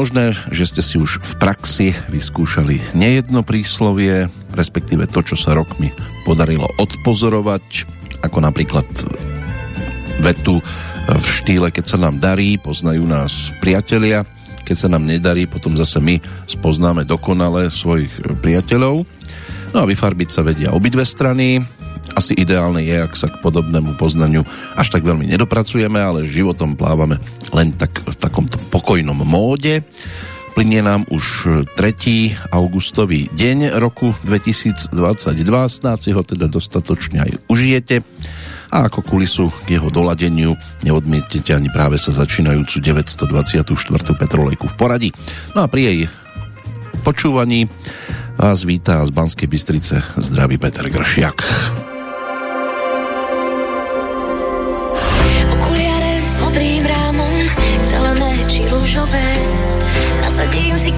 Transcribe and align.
Možné, 0.00 0.32
že 0.48 0.64
ste 0.64 0.80
si 0.80 0.96
už 0.96 1.20
v 1.20 1.32
praxi 1.36 1.92
vyskúšali 2.08 2.96
nejedno 2.96 3.44
príslovie, 3.44 4.32
respektíve 4.48 5.04
to, 5.04 5.20
čo 5.20 5.36
sa 5.36 5.52
rokmi 5.52 5.92
podarilo 6.24 6.64
odpozorovať, 6.80 7.84
ako 8.24 8.40
napríklad 8.40 8.88
vetu 10.24 10.64
v 11.04 11.26
štýle 11.28 11.68
Keď 11.68 11.84
sa 11.84 11.98
nám 12.00 12.16
darí, 12.16 12.56
poznajú 12.56 13.04
nás 13.04 13.52
priatelia, 13.60 14.24
keď 14.64 14.76
sa 14.80 14.88
nám 14.88 15.04
nedarí, 15.04 15.44
potom 15.44 15.76
zase 15.76 16.00
my 16.00 16.16
spoznáme 16.48 17.04
dokonale 17.04 17.68
svojich 17.68 18.40
priateľov. 18.40 19.04
No 19.76 19.84
a 19.84 19.84
vyfarbiť 19.84 20.28
sa 20.32 20.40
vedia 20.40 20.72
obidve 20.72 21.04
strany, 21.04 21.60
asi 22.14 22.34
ideálne 22.36 22.82
je, 22.82 22.96
ak 22.96 23.14
sa 23.14 23.28
k 23.30 23.40
podobnému 23.42 23.94
poznaniu 23.98 24.46
až 24.74 24.88
tak 24.92 25.06
veľmi 25.06 25.26
nedopracujeme, 25.28 25.98
ale 25.98 26.28
životom 26.28 26.74
plávame 26.74 27.18
len 27.54 27.74
tak 27.74 28.02
v 28.02 28.16
takomto 28.16 28.58
pokojnom 28.70 29.16
móde. 29.22 29.82
Plinie 30.50 30.82
nám 30.82 31.06
už 31.06 31.46
3. 31.78 32.50
augustový 32.50 33.30
deň 33.30 33.78
roku 33.78 34.10
2022, 34.26 34.90
snáď 35.70 35.98
si 36.02 36.10
ho 36.10 36.22
teda 36.26 36.50
dostatočne 36.50 37.22
aj 37.22 37.30
užijete 37.46 38.02
a 38.70 38.86
ako 38.86 39.02
kulisu 39.02 39.50
k 39.66 39.78
jeho 39.78 39.90
doladeniu 39.90 40.54
neodmietnete 40.86 41.54
ani 41.54 41.70
práve 41.70 41.98
sa 41.98 42.14
začínajúcu 42.14 42.82
924. 42.82 43.66
petrolejku 44.14 44.66
v 44.70 44.74
poradí. 44.78 45.10
No 45.54 45.66
a 45.66 45.70
pri 45.70 45.82
jej 45.86 45.98
počúvaní 47.02 47.66
vás 48.38 48.62
vítá 48.62 49.02
z 49.06 49.10
Banskej 49.10 49.50
Bystrice 49.50 50.02
zdraví 50.18 50.58
Peter 50.58 50.86
Gršiak. 50.86 51.38
Nasadím 60.50 60.78
si 60.78 60.90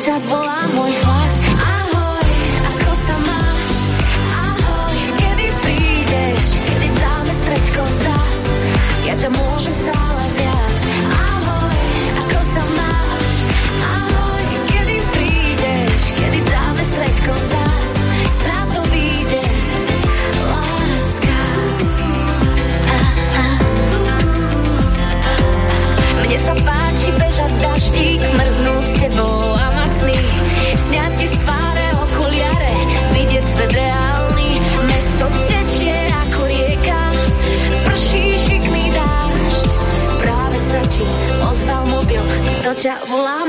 ťa 0.00 0.16
volá 0.32 0.64
môj 0.72 0.89
To 42.80 42.88
ťa 42.88 43.12
volá 43.12 43.39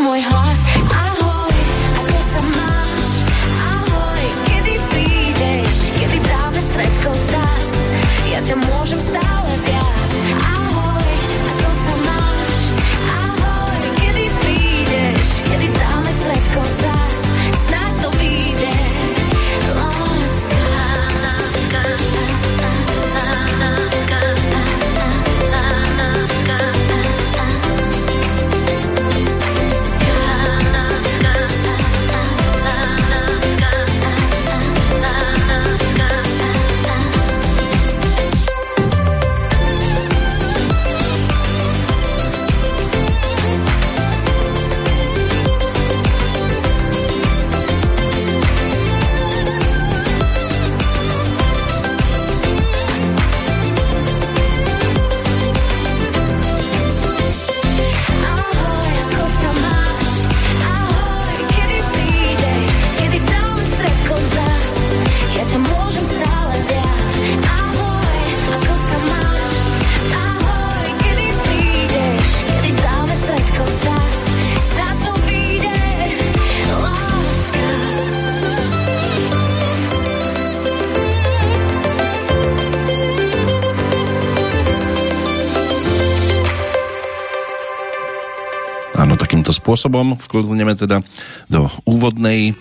spôsobom 89.62 90.18
vklzneme 90.18 90.74
teda 90.74 91.06
do 91.46 91.70
úvodnej 91.86 92.58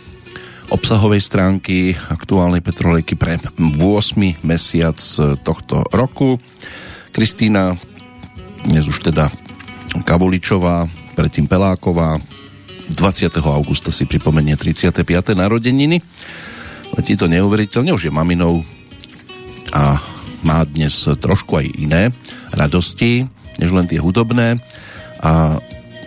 obsahovej 0.68 1.24
stránky 1.24 1.96
aktuálnej 1.96 2.60
petrolejky 2.60 3.16
pre 3.16 3.40
8. 3.40 3.80
mesiac 4.44 5.00
tohto 5.40 5.88
roku. 5.90 6.36
Kristýna, 7.10 7.74
dnes 8.68 8.86
už 8.86 9.00
teda 9.00 9.32
Kabuličová, 10.04 10.86
predtým 11.16 11.48
Peláková, 11.50 12.20
20. 12.92 13.32
augusta 13.42 13.90
si 13.90 14.04
pripomenie 14.04 14.54
35. 14.54 15.02
narodeniny. 15.34 16.04
Letí 16.94 17.16
to 17.16 17.26
neuveriteľne, 17.26 17.96
už 17.96 18.06
je 18.06 18.12
maminou 18.12 18.62
a 19.72 19.98
má 20.44 20.62
dnes 20.68 21.08
trošku 21.18 21.64
aj 21.64 21.66
iné 21.80 22.02
radosti, 22.54 23.26
než 23.58 23.72
len 23.74 23.88
tie 23.88 23.98
hudobné 23.98 24.58
a 25.22 25.58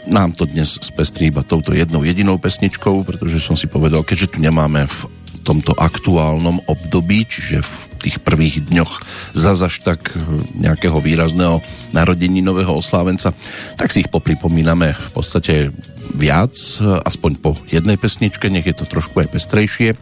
nám 0.08 0.36
to 0.36 0.44
dnes 0.44 0.80
spestrí 0.82 1.32
iba 1.32 1.46
touto 1.46 1.72
jednou 1.72 2.04
jedinou 2.04 2.36
pesničkou, 2.40 3.08
pretože 3.08 3.40
som 3.40 3.56
si 3.56 3.72
povedal, 3.72 4.04
keďže 4.04 4.36
tu 4.36 4.38
nemáme 4.44 4.88
v 4.88 5.00
tomto 5.44 5.76
aktuálnom 5.76 6.64
období, 6.72 7.28
čiže 7.28 7.60
v 7.62 7.74
tých 8.04 8.18
prvých 8.20 8.68
dňoch 8.68 8.94
zazaž 9.36 9.80
tak 9.84 10.12
nejakého 10.56 11.00
výrazného 11.00 11.64
narodeninového 11.96 12.76
oslávenca, 12.76 13.32
tak 13.80 13.92
si 13.92 14.04
ich 14.04 14.12
popripomíname 14.12 14.96
v 14.96 15.10
podstate 15.16 15.72
viac, 16.12 16.56
aspoň 16.84 17.32
po 17.40 17.56
jednej 17.72 17.96
pesničke, 17.96 18.52
nech 18.52 18.68
je 18.68 18.76
to 18.76 18.88
trošku 18.88 19.24
aj 19.24 19.32
pestrejšie 19.32 19.96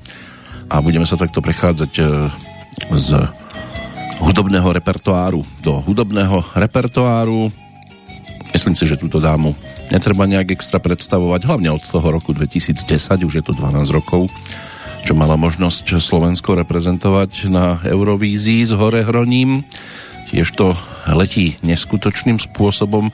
a 0.72 0.80
budeme 0.82 1.06
sa 1.06 1.20
takto 1.20 1.44
prechádzať 1.44 1.94
e, 2.00 2.04
z 2.96 3.08
hudobného 4.24 4.72
repertoáru 4.72 5.44
do 5.60 5.84
hudobného 5.84 6.46
repertoáru. 6.56 7.52
Myslím 8.56 8.78
si, 8.78 8.88
že 8.88 8.98
túto 8.98 9.20
dámu 9.20 9.52
netreba 9.92 10.24
nejak 10.24 10.56
extra 10.56 10.80
predstavovať, 10.80 11.46
hlavne 11.46 11.70
od 11.76 11.84
toho 11.84 12.08
roku 12.08 12.32
2010, 12.32 12.88
už 13.28 13.34
je 13.40 13.44
to 13.44 13.54
12 13.54 13.92
rokov, 13.92 14.32
čo 15.04 15.14
mala 15.14 15.36
možnosť 15.36 16.00
Slovensko 16.00 16.56
reprezentovať 16.56 17.52
na 17.52 17.84
Eurovízii 17.84 18.64
s 18.64 18.72
Hore 18.72 19.04
Hroním. 19.04 19.68
Tiež 20.32 20.56
to 20.56 20.72
letí 21.12 21.60
neskutočným 21.62 22.40
spôsobom 22.40 23.12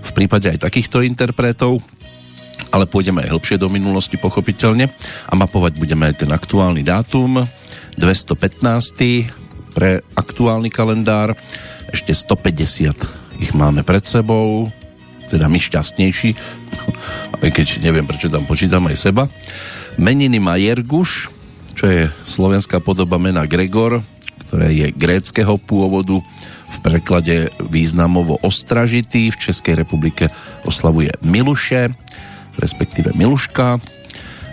v 0.00 0.10
prípade 0.14 0.46
aj 0.46 0.62
takýchto 0.62 1.02
interpretov, 1.02 1.82
ale 2.70 2.86
pôjdeme 2.86 3.26
aj 3.26 3.34
hĺbšie 3.34 3.56
do 3.58 3.66
minulosti 3.66 4.14
pochopiteľne 4.14 4.86
a 5.26 5.32
mapovať 5.34 5.76
budeme 5.76 6.06
aj 6.08 6.24
ten 6.24 6.30
aktuálny 6.30 6.86
dátum 6.86 7.42
215. 7.98 9.74
pre 9.74 10.06
aktuálny 10.14 10.70
kalendár 10.70 11.34
ešte 11.90 12.14
150 12.14 13.42
ich 13.42 13.56
máme 13.56 13.82
pred 13.82 14.04
sebou 14.04 14.68
teda 15.30 15.46
my 15.46 15.58
šťastnejší 15.62 16.30
aj 17.46 17.50
keď 17.54 17.66
neviem 17.80 18.04
prečo 18.04 18.26
tam 18.26 18.44
počítam 18.44 18.90
aj 18.90 18.98
seba 18.98 19.24
meniny 19.96 20.42
má 20.42 20.58
Jerguš 20.58 21.30
čo 21.78 21.88
je 21.88 22.02
slovenská 22.26 22.82
podoba 22.82 23.16
mena 23.16 23.46
Gregor 23.46 24.02
ktoré 24.50 24.74
je 24.74 24.90
gréckého 24.90 25.54
pôvodu 25.62 26.18
v 26.70 26.78
preklade 26.82 27.36
významovo 27.62 28.34
ostražitý. 28.42 29.30
V 29.30 29.38
Českej 29.38 29.78
republike 29.78 30.26
oslavuje 30.66 31.14
Miluše, 31.22 31.94
respektíve 32.58 33.14
Miluška. 33.14 33.78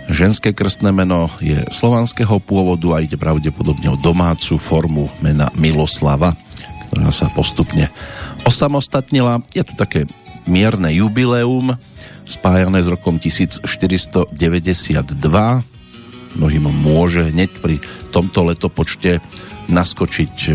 Ženské 0.08 0.54
krstné 0.56 0.94
meno 0.94 1.28
je 1.42 1.58
slovanského 1.68 2.40
pôvodu 2.40 2.94
a 2.96 3.02
ide 3.02 3.20
pravdepodobne 3.20 3.92
o 3.92 4.00
domácu 4.00 4.56
formu 4.56 5.10
mena 5.20 5.50
Miloslava, 5.58 6.32
ktorá 6.88 7.10
sa 7.12 7.26
postupne 7.34 7.92
osamostatnila. 8.48 9.44
Je 9.52 9.66
tu 9.66 9.76
také 9.76 10.08
mierne 10.48 10.90
jubileum 10.96 11.76
spájané 12.24 12.80
s 12.80 12.88
rokom 12.88 13.20
1492. 13.20 14.34
Mnohým 16.36 16.64
môže 16.68 17.28
hneď 17.28 17.50
pri 17.60 17.80
tomto 18.12 18.48
letopočte 18.48 19.20
naskočiť 19.68 20.34
e, 20.48 20.52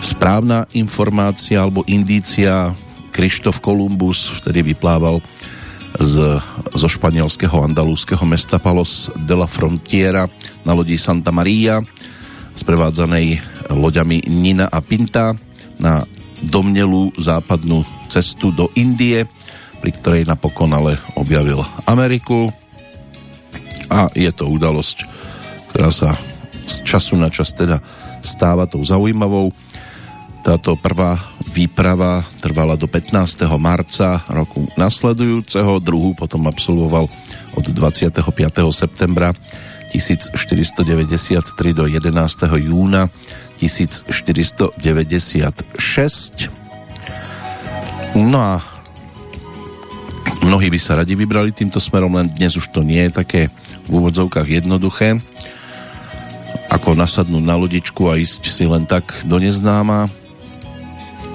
správna 0.00 0.68
informácia 0.76 1.60
alebo 1.60 1.84
indícia. 1.88 2.72
Krištof 3.14 3.62
Kolumbus 3.62 4.26
vtedy 4.42 4.74
vyplával 4.74 5.22
z, 6.02 6.42
zo 6.74 6.88
španielského 6.90 7.54
andalúzského 7.62 8.26
mesta 8.26 8.58
Palos 8.58 9.06
de 9.14 9.34
la 9.38 9.46
Frontiera 9.46 10.26
na 10.66 10.74
lodi 10.74 10.98
Santa 10.98 11.30
Maria 11.30 11.78
sprevádzanej 12.54 13.42
loďami 13.70 14.26
Nina 14.30 14.66
a 14.70 14.78
Pinta 14.82 15.34
na 15.78 16.06
domnelú 16.44 17.10
západnú 17.16 17.82
cestu 18.06 18.52
do 18.52 18.68
Indie, 18.76 19.24
pri 19.80 19.90
ktorej 20.00 20.22
napokon 20.28 20.72
ale 20.72 21.00
objavil 21.16 21.60
Ameriku 21.88 22.52
a 23.92 24.08
je 24.16 24.30
to 24.32 24.48
udalosť, 24.48 25.04
ktorá 25.72 25.90
sa 25.92 26.16
z 26.64 26.76
času 26.84 27.20
na 27.20 27.28
čas 27.28 27.52
teda 27.52 27.78
stáva 28.24 28.64
tou 28.64 28.80
zaujímavou. 28.80 29.52
Táto 30.44 30.76
prvá 30.76 31.16
výprava 31.52 32.20
trvala 32.40 32.76
do 32.76 32.84
15. 32.84 33.48
marca 33.56 34.20
roku 34.28 34.68
nasledujúceho, 34.76 35.80
druhú 35.80 36.12
potom 36.12 36.44
absolvoval 36.48 37.08
od 37.56 37.64
25. 37.64 38.20
septembra 38.72 39.32
1493 39.94 41.46
do 41.70 41.84
11. 41.86 42.12
júna 42.60 43.08
1496. 43.60 44.74
No 48.14 48.38
a 48.38 48.62
mnohí 50.44 50.70
by 50.70 50.78
sa 50.78 51.00
radi 51.00 51.18
vybrali 51.18 51.50
týmto 51.50 51.82
smerom, 51.82 52.14
len 52.14 52.30
dnes 52.30 52.54
už 52.54 52.70
to 52.70 52.86
nie 52.86 53.02
je 53.08 53.12
také 53.12 53.42
v 53.84 53.90
úvodzovkách 53.98 54.48
jednoduché 54.48 55.18
ako 56.70 56.98
nasadnúť 56.98 57.44
na 57.44 57.54
lodičku 57.54 58.10
a 58.10 58.18
ísť 58.18 58.50
si 58.50 58.66
len 58.66 58.86
tak 58.86 59.06
do 59.26 59.38
neznáma. 59.38 60.10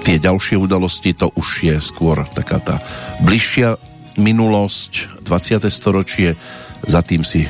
Tie 0.04 0.16
ďalšie 0.20 0.56
udalosti, 0.56 1.12
to 1.12 1.32
už 1.36 1.48
je 1.64 1.76
skôr 1.80 2.24
taká 2.32 2.60
tá 2.60 2.80
bližšia 3.24 3.76
minulosť, 4.20 5.24
20. 5.24 5.64
storočie, 5.68 6.36
za 6.84 7.00
tým 7.04 7.24
si 7.24 7.48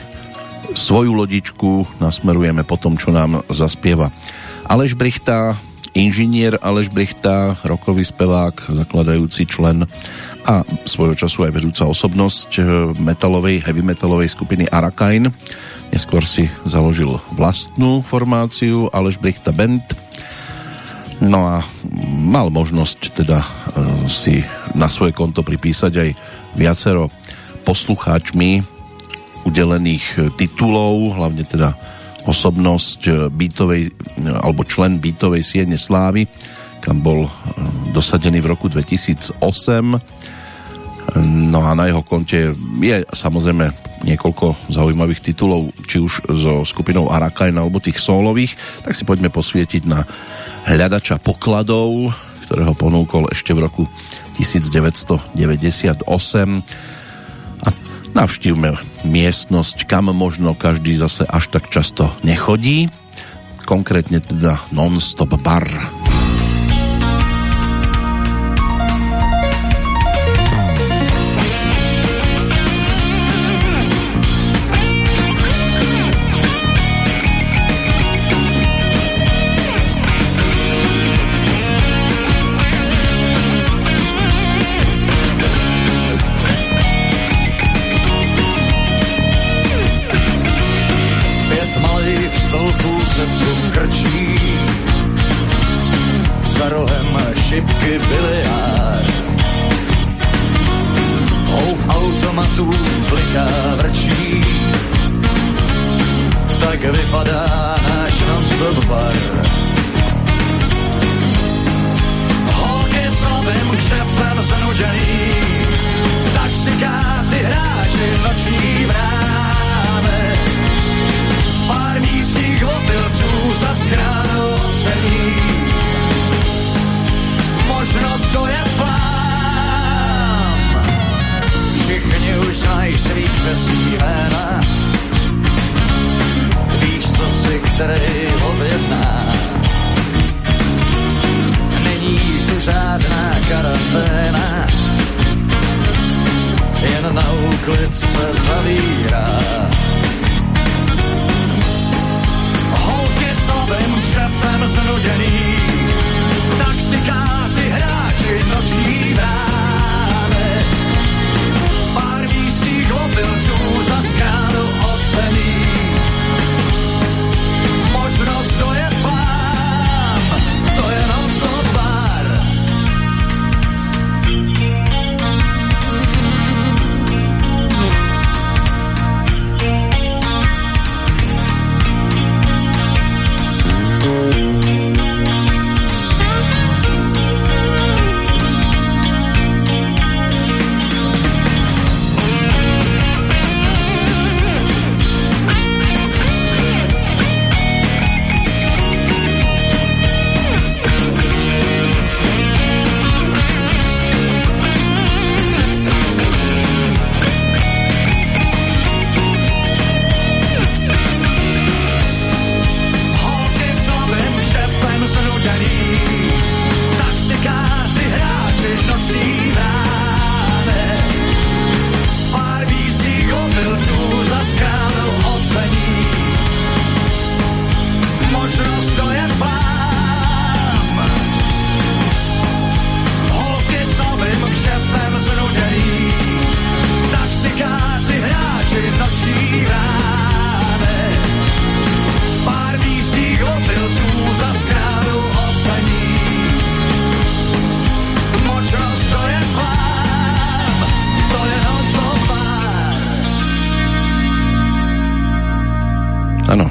svoju 0.74 1.14
lodičku 1.14 1.98
nasmerujeme 1.98 2.62
po 2.62 2.78
tom, 2.78 2.94
čo 2.94 3.10
nám 3.10 3.42
zaspieva 3.50 4.10
Aleš 4.70 4.94
Brichta, 4.94 5.58
inžinier 5.98 6.54
Aleš 6.62 6.94
Brichta, 6.94 7.58
rokový 7.66 8.06
spevák, 8.06 8.70
zakladajúci 8.70 9.50
člen 9.50 9.82
a 10.46 10.62
svojho 10.86 11.18
času 11.18 11.50
aj 11.50 11.58
vedúca 11.58 11.90
osobnosť 11.90 12.50
eh, 12.56 12.64
metalovej, 13.02 13.66
heavy 13.66 13.82
metalovej 13.82 14.30
skupiny 14.30 14.70
Arakain 14.70 15.34
Neskôr 15.90 16.22
si 16.22 16.46
založil 16.62 17.18
vlastnú 17.34 17.98
formáciu 18.06 18.86
Aleš 18.94 19.18
Brichta 19.18 19.50
Band. 19.50 19.82
No 21.18 21.50
a 21.50 21.66
mal 22.14 22.48
možnosť 22.48 22.98
teda 23.10 23.42
e, 23.42 23.48
si 24.06 24.40
na 24.72 24.86
svoje 24.86 25.12
konto 25.12 25.42
pripísať 25.42 25.92
aj 25.98 26.10
viacero 26.54 27.10
poslucháčmi 27.66 28.62
udelených 29.44 30.32
titulov, 30.38 31.18
hlavne 31.18 31.42
teda 31.42 31.74
osobnosť 32.26 33.00
e, 33.06 33.12
bytovej, 33.28 33.82
e, 33.88 33.92
alebo 34.28 34.66
člen 34.66 35.00
bytovej 35.00 35.42
siene 35.44 35.78
Slávy, 35.80 36.28
kam 36.80 37.04
bol 37.04 37.28
dosadený 37.92 38.40
v 38.40 38.50
roku 38.56 38.72
2008 38.72 39.40
No 41.50 41.66
a 41.66 41.74
na 41.74 41.90
jeho 41.90 42.06
konte 42.06 42.54
je 42.54 42.96
samozrejme 43.10 43.66
niekoľko 44.06 44.70
zaujímavých 44.70 45.32
titulov, 45.32 45.74
či 45.84 45.98
už 45.98 46.22
so 46.30 46.62
skupinou 46.62 47.10
Arakain 47.10 47.56
alebo 47.58 47.82
tých 47.82 47.98
solových, 47.98 48.54
tak 48.86 48.94
si 48.94 49.02
poďme 49.02 49.28
posvietiť 49.28 49.82
na 49.90 50.06
hľadača 50.70 51.18
pokladov, 51.20 52.14
ktorého 52.46 52.72
ponúkol 52.78 53.28
ešte 53.28 53.52
v 53.52 53.66
roku 53.66 53.84
1998 54.38 56.06
a 56.06 56.89
navštívme 58.14 58.76
miestnosť, 59.06 59.86
kam 59.86 60.10
možno 60.10 60.56
každý 60.56 60.96
zase 60.96 61.26
až 61.28 61.50
tak 61.52 61.70
často 61.70 62.10
nechodí, 62.26 62.90
konkrétne 63.68 64.18
teda 64.18 64.58
Non-Stop 64.74 65.38
Bar. 65.40 65.99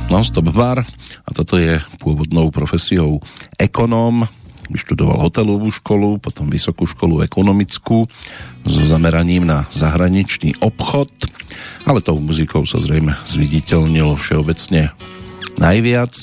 Non-stop 0.10 0.50
bar 0.50 0.82
a 1.26 1.30
toto 1.32 1.62
je 1.62 1.78
pôvodnou 2.02 2.50
profesiou 2.50 3.22
ekonóm. 3.62 4.26
Vyštudoval 4.70 5.22
hotelovú 5.26 5.74
školu, 5.74 6.22
potom 6.22 6.46
vysokú 6.46 6.86
školu 6.86 7.26
ekonomickú 7.26 8.06
so 8.66 8.82
zameraním 8.86 9.50
na 9.50 9.66
zahraničný 9.74 10.62
obchod, 10.62 11.10
ale 11.90 12.06
tou 12.06 12.22
muzikou 12.22 12.66
sa 12.70 12.78
zrejme 12.78 13.18
zviditeľnilo 13.26 14.14
všeobecne 14.14 14.94
najviac 15.58 16.14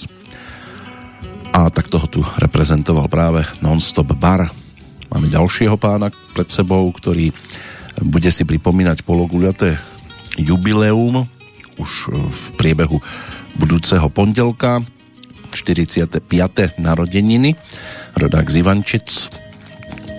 a 1.51 1.73
tak 1.75 1.91
toho 1.91 2.07
tu 2.07 2.21
reprezentoval 2.39 3.11
práve 3.11 3.43
Non-Stop 3.65 4.15
Bar. 4.15 4.53
Máme 5.11 5.27
ďalšieho 5.27 5.75
pána 5.81 6.13
pred 6.35 6.47
sebou, 6.51 6.87
ktorý 6.91 7.35
bude 8.03 8.29
si 8.29 8.45
pripomínať 8.45 9.03
pologuľaté 9.03 9.81
jubileum 10.37 11.25
už 11.81 11.91
v 12.13 12.43
priebehu 12.61 13.01
budúceho 13.57 14.07
pondelka 14.13 14.85
45. 15.51 16.21
narodeniny 16.77 17.57
rodák 18.17 18.47
z 18.53 18.61
Ivančic 18.61 19.33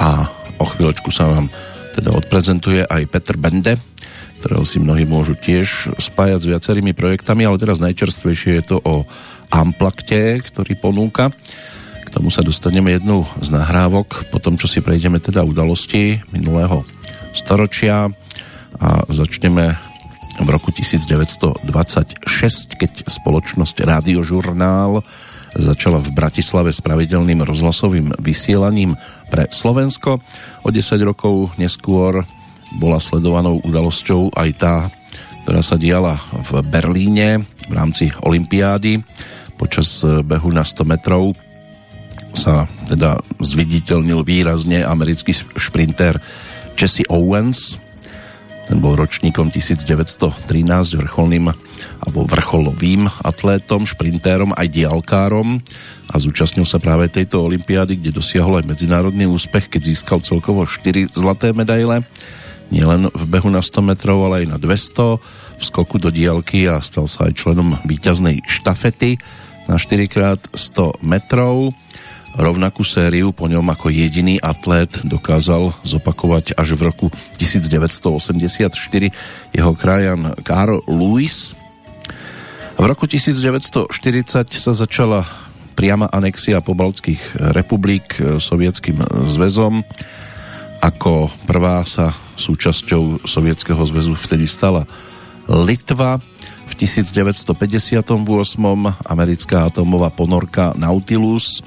a 0.02 0.26
o 0.58 0.66
chvíľočku 0.66 1.14
sa 1.14 1.30
vám 1.30 1.46
teda 1.94 2.14
odprezentuje 2.14 2.86
aj 2.86 3.10
Petr 3.10 3.38
Bende, 3.38 3.78
ktorého 4.42 4.66
si 4.66 4.78
mnohí 4.78 5.06
môžu 5.06 5.34
tiež 5.34 5.98
spájať 5.98 6.40
s 6.46 6.50
viacerými 6.50 6.94
projektami, 6.94 7.46
ale 7.46 7.62
teraz 7.62 7.82
najčerstvejšie 7.82 8.62
je 8.62 8.64
to 8.66 8.78
o 8.86 9.06
Amplakte, 9.50 10.42
ktorý 10.46 10.78
ponúka. 10.78 11.34
K 12.06 12.10
tomu 12.14 12.30
sa 12.30 12.46
dostaneme 12.46 12.94
jednou 12.94 13.26
z 13.42 13.50
nahrávok, 13.50 14.30
po 14.30 14.38
tom, 14.38 14.58
čo 14.58 14.70
si 14.70 14.82
prejdeme 14.82 15.18
teda 15.18 15.42
udalosti 15.42 16.22
minulého 16.34 16.86
storočia 17.34 18.10
a 18.78 18.88
začneme 19.10 19.87
v 20.38 20.48
roku 20.54 20.70
1926, 20.70 21.66
keď 22.78 22.92
spoločnosť 23.10 23.76
Rádiožurnál 23.82 25.02
začala 25.58 25.98
v 25.98 26.14
Bratislave 26.14 26.70
s 26.70 26.84
pravidelným 26.84 27.42
rozhlasovým 27.42 28.14
vysielaním 28.22 28.94
pre 29.34 29.50
Slovensko. 29.50 30.22
O 30.62 30.70
10 30.70 31.02
rokov 31.02 31.58
neskôr 31.58 32.22
bola 32.78 33.02
sledovanou 33.02 33.58
udalosťou 33.66 34.38
aj 34.38 34.50
tá, 34.60 34.76
ktorá 35.48 35.66
sa 35.66 35.80
diala 35.80 36.22
v 36.52 36.62
Berlíne 36.68 37.48
v 37.66 37.74
rámci 37.74 38.14
Olympiády. 38.22 39.02
Počas 39.58 40.06
behu 40.06 40.54
na 40.54 40.62
100 40.62 40.86
metrov 40.86 41.34
sa 42.38 42.70
teda 42.86 43.18
zviditeľnil 43.42 44.22
výrazne 44.22 44.86
americký 44.86 45.34
šprinter 45.58 46.22
Jesse 46.78 47.02
Owens, 47.10 47.82
ten 48.68 48.84
bol 48.84 49.00
ročníkom 49.00 49.48
1913 49.48 50.44
vrcholným 51.00 51.48
alebo 52.04 52.28
vrcholovým 52.28 53.08
atlétom, 53.24 53.88
šprintérom 53.88 54.52
aj 54.52 54.68
dialkárom 54.68 55.64
a 56.12 56.16
zúčastnil 56.20 56.68
sa 56.68 56.76
práve 56.76 57.08
tejto 57.08 57.48
olympiády, 57.48 57.96
kde 57.96 58.12
dosiahol 58.12 58.60
aj 58.60 58.68
medzinárodný 58.68 59.24
úspech, 59.24 59.72
keď 59.72 59.82
získal 59.88 60.20
celkovo 60.20 60.68
4 60.68 61.16
zlaté 61.16 61.56
medaile, 61.56 62.04
nielen 62.68 63.08
v 63.08 63.24
behu 63.32 63.48
na 63.48 63.64
100 63.64 63.80
metrov, 63.88 64.20
ale 64.28 64.44
aj 64.44 64.48
na 64.52 64.58
200, 64.60 65.58
v 65.58 65.64
skoku 65.64 65.98
do 65.98 66.12
diálky 66.12 66.68
a 66.68 66.84
stal 66.84 67.08
sa 67.08 67.32
aj 67.32 67.40
členom 67.40 67.80
víťaznej 67.88 68.44
štafety 68.46 69.18
na 69.72 69.80
4x100 69.80 71.02
metrov 71.04 71.72
Rovnakú 72.38 72.86
sériu 72.86 73.34
po 73.34 73.50
ňom 73.50 73.66
ako 73.66 73.90
jediný 73.90 74.38
atlét 74.38 75.02
dokázal 75.02 75.74
zopakovať 75.82 76.54
až 76.54 76.78
v 76.78 76.82
roku 76.86 77.10
1984 77.42 78.70
jeho 79.58 79.72
krajan 79.74 80.38
Karl 80.46 80.86
Lewis. 80.86 81.58
V 82.78 82.86
roku 82.86 83.10
1940 83.10 83.90
sa 84.54 84.72
začala 84.78 85.26
priama 85.74 86.06
anexia 86.14 86.62
pobaltských 86.62 87.42
republik 87.58 88.22
sovietským 88.38 89.02
zväzom. 89.26 89.82
Ako 90.86 91.34
prvá 91.50 91.82
sa 91.90 92.14
súčasťou 92.38 93.26
Sovietskeho 93.26 93.82
zväzu 93.82 94.14
vtedy 94.14 94.46
stala 94.46 94.86
Litva. 95.50 96.22
V 96.70 96.74
1958 96.86 97.58
americká 99.10 99.58
atomová 99.66 100.14
ponorka 100.14 100.78
Nautilus 100.78 101.66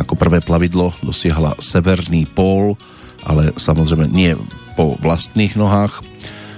ako 0.00 0.16
prvé 0.16 0.40
plavidlo 0.40 0.96
dosiahla 1.04 1.58
severný 1.60 2.24
pól, 2.24 2.80
ale 3.22 3.52
samozrejme 3.54 4.08
nie 4.08 4.34
po 4.74 4.96
vlastných 4.98 5.54
nohách, 5.54 6.00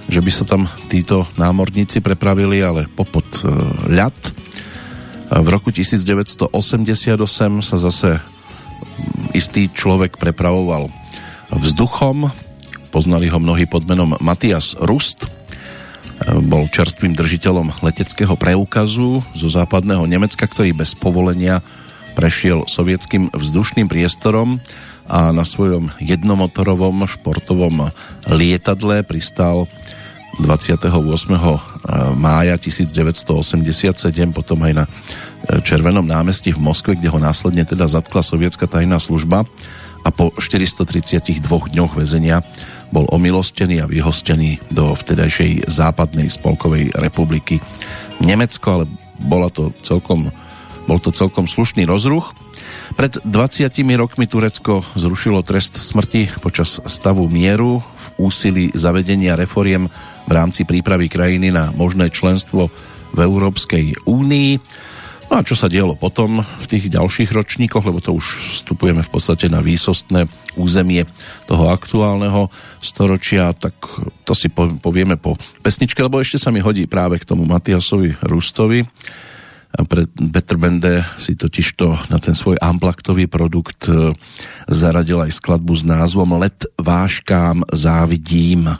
že 0.07 0.21
by 0.21 0.31
sa 0.31 0.45
tam 0.45 0.69
títo 0.87 1.25
námorníci 1.35 1.99
prepravili, 1.99 2.61
ale 2.61 2.85
popod 2.87 3.25
e, 3.41 3.49
ľad. 3.89 4.15
V 5.25 5.47
roku 5.49 5.73
1988 5.73 6.53
sa 7.65 7.77
zase 7.81 8.21
istý 9.33 9.67
človek 9.67 10.21
prepravoval 10.21 10.87
vzduchom. 11.49 12.29
Poznali 12.93 13.27
ho 13.27 13.41
mnohí 13.41 13.65
pod 13.65 13.83
menom 13.89 14.15
Matias 14.21 14.77
Rust. 14.77 15.25
E, 15.25 15.29
bol 16.37 16.69
čerstvým 16.69 17.17
držiteľom 17.17 17.81
leteckého 17.81 18.37
preukazu 18.37 19.25
zo 19.33 19.47
západného 19.49 20.05
Nemecka, 20.05 20.45
ktorý 20.45 20.77
bez 20.77 20.93
povolenia 20.93 21.65
prešiel 22.15 22.63
sovietským 22.65 23.29
vzdušným 23.35 23.91
priestorom 23.91 24.63
a 25.05 25.29
na 25.35 25.45
svojom 25.45 25.93
jednomotorovom 26.01 27.05
športovom 27.05 27.93
lietadle 28.31 29.05
pristal 29.05 29.69
28. 30.41 30.91
mája 32.17 32.55
1987 32.59 34.35
potom 34.35 34.59
aj 34.65 34.73
na 34.73 34.85
Červenom 35.61 36.03
námestí 36.03 36.51
v 36.51 36.59
Moskve, 36.59 36.97
kde 36.97 37.07
ho 37.07 37.19
následne 37.21 37.63
teda 37.63 37.87
zatkla 37.87 38.25
sovietská 38.25 38.67
tajná 38.67 38.99
služba 38.99 39.47
a 40.03 40.09
po 40.11 40.29
432 40.35 41.39
dňoch 41.45 41.93
väzenia 41.95 42.43
bol 42.93 43.09
omilostený 43.09 43.81
a 43.81 43.89
vyhostený 43.89 44.61
do 44.69 44.93
vtedajšej 44.93 45.71
západnej 45.71 46.29
spolkovej 46.29 46.93
republiky 46.97 47.57
Nemecko, 48.21 48.67
ale 48.81 48.85
bola 49.17 49.49
to 49.49 49.73
celkom 49.81 50.29
bol 50.85 51.01
to 51.01 51.09
celkom 51.09 51.49
slušný 51.49 51.85
rozruch. 51.89 52.33
Pred 52.93 53.25
20 53.25 53.69
rokmi 53.97 54.29
Turecko 54.29 54.85
zrušilo 54.93 55.41
trest 55.41 55.77
smrti 55.77 56.29
počas 56.41 56.77
stavu 56.85 57.25
mieru 57.29 57.81
v 57.81 58.07
úsilí 58.29 58.65
zavedenia 58.77 59.33
reforiem 59.33 59.89
v 60.25 60.31
rámci 60.31 60.65
prípravy 60.65 61.09
krajiny 61.09 61.49
na 61.49 61.73
možné 61.73 62.09
členstvo 62.13 62.69
v 63.13 63.19
Európskej 63.19 64.05
únii. 64.05 64.51
No 65.25 65.41
a 65.41 65.45
čo 65.45 65.57
sa 65.57 65.65
dialo 65.65 65.97
potom 65.97 66.45
v 66.45 66.65
tých 66.69 66.85
ďalších 66.93 67.33
ročníkoch, 67.33 67.81
lebo 67.81 67.97
to 67.97 68.13
už 68.13 68.61
vstupujeme 68.61 69.01
v 69.01 69.09
podstate 69.09 69.49
na 69.49 69.57
výsostné 69.57 70.29
územie 70.53 71.01
toho 71.49 71.73
aktuálneho 71.73 72.53
storočia, 72.77 73.49
tak 73.57 73.73
to 74.21 74.37
si 74.37 74.53
povieme 74.53 75.17
po 75.17 75.33
pesničke, 75.65 75.97
lebo 76.05 76.21
ešte 76.21 76.37
sa 76.37 76.53
mi 76.53 76.61
hodí 76.61 76.85
práve 76.85 77.17
k 77.17 77.25
tomu 77.25 77.49
Matiasovi 77.49 78.21
Rustovi, 78.21 78.85
pre 79.83 80.07
Petr 80.07 80.55
Bende 80.55 81.03
si 81.19 81.35
totiž 81.35 81.67
to 81.75 81.99
na 82.07 82.17
ten 82.21 82.31
svoj 82.31 82.55
amplaktový 82.63 83.27
produkt 83.27 83.91
e, 83.91 84.15
zaradil 84.71 85.19
aj 85.19 85.35
skladbu 85.35 85.73
s 85.75 85.83
názvom 85.83 86.39
Let 86.39 86.63
váškám 86.79 87.67
závidím. 87.75 88.79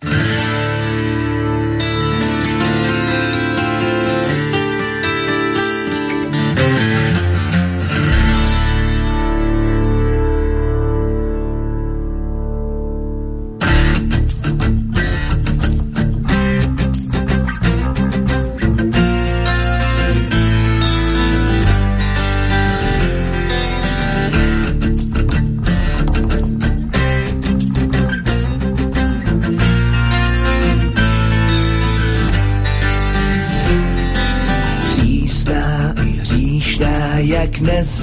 thank 0.00 0.49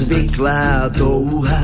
nezvyklá 0.08 0.90
touha, 0.90 1.62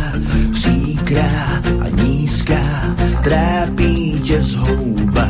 příkrá 0.52 1.62
a 1.80 1.90
nízká, 1.90 2.96
trápí 3.24 4.22
tě 4.24 4.42
zhouba. 4.42 5.30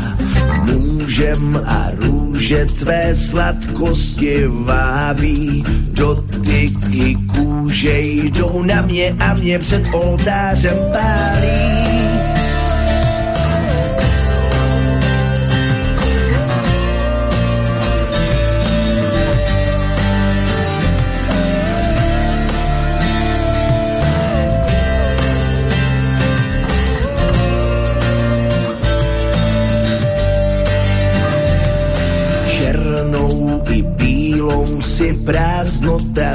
Můžem 0.72 1.62
a 1.66 1.88
růže 1.96 2.66
tvé 2.66 3.16
sladkosti 3.16 4.48
vábí, 4.48 5.64
dotyky 5.92 7.18
kůže 7.36 8.00
jdou 8.00 8.64
na 8.64 8.82
mě 8.82 9.16
a 9.20 9.34
mě 9.34 9.60
před 9.60 9.84
oltářem 9.94 10.78
pálí. 10.92 12.23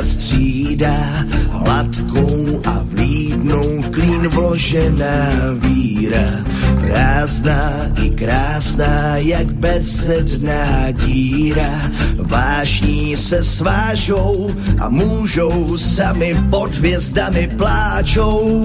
Střídá 0.08 1.24
hladkou 1.50 2.60
a 2.64 2.84
vlídnou 2.84 3.82
v 3.82 3.90
klín 3.90 4.28
vložená 4.28 5.28
víra. 5.54 6.28
Prázdná 6.80 7.72
i 8.02 8.10
krásná, 8.10 9.16
jak 9.16 9.52
bezedná 9.52 10.90
díra. 10.90 11.90
Vášní 12.16 13.16
se 13.16 13.42
svážou 13.42 14.50
a 14.78 14.88
můžou 14.88 15.78
sami 15.78 16.36
pod 16.50 16.76
hvězdami 16.76 17.50
pláčou. 17.56 18.64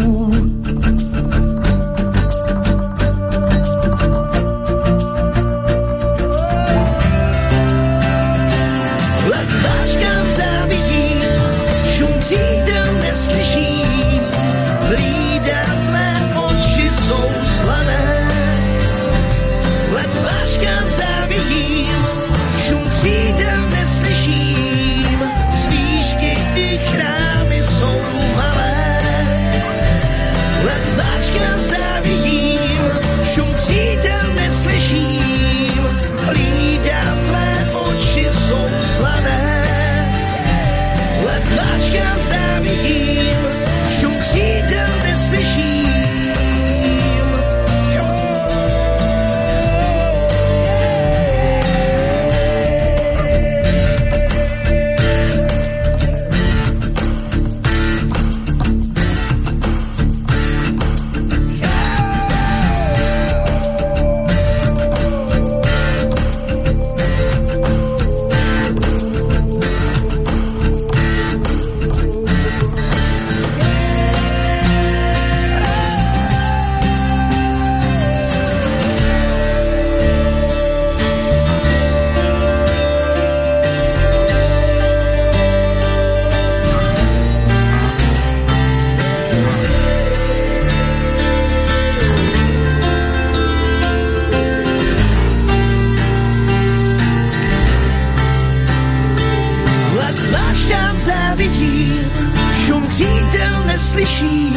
slyší. 103.94 104.54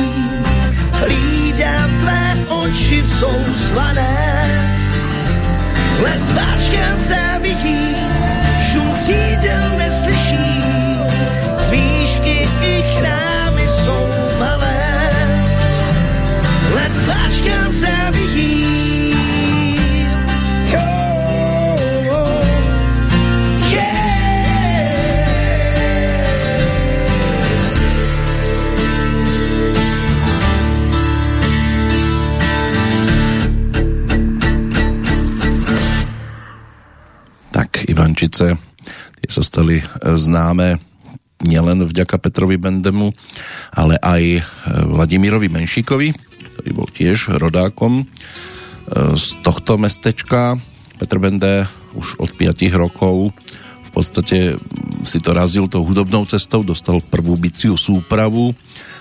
Lída 1.06 1.76
tvé 2.00 2.36
oči 2.48 3.04
jsou 3.04 3.38
slané, 3.56 4.16
ledváčkem 6.02 6.96
závidí, 7.00 7.96
šum 8.72 8.88
křídel 8.94 9.68
neslyší, 9.78 10.48
z 11.56 11.70
výšky 11.70 12.48
i. 12.62 12.76
známe 40.16 40.80
nielen 41.44 41.84
vďaka 41.84 42.16
Petrovi 42.16 42.56
Bendemu, 42.56 43.12
ale 43.76 44.00
aj 44.00 44.22
e, 44.24 44.42
Vladimirovi 44.88 45.52
Menšíkovi, 45.52 46.16
ktorý 46.56 46.70
bol 46.72 46.88
tiež 46.88 47.36
rodákom 47.36 48.02
e, 48.02 48.04
z 49.12 49.26
tohto 49.44 49.76
mestečka. 49.76 50.56
Petr 50.96 51.20
Bende 51.20 51.68
už 51.92 52.16
od 52.16 52.32
5 52.32 52.72
rokov 52.72 53.36
v 53.84 53.90
podstate 53.92 54.56
si 55.04 55.18
to 55.20 55.32
razil 55.32 55.68
tou 55.68 55.84
hudobnou 55.84 56.24
cestou, 56.28 56.60
dostal 56.64 57.00
prvú 57.00 57.36
biciu 57.36 57.76
súpravu, 57.80 58.52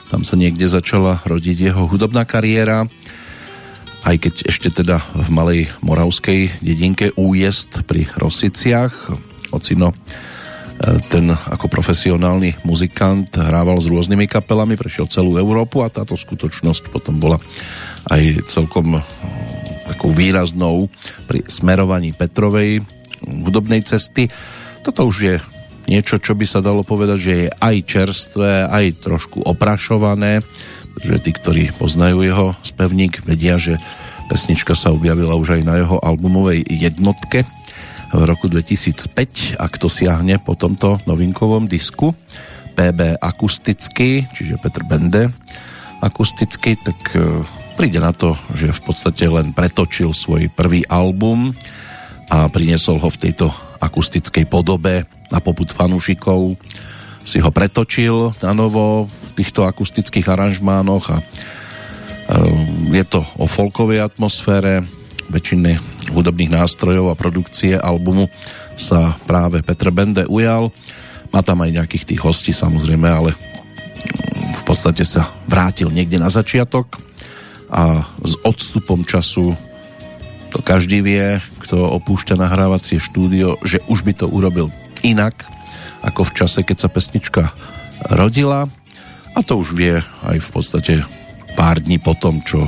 tam 0.07 0.23
sa 0.23 0.39
niekde 0.39 0.67
začala 0.67 1.19
rodiť 1.27 1.71
jeho 1.71 1.83
hudobná 1.87 2.23
kariéra, 2.23 2.87
aj 4.05 4.15
keď 4.21 4.33
ešte 4.45 4.69
teda 4.69 5.01
v 5.17 5.29
malej 5.33 5.61
moravskej 5.81 6.61
dedinke 6.61 7.09
Újezd 7.17 7.89
pri 7.89 8.05
Rosiciach. 8.13 8.93
Ocino 9.49 9.97
ten 11.07 11.31
ako 11.31 11.71
profesionálny 11.71 12.67
muzikant 12.67 13.31
hrával 13.33 13.79
s 13.79 13.87
rôznymi 13.87 14.27
kapelami, 14.27 14.75
prešiel 14.75 15.07
celú 15.07 15.39
Európu 15.39 15.81
a 15.81 15.89
táto 15.89 16.19
skutočnosť 16.19 16.91
potom 16.91 17.17
bola 17.17 17.39
aj 18.11 18.45
celkom 18.51 18.99
takou 19.87 20.11
výraznou 20.11 20.91
pri 21.25 21.47
smerovaní 21.47 22.11
Petrovej 22.11 22.83
hudobnej 23.23 23.81
cesty. 23.87 24.27
Toto 24.83 25.07
už 25.07 25.17
je 25.17 25.35
niečo, 25.87 26.19
čo 26.19 26.35
by 26.35 26.45
sa 26.45 26.59
dalo 26.61 26.83
povedať, 26.83 27.17
že 27.17 27.33
je 27.33 27.47
aj 27.49 27.75
čerstvé, 27.85 28.67
aj 28.67 28.85
trošku 29.01 29.41
oprašované, 29.45 30.43
že 31.01 31.19
tí, 31.19 31.31
ktorí 31.35 31.63
poznajú 31.75 32.23
jeho 32.23 32.47
spevník, 32.63 33.25
vedia, 33.27 33.59
že 33.59 33.81
pesnička 34.31 34.73
sa 34.73 34.93
objavila 34.95 35.35
už 35.35 35.59
aj 35.59 35.61
na 35.65 35.75
jeho 35.81 35.97
albumovej 35.99 36.65
jednotke 36.69 37.43
v 38.15 38.21
roku 38.23 38.47
2005, 38.47 39.59
ak 39.59 39.73
to 39.75 39.91
siahne 39.91 40.39
po 40.39 40.55
tomto 40.55 41.01
novinkovom 41.03 41.67
disku. 41.67 42.15
PB 42.75 43.23
akusticky, 43.23 44.27
čiže 44.35 44.59
Petr 44.59 44.83
Bende 44.83 45.31
akusticky, 46.03 46.75
tak 46.75 46.99
e, 47.15 47.43
príde 47.79 48.03
na 48.03 48.11
to, 48.11 48.35
že 48.51 48.75
v 48.75 48.81
podstate 48.83 49.23
len 49.31 49.55
pretočil 49.55 50.11
svoj 50.11 50.51
prvý 50.51 50.83
album 50.91 51.55
a 52.27 52.51
priniesol 52.51 52.99
ho 52.99 53.07
v 53.07 53.31
tejto 53.31 53.47
akustickej 53.79 54.43
podobe 54.51 55.07
na 55.31 55.39
poput 55.39 55.71
fanúšikov 55.71 56.59
si 57.25 57.41
ho 57.41 57.49
pretočil 57.49 58.37
na 58.43 58.53
novo 58.53 59.09
týchto 59.35 59.67
akustických 59.67 60.25
aranžmánoch 60.31 61.05
a 61.11 61.17
e, 61.19 61.23
je 62.95 63.03
to 63.03 63.21
o 63.35 63.45
folkovej 63.45 64.01
atmosfére 64.01 64.81
väčšiny 65.27 65.77
hudobných 66.13 66.53
nástrojov 66.53 67.11
a 67.11 67.19
produkcie 67.19 67.75
albumu 67.75 68.29
sa 68.79 69.17
práve 69.25 69.59
Petr 69.65 69.89
Bende 69.91 70.23
ujal. 70.29 70.69
Má 71.33 71.41
tam 71.41 71.65
aj 71.65 71.75
nejakých 71.75 72.15
tých 72.15 72.21
hostí 72.21 72.51
samozrejme, 72.55 73.07
ale 73.09 73.31
v 74.55 74.63
podstate 74.63 75.03
sa 75.03 75.27
vrátil 75.49 75.91
niekde 75.91 76.21
na 76.21 76.31
začiatok 76.31 76.95
a 77.67 78.05
s 78.21 78.37
odstupom 78.45 79.03
času 79.03 79.57
to 80.53 80.63
každý 80.63 81.03
vie, 81.03 81.43
kto 81.59 81.83
opúšťa 81.99 82.39
nahrávacie 82.39 83.01
štúdio, 83.01 83.59
že 83.65 83.83
už 83.91 84.07
by 84.07 84.13
to 84.15 84.31
urobil 84.31 84.71
inak 85.03 85.43
ako 86.05 86.21
v 86.29 86.35
čase, 86.37 86.59
keď 86.61 86.77
sa 86.85 86.89
pesnička 86.93 87.43
rodila 88.13 88.69
a 89.35 89.39
to 89.43 89.59
už 89.59 89.75
vie 89.75 89.99
aj 89.99 90.37
v 90.39 90.49
podstate 90.49 90.93
pár 91.59 91.83
dní 91.83 91.99
potom, 91.99 92.39
čo 92.39 92.63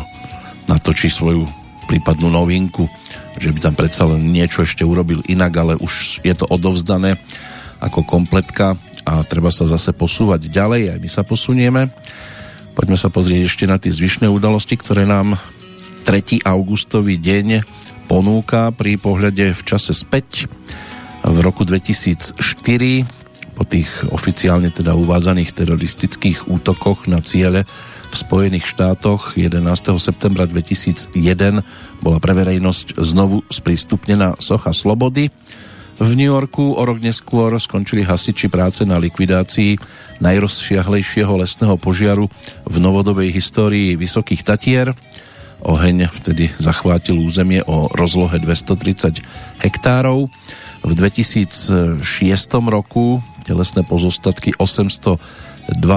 natočí 0.67 1.08
svoju 1.08 1.47
prípadnú 1.88 2.27
novinku, 2.27 2.91
že 3.39 3.56
by 3.56 3.60
tam 3.63 3.75
predsa 3.80 4.03
len 4.03 4.36
niečo 4.36 4.67
ešte 4.67 4.84
urobil 4.84 5.23
inak, 5.32 5.53
ale 5.56 5.73
už 5.80 6.19
je 6.27 6.36
to 6.36 6.43
odovzdané 6.51 7.15
ako 7.80 8.03
kompletka 8.03 8.75
a 9.08 9.23
treba 9.23 9.47
sa 9.47 9.63
zase 9.63 9.95
posúvať 9.95 10.51
ďalej, 10.51 10.97
aj 10.97 10.99
my 10.99 11.10
sa 11.10 11.23
posunieme. 11.23 11.88
Poďme 12.75 12.99
sa 12.99 13.08
pozrieť 13.08 13.41
ešte 13.47 13.65
na 13.65 13.80
tie 13.80 13.89
zvyšné 13.89 14.27
udalosti, 14.27 14.75
ktoré 14.75 15.08
nám 15.08 15.39
3. 16.03 16.43
augustový 16.43 17.15
deň 17.15 17.63
ponúka 18.12 18.71
pri 18.75 18.99
pohľade 18.99 19.56
v 19.56 19.62
čase 19.63 19.95
späť. 19.95 20.51
V 21.23 21.38
roku 21.43 21.67
2004 21.67 22.39
po 23.58 23.65
tých 23.65 23.89
oficiálne 24.13 24.70
teda 24.70 24.93
uvádzaných 24.93 25.58
teroristických 25.58 26.46
útokoch 26.46 27.10
na 27.10 27.26
ciele 27.26 27.65
v 28.08 28.15
Spojených 28.15 28.70
štátoch 28.70 29.34
11. 29.34 29.65
septembra 29.98 30.46
2001 30.46 31.17
bola 32.06 32.17
pre 32.22 32.38
verejnosť 32.38 33.02
znovu 33.02 33.41
sprístupnená 33.50 34.38
socha 34.38 34.78
Slobody. 34.78 35.34
V 35.98 36.10
New 36.13 36.30
Yorku 36.30 36.78
o 36.78 36.82
rok 36.86 37.02
neskôr 37.02 37.50
skončili 37.58 38.06
hasiči 38.06 38.46
práce 38.54 38.86
na 38.86 39.02
likvidácii 39.02 39.82
najrozšiahlejšieho 40.22 41.34
lesného 41.41 41.82
požiaru 41.82 42.30
v 42.70 42.76
novodobej 42.78 43.34
histórii 43.34 43.98
Vysokých 43.98 44.46
Tatier. 44.46 44.93
Oheň 45.65 46.13
vtedy 46.13 46.54
zachvátil 46.62 47.17
územie 47.17 47.65
o 47.65 47.89
rozlohe 47.89 48.38
230 48.38 49.26
hektárov. 49.65 50.30
V 50.84 50.92
2006 50.94 52.02
roku 52.68 53.24
telesné 53.48 53.82
pozostatky 53.88 54.52
802 54.60 55.18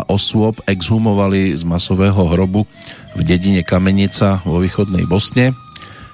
osôb 0.06 0.54
exhumovali 0.70 1.52
z 1.58 1.66
masového 1.66 2.30
hrobu 2.30 2.64
v 3.18 3.20
dedine 3.26 3.66
Kamenica 3.66 4.38
vo 4.46 4.62
východnej 4.62 5.04
Bosne. 5.10 5.50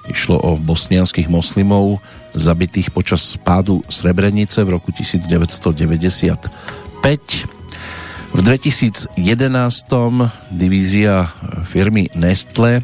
Išlo 0.07 0.39
o 0.39 0.55
bosnianských 0.57 1.27
moslimov 1.29 1.99
zabitých 2.31 2.95
počas 2.95 3.21
spádu 3.21 3.83
Srebrenice 3.91 4.63
v 4.63 4.79
roku 4.79 4.89
1995. 4.95 6.47
V 8.27 8.39
2011 8.43 9.19
divízia 10.51 11.31
firmy 11.67 12.07
Nestle 12.15 12.83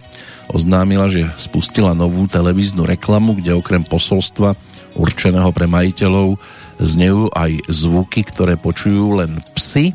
oznámila, 0.51 1.07
že 1.07 1.31
spustila 1.39 1.95
novú 1.95 2.27
televíznu 2.27 2.83
reklamu, 2.83 3.39
kde 3.39 3.55
okrem 3.55 3.83
posolstva 3.87 4.55
určeného 4.97 5.49
pre 5.53 5.65
majiteľov 5.69 6.37
znejú 6.81 7.29
aj 7.33 7.69
zvuky, 7.69 8.25
ktoré 8.25 8.57
počujú 8.57 9.23
len 9.23 9.39
psy. 9.57 9.93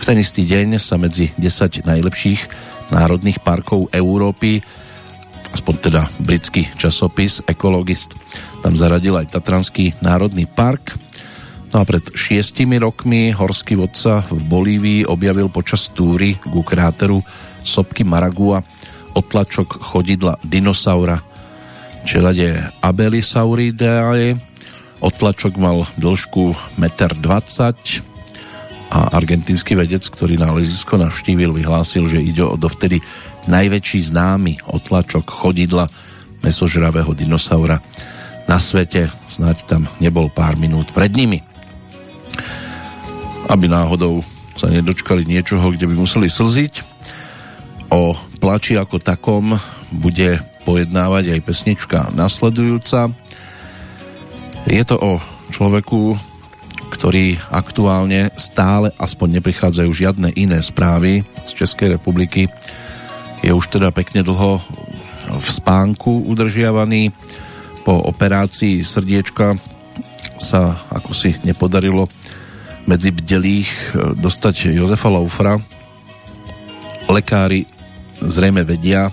V 0.00 0.02
ten 0.02 0.16
istý 0.16 0.48
deň 0.48 0.80
sa 0.80 0.96
medzi 0.96 1.30
10 1.36 1.84
najlepších 1.84 2.40
národných 2.90 3.44
parkov 3.44 3.92
Európy 3.92 4.64
aspoň 5.50 5.74
teda 5.82 6.02
britský 6.22 6.70
časopis 6.78 7.42
Ekologist 7.46 8.14
tam 8.62 8.76
zaradil 8.76 9.18
aj 9.18 9.34
Tatranský 9.34 9.98
národný 10.04 10.46
park. 10.46 10.94
No 11.70 11.82
a 11.82 11.84
pred 11.86 12.02
šiestimi 12.02 12.82
rokmi 12.82 13.30
horský 13.30 13.78
vodca 13.78 14.26
v 14.26 14.42
Bolívii 14.42 15.06
objavil 15.06 15.46
počas 15.48 15.90
túry 15.94 16.34
ku 16.38 16.66
kráteru 16.66 17.22
sopky 17.62 18.02
Maragua 18.02 18.62
otlačok 19.14 19.78
chodidla 19.78 20.38
dinosaura 20.42 21.29
čelade 22.04 22.70
Abelisauridae. 22.84 24.36
Otlačok 25.00 25.56
mal 25.56 25.88
dĺžku 25.96 26.76
1,20 26.76 28.04
m 28.04 28.10
a 28.90 29.14
argentínsky 29.14 29.78
vedec, 29.78 30.02
ktorý 30.02 30.34
nálezisko 30.34 30.98
navštívil, 30.98 31.54
vyhlásil, 31.54 32.10
že 32.10 32.18
ide 32.18 32.42
o 32.42 32.58
dovtedy 32.58 32.98
najväčší 33.46 34.10
známy 34.10 34.66
otlačok 34.66 35.30
chodidla 35.30 35.86
mesožravého 36.42 37.14
dinosaura 37.14 37.78
na 38.50 38.58
svete. 38.58 39.14
Snáď 39.30 39.62
tam 39.70 39.82
nebol 40.02 40.26
pár 40.26 40.58
minút 40.58 40.90
pred 40.90 41.14
nimi. 41.14 41.38
Aby 43.46 43.70
náhodou 43.70 44.26
sa 44.58 44.66
nedočkali 44.66 45.22
niečoho, 45.22 45.70
kde 45.70 45.86
by 45.86 45.94
museli 45.94 46.26
slziť. 46.26 46.82
O 47.94 48.18
plači 48.42 48.74
ako 48.74 48.98
takom 48.98 49.54
bude 49.94 50.42
pojednávať 50.70 51.34
aj 51.34 51.40
pesnička 51.42 51.98
nasledujúca. 52.14 53.10
Je 54.70 54.82
to 54.86 54.94
o 54.94 55.18
človeku, 55.50 56.14
ktorý 56.94 57.42
aktuálne 57.50 58.30
stále 58.38 58.94
aspoň 58.94 59.42
neprichádzajú 59.42 59.90
žiadne 59.90 60.30
iné 60.38 60.62
správy 60.62 61.26
z 61.42 61.50
Českej 61.58 61.98
republiky. 61.98 62.46
Je 63.42 63.50
už 63.50 63.66
teda 63.66 63.90
pekne 63.90 64.22
dlho 64.22 64.62
v 65.42 65.48
spánku 65.50 66.30
udržiavaný. 66.30 67.10
Po 67.82 67.98
operácii 68.06 68.86
srdiečka 68.86 69.58
sa 70.38 70.78
ako 70.94 71.10
si 71.18 71.34
nepodarilo 71.42 72.06
medzi 72.86 73.10
bdelých 73.10 73.98
dostať 74.14 74.70
Jozefa 74.78 75.10
Laufra. 75.10 75.58
Lekári 77.10 77.66
zrejme 78.22 78.62
vedia, 78.62 79.10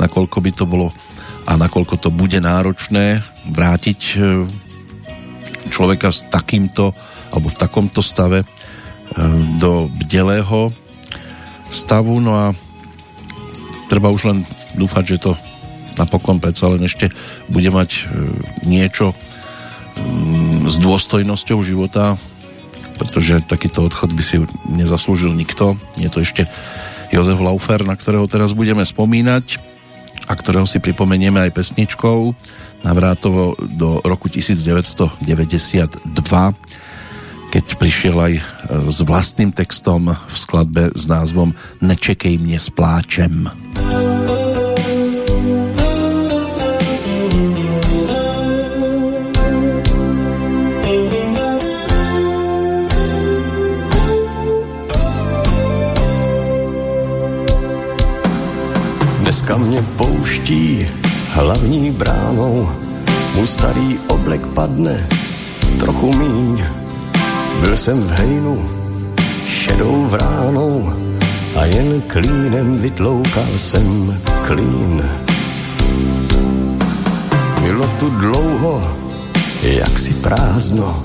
nakoľko 0.00 0.36
by 0.40 0.50
to 0.56 0.64
bolo 0.64 0.88
a 1.44 1.52
nakoľko 1.56 1.94
to 2.00 2.08
bude 2.08 2.36
náročné 2.40 3.20
vrátiť 3.48 4.00
e, 4.16 4.16
človeka 5.68 6.08
s 6.08 6.24
takýmto 6.28 6.96
alebo 7.30 7.48
v 7.52 7.60
takomto 7.60 8.00
stave 8.00 8.44
e, 8.44 8.46
do 9.60 9.92
bdelého 10.00 10.72
stavu 11.68 12.18
no 12.18 12.32
a 12.34 12.46
treba 13.92 14.10
už 14.10 14.22
len 14.26 14.38
dúfať, 14.74 15.04
že 15.16 15.22
to 15.22 15.32
napokon 15.98 16.40
predsa 16.40 16.72
len 16.72 16.82
ešte 16.84 17.12
bude 17.52 17.68
mať 17.68 17.90
e, 17.92 18.00
niečo 18.64 19.12
s 20.64 20.80
dôstojnosťou 20.80 21.60
života 21.60 22.16
pretože 23.00 23.40
takýto 23.48 23.88
odchod 23.88 24.12
by 24.12 24.20
si 24.20 24.44
nezaslúžil 24.68 25.32
nikto. 25.32 25.72
Je 25.96 26.12
to 26.12 26.20
ešte 26.20 26.44
Jozef 27.08 27.40
Laufer, 27.40 27.80
na 27.80 27.96
ktorého 27.96 28.28
teraz 28.28 28.52
budeme 28.52 28.84
spomínať 28.84 29.69
a 30.30 30.32
ktorého 30.38 30.62
si 30.62 30.78
pripomenieme 30.78 31.42
aj 31.42 31.50
pesničkou 31.50 32.30
navrátovo 32.86 33.58
do 33.74 33.98
roku 34.06 34.30
1992 34.30 35.26
keď 37.50 37.64
prišiel 37.82 38.14
aj 38.14 38.34
e, 38.38 38.42
s 38.86 38.98
vlastným 39.02 39.50
textom 39.50 40.14
v 40.14 40.36
skladbe 40.38 40.94
s 40.94 41.10
názvom 41.10 41.50
Nečekej 41.82 42.38
mne 42.38 42.62
s 42.62 42.70
pláčem. 42.70 43.50
Dneska 59.50 59.66
mě 59.66 59.82
pouští 59.82 60.86
hlavní 61.30 61.90
bránou, 61.90 62.70
můj 63.34 63.46
starý 63.46 63.98
oblek 64.08 64.46
padne 64.46 65.08
trochu 65.78 66.12
míň. 66.12 66.64
Byl 67.60 67.76
jsem 67.76 68.02
v 68.02 68.10
hejnu 68.10 68.70
šedou 69.46 70.06
vránou 70.06 70.92
a 71.56 71.64
jen 71.64 72.02
klínem 72.06 72.78
vytloukal 72.78 73.46
jsem 73.56 74.18
klín. 74.46 75.02
Bylo 77.62 77.86
tu 77.98 78.10
dlouho, 78.10 78.96
jak 79.62 79.98
si 79.98 80.14
prázdno, 80.14 81.02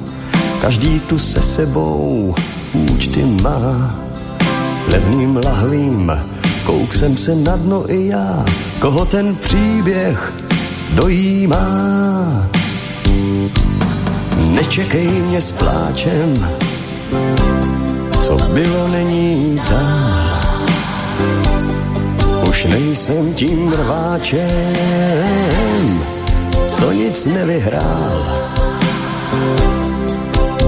každý 0.62 1.00
tu 1.00 1.20
se 1.20 1.42
sebou 1.42 2.36
účty 2.74 3.24
má. 3.42 3.96
Levným 4.88 5.38
lahvím 5.38 6.12
Kouk 6.66 6.94
jsem 6.94 7.18
se 7.18 7.36
na 7.36 7.56
dno 7.56 7.92
i 7.92 8.08
já, 8.08 8.46
koho 8.80 9.06
ten 9.06 9.36
příběh 9.36 10.34
dojímá. 10.94 12.48
Nečekej 14.38 15.08
mě 15.08 15.42
s 15.42 15.52
pláčem, 15.52 16.48
co 18.24 18.38
bylo 18.38 18.88
není 18.88 19.62
dál. 19.70 20.40
Už 22.50 22.66
nejsem 22.66 23.34
tím 23.34 23.72
rváčem, 23.72 24.44
co 26.70 26.92
nic 26.92 27.26
nevyhrál. 27.26 28.26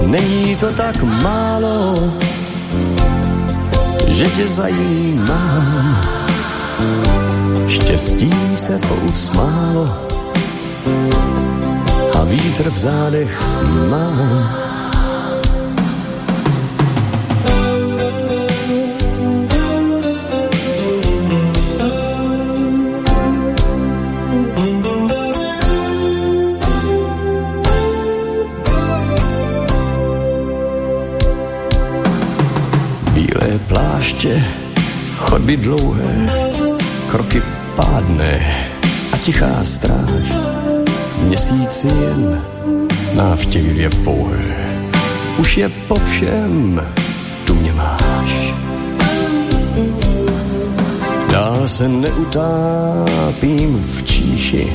Není 0.06 0.56
to 0.56 0.72
tak 0.72 1.02
málo, 1.02 2.12
že 4.18 4.30
tě 4.30 4.48
zajímám. 4.48 5.96
Štěstí 7.68 8.34
se 8.54 8.80
pousmálo 8.88 10.08
a 12.14 12.24
vítr 12.24 12.70
v 12.70 12.78
zádech 12.78 13.40
mám. 13.90 14.67
Pláště, 33.98 34.44
chodby 35.16 35.56
dlouhé, 35.56 36.26
kroky 37.10 37.42
pádné 37.76 38.56
a 39.12 39.16
tichá 39.16 39.64
stráž. 39.64 40.32
V 41.18 41.22
měsíci 41.22 41.86
jen 41.86 42.42
návštěvy 43.14 43.82
je 43.82 43.90
pouhé. 43.90 44.42
už 45.38 45.56
je 45.56 45.68
po 45.68 45.94
všem, 45.94 46.82
tu 47.44 47.54
mě 47.54 47.72
máš. 47.72 48.54
Dál 51.30 51.68
se 51.68 51.88
neutápím 51.88 53.84
v 53.84 54.02
číši, 54.02 54.72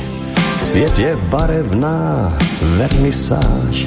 svět 0.58 0.98
je 0.98 1.16
barevná 1.16 2.38
vernisáž. 2.62 3.86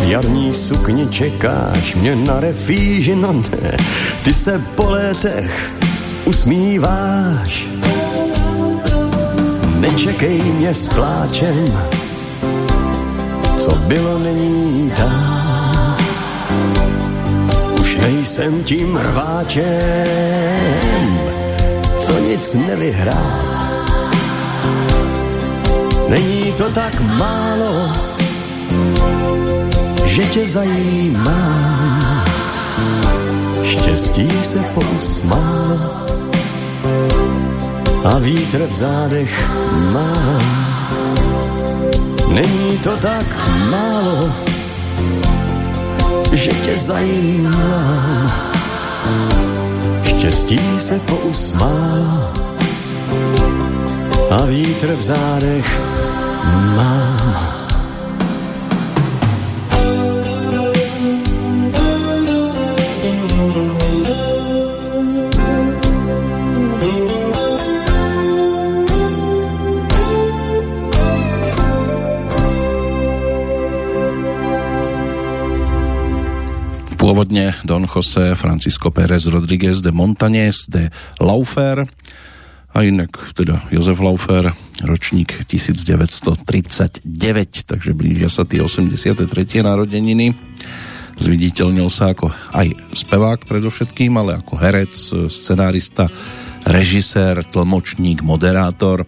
V 0.00 0.08
jarní 0.08 0.54
sukni 0.54 1.08
čekáš 1.08 1.94
mě 1.94 2.16
na 2.16 2.40
refíži, 2.40 3.16
no 3.16 3.32
ne, 3.32 3.76
ty 4.24 4.34
se 4.34 4.62
po 4.76 4.90
letech 4.90 5.70
usmíváš. 6.24 7.66
Nečekej 9.78 10.42
mě 10.42 10.74
s 10.74 10.88
pláčem, 10.88 11.72
co 13.58 13.74
bylo 13.74 14.18
není 14.18 14.90
tam. 14.90 15.96
Už 17.80 17.96
nejsem 17.96 18.64
tím 18.64 18.96
rváčem, 18.96 19.64
co 22.00 22.18
nic 22.18 22.54
nevyhrál. 22.54 23.52
Není 26.08 26.52
to 26.52 26.70
tak 26.70 27.00
málo, 27.00 27.92
že 30.12 30.22
tě 30.22 30.46
zajímá. 30.46 31.34
Štěstí 33.64 34.28
se 34.42 34.58
pousmálo 34.58 35.80
a 38.04 38.18
vítr 38.18 38.62
v 38.62 38.74
zádech 38.74 39.50
mám. 39.92 40.42
Není 42.34 42.78
to 42.78 42.96
tak 42.96 43.26
málo, 43.70 44.32
že 46.32 46.50
tě 46.50 46.78
zajímá. 46.78 48.32
Štěstí 50.02 50.60
se 50.78 50.98
pousmálo 50.98 52.32
a 54.30 54.44
vítr 54.44 54.92
v 54.92 55.02
zádech 55.02 55.80
mám. 56.76 57.21
Pôvodne 77.22 77.54
Don 77.62 77.86
José 77.86 78.34
Francisco 78.34 78.90
Pérez 78.90 79.30
Rodríguez 79.30 79.78
de 79.78 79.94
Montañez 79.94 80.66
de 80.66 80.90
Laufer 81.22 81.86
a 82.74 82.82
inak 82.82 83.14
teda 83.38 83.62
Jozef 83.70 84.02
Laufer, 84.02 84.50
ročník 84.82 85.30
1939, 85.46 87.06
takže 87.62 87.94
blížia 87.94 88.26
sa 88.26 88.42
tie 88.42 88.58
83. 88.58 89.22
narodeniny. 89.62 90.34
Zviditeľnil 91.14 91.86
sa 91.94 92.10
ako 92.10 92.34
aj 92.58 92.74
spevák 92.90 93.46
predovšetkým, 93.46 94.18
ale 94.18 94.42
ako 94.42 94.58
herec, 94.58 94.90
scenárista, 95.30 96.10
režisér, 96.66 97.46
tlmočník, 97.46 98.26
moderátor 98.26 99.06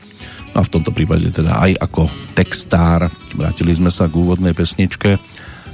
no 0.55 0.63
a 0.63 0.63
v 0.63 0.71
tomto 0.71 0.95
prípade 0.95 1.35
teda 1.35 1.67
aj 1.67 1.83
ako 1.83 2.07
textár. 2.39 3.11
Vrátili 3.35 3.75
sme 3.75 3.91
sa 3.91 4.07
k 4.07 4.15
úvodnej 4.15 4.55
pesničke 4.55 5.19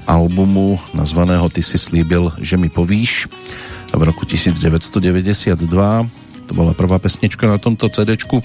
albumu 0.09 0.81
nazvaného 0.95 1.49
Ty 1.49 1.63
si 1.65 1.77
slíbil, 1.77 2.33
že 2.41 2.57
mi 2.61 2.69
povíš 2.73 3.29
v 3.91 4.03
roku 4.07 4.23
1992 4.23 5.59
to 6.51 6.53
bola 6.59 6.75
prvá 6.75 6.99
pesnička 6.99 7.47
na 7.47 7.63
tomto 7.63 7.87
CD 7.87 8.19
e, 8.19 8.43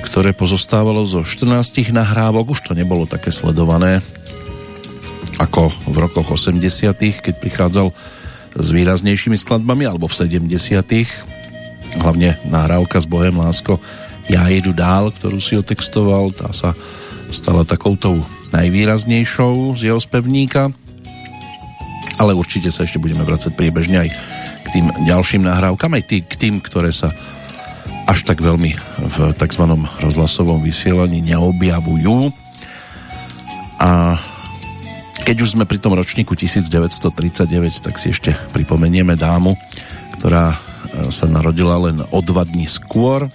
ktoré 0.00 0.32
pozostávalo 0.32 1.04
zo 1.04 1.20
14 1.20 1.92
nahrávok. 1.92 2.56
Už 2.56 2.64
to 2.64 2.72
nebolo 2.72 3.04
také 3.04 3.28
sledované 3.28 4.00
ako 5.36 5.68
v 5.88 5.96
rokoch 6.00 6.32
80 6.32 7.20
keď 7.20 7.34
prichádzal 7.40 7.92
s 8.56 8.68
výraznejšími 8.72 9.36
skladbami 9.36 9.84
alebo 9.84 10.08
v 10.08 10.16
70 10.28 10.48
hlavne 12.00 12.40
nahrávka 12.48 13.00
s 13.00 13.06
Bohem 13.08 13.36
Lásko 13.36 13.76
Ja 14.32 14.48
jedu 14.48 14.72
dál, 14.72 15.12
ktorú 15.12 15.42
si 15.44 15.58
otextoval. 15.60 16.32
Tá 16.32 16.56
sa 16.56 16.72
stala 17.28 17.68
takoutou 17.68 18.22
najvýraznejšou 18.52 19.74
z 19.74 19.92
jeho 19.92 20.00
spevníka. 20.00 20.70
Ale 22.20 22.36
určite 22.36 22.68
sa 22.70 22.84
ešte 22.84 23.00
budeme 23.00 23.24
vracať 23.24 23.56
priebežne 23.56 24.06
aj 24.06 24.10
k 24.62 24.66
tým 24.78 24.86
ďalším 25.08 25.42
nahrávkam, 25.48 25.98
aj 25.98 26.04
tý, 26.06 26.16
k 26.22 26.34
tým, 26.38 26.54
ktoré 26.62 26.94
sa 26.94 27.10
až 28.06 28.22
tak 28.28 28.44
veľmi 28.44 28.76
v 29.00 29.16
tzv. 29.34 29.64
rozhlasovom 29.98 30.60
vysielaní 30.62 31.24
neobjavujú. 31.24 32.30
A 33.82 34.20
keď 35.22 35.36
už 35.42 35.58
sme 35.58 35.64
pri 35.66 35.78
tom 35.78 35.94
ročníku 35.94 36.34
1939, 36.34 37.82
tak 37.82 37.94
si 37.98 38.10
ešte 38.10 38.34
pripomenieme 38.54 39.14
dámu, 39.18 39.54
ktorá 40.18 40.58
sa 41.08 41.26
narodila 41.30 41.78
len 41.88 42.04
o 42.12 42.18
dva 42.20 42.44
dní 42.44 42.68
skôr, 42.68 43.30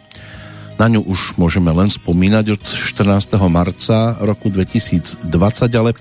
na 0.78 0.88
ňu 0.94 1.02
už 1.10 1.36
môžeme 1.42 1.74
len 1.74 1.90
spomínať 1.90 2.46
od 2.54 2.62
14. 2.62 3.34
marca 3.50 4.14
roku 4.22 4.54
2020, 4.54 5.26
ale 5.74 5.98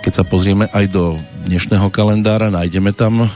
keď 0.00 0.12
sa 0.14 0.24
pozrieme 0.24 0.70
aj 0.70 0.84
do 0.94 1.18
dnešného 1.50 1.90
kalendára, 1.92 2.48
nájdeme 2.54 2.94
tam 2.94 3.28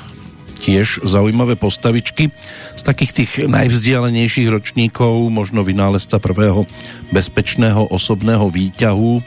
tiež 0.64 1.04
zaujímavé 1.04 1.60
postavičky 1.60 2.32
z 2.72 2.82
takých 2.86 3.12
tých 3.12 3.30
najvzdialenejších 3.44 4.48
ročníkov, 4.48 5.28
možno 5.28 5.60
vynálezca 5.60 6.16
prvého 6.16 6.64
bezpečného 7.12 7.92
osobného 7.92 8.48
výťahu. 8.48 9.20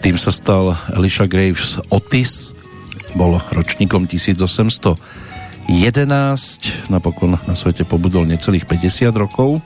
Tým 0.00 0.16
sa 0.16 0.32
stal 0.32 0.80
Elisha 0.96 1.28
Graves 1.28 1.76
Otis, 1.92 2.56
bol 3.12 3.36
ročníkom 3.52 4.08
1811, 4.08 4.96
napokon 6.88 7.36
na 7.44 7.54
svete 7.54 7.84
pobudol 7.84 8.24
necelých 8.24 8.64
50 8.64 9.12
rokov 9.12 9.60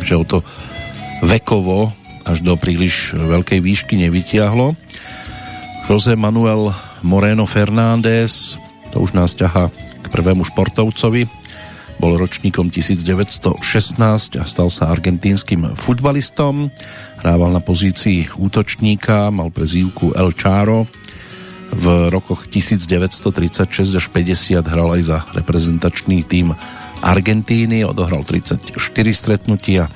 že 0.00 0.16
o 0.16 0.24
to 0.24 0.38
vekovo 1.20 1.92
až 2.24 2.40
do 2.40 2.54
príliš 2.56 3.12
veľkej 3.18 3.60
výšky 3.60 3.98
nevytiahlo. 3.98 4.72
José 5.90 6.16
Manuel 6.16 6.72
Moreno 7.04 7.44
Fernández, 7.44 8.56
to 8.94 9.02
už 9.02 9.12
nás 9.12 9.36
ťaha 9.36 9.68
k 9.74 10.06
prvému 10.08 10.46
športovcovi, 10.46 11.28
bol 12.02 12.18
ročníkom 12.18 12.66
1916 12.66 13.62
a 14.40 14.44
stal 14.48 14.68
sa 14.74 14.90
argentínskym 14.90 15.78
futbalistom. 15.78 16.66
Hrával 17.22 17.54
na 17.54 17.62
pozícii 17.62 18.26
útočníka, 18.34 19.30
mal 19.30 19.54
prezývku 19.54 20.10
El 20.18 20.34
Charo. 20.34 20.90
V 21.72 21.86
rokoch 22.10 22.50
1936 22.50 23.94
až 23.94 24.06
50 24.10 24.66
hral 24.66 24.88
aj 24.98 25.02
za 25.06 25.18
reprezentačný 25.30 26.26
tým 26.26 26.50
Argentíny, 27.02 27.82
odohral 27.82 28.22
34 28.22 28.78
stretnutia, 29.10 29.90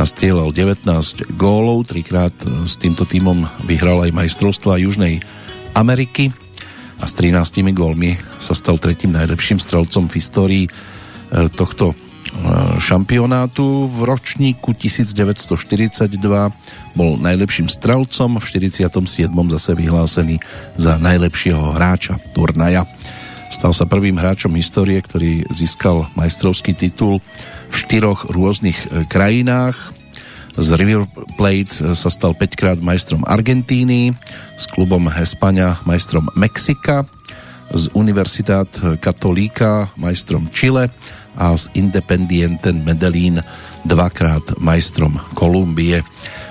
nastrieľal 0.00 0.50
19 0.56 1.36
gólov, 1.36 1.92
trikrát 1.92 2.32
s 2.64 2.80
týmto 2.80 3.04
týmom 3.04 3.44
vyhral 3.68 4.08
aj 4.08 4.16
majstrovstva 4.16 4.80
Južnej 4.80 5.20
Ameriky 5.76 6.32
a 6.98 7.04
s 7.06 7.14
13 7.14 7.62
gólmi 7.76 8.18
sa 8.42 8.56
stal 8.56 8.80
tretím 8.80 9.14
najlepším 9.14 9.62
strelcom 9.62 10.10
v 10.10 10.16
histórii 10.18 10.64
e, 10.66 10.70
tohto 11.52 11.92
e, 11.92 11.94
šampionátu. 12.82 13.86
V 13.86 13.98
ročníku 14.02 14.74
1942 14.74 16.18
bol 16.98 17.10
najlepším 17.20 17.70
strelcom, 17.70 18.42
v 18.42 18.44
47. 18.46 18.88
zase 19.54 19.70
vyhlásený 19.78 20.42
za 20.74 20.98
najlepšieho 20.98 21.78
hráča 21.78 22.18
turnaja. 22.34 22.88
Stal 23.48 23.72
sa 23.72 23.88
prvým 23.88 24.20
hráčom 24.20 24.52
histórie, 24.54 25.00
ktorý 25.00 25.48
získal 25.48 26.06
majstrovský 26.14 26.76
titul 26.76 27.24
v 27.72 27.74
štyroch 27.74 28.28
rôznych 28.28 28.76
e, 28.76 28.86
krajinách. 29.08 29.96
Z 30.58 30.68
River 30.76 31.08
Plate 31.40 31.72
e, 31.80 31.96
sa 31.96 32.12
stal 32.12 32.36
5 32.36 32.60
krát 32.60 32.78
majstrom 32.78 33.24
Argentíny, 33.24 34.12
s 34.54 34.68
klubom 34.68 35.08
Hespania 35.08 35.80
majstrom 35.88 36.28
Mexika, 36.36 37.08
z 37.72 37.88
Universitát 37.92 38.68
Katolíka 39.00 39.92
majstrom 40.00 40.48
Chile 40.52 40.88
a 41.36 41.56
z 41.56 41.68
Independiente 41.76 42.72
Medellín 42.72 43.44
dvakrát 43.84 44.58
majstrom 44.58 45.20
Kolumbie. 45.36 46.02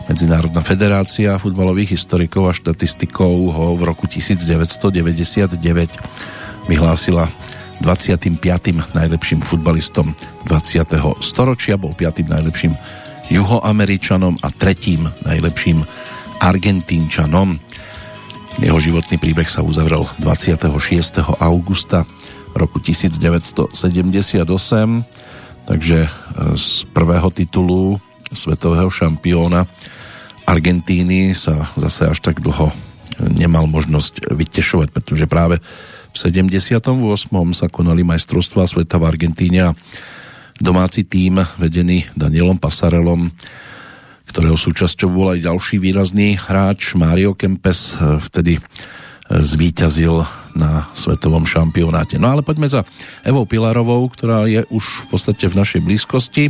Medzinárodná 0.08 0.64
federácia 0.64 1.36
futbalových 1.36 2.00
historikov 2.00 2.48
a 2.48 2.56
štatistikov 2.56 3.52
ho 3.52 3.76
v 3.76 3.82
roku 3.84 4.08
1999 4.08 5.60
vyhlásila 6.68 7.32
25. 7.80 8.38
najlepším 8.94 9.40
futbalistom 9.40 10.12
20. 10.46 10.84
storočia, 11.24 11.80
bol 11.80 11.96
5. 11.96 12.28
najlepším 12.28 12.76
juhoameričanom 13.32 14.44
a 14.44 14.48
tretím 14.52 15.08
najlepším 15.24 15.84
argentínčanom. 16.44 17.60
Jeho 18.60 18.80
životný 18.82 19.16
príbeh 19.22 19.48
sa 19.48 19.64
uzavrel 19.64 20.04
26. 20.20 21.24
augusta 21.40 22.04
roku 22.58 22.84
1978, 22.84 23.72
takže 25.70 25.98
e, 26.04 26.10
z 26.58 26.68
prvého 26.90 27.30
titulu 27.32 28.02
svetového 28.34 28.90
šampióna 28.92 29.70
Argentíny 30.48 31.36
sa 31.36 31.68
zase 31.76 32.08
až 32.08 32.24
tak 32.24 32.40
dlho 32.40 32.72
nemal 33.20 33.68
možnosť 33.68 34.32
vytešovať, 34.32 34.96
pretože 34.96 35.28
práve 35.28 35.60
78. 36.18 36.90
sa 37.54 37.68
konali 37.70 38.02
majstrovstvá 38.02 38.66
sveta 38.66 38.98
v 38.98 39.06
Argentíne 39.06 39.60
a 39.70 39.76
domáci 40.58 41.06
tým 41.06 41.38
vedený 41.62 42.10
Danielom 42.18 42.58
Pasarelom 42.58 43.30
ktorého 44.28 44.60
súčasťou 44.60 45.10
bol 45.10 45.28
aj 45.34 45.48
ďalší 45.48 45.80
výrazný 45.80 46.36
hráč 46.36 46.94
Mario 47.00 47.34
Kempes, 47.34 47.96
eh, 47.96 48.20
vtedy 48.20 48.54
eh, 48.60 48.62
zvíťazil 49.32 50.28
na 50.58 50.90
svetovom 50.98 51.46
šampionáte. 51.46 52.18
No 52.18 52.34
ale 52.34 52.42
poďme 52.42 52.68
za 52.68 52.82
Evou 53.22 53.46
Pilarovou, 53.46 54.10
ktorá 54.10 54.50
je 54.50 54.66
už 54.74 55.06
v 55.06 55.16
podstate 55.16 55.46
v 55.46 55.58
našej 55.58 55.82
blízkosti. 55.86 56.50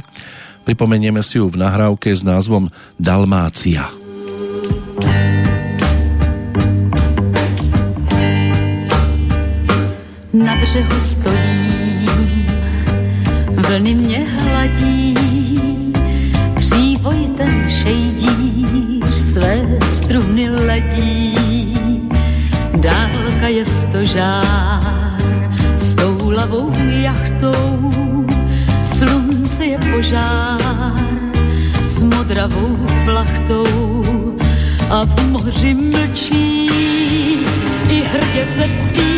Pripomenieme 0.63 1.19
si 1.23 1.39
ju 1.39 1.51
v 1.51 1.59
nahrávke 1.59 2.11
s 2.11 2.23
názvom 2.23 2.71
Dalmácia. 2.95 4.06
Na 10.43 10.55
břehu 10.55 10.99
stojím, 10.99 12.45
vlny 13.55 13.95
mě 13.95 14.25
hladí, 14.29 15.13
ten 17.37 17.69
šejdíř 17.69 19.15
své 19.33 19.67
struny 19.81 20.49
ledí. 20.49 21.33
Dálka 22.73 23.47
je 23.47 23.65
stožár 23.65 25.17
s 25.77 25.95
tou 25.95 26.29
lavou 26.29 26.71
jachtou, 26.89 27.91
slunce 28.97 29.65
je 29.65 29.79
požár 29.91 30.93
s 31.87 32.01
modravou 32.01 32.77
plachtou. 33.05 33.65
A 34.89 35.05
v 35.05 35.29
moři 35.31 35.73
mlčí 35.73 36.69
i 37.89 38.03
hrdě 38.03 38.45
se 38.55 38.67
vzpíná 38.67 39.16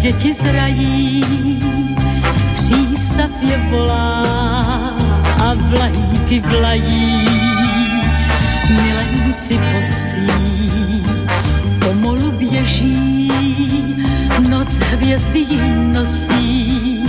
děti 0.00 0.32
zrají, 0.32 1.24
přístav 2.54 3.30
je 3.40 3.58
volá 3.70 4.22
a 5.44 5.54
vlajky 5.54 6.40
vlají. 6.40 7.28
Milenci 8.70 9.58
posí, 9.72 11.04
pomalu 11.78 12.32
běží, 12.32 13.32
noc 14.48 14.68
hvězdy 14.68 15.38
jim 15.38 15.92
nosí, 15.92 17.04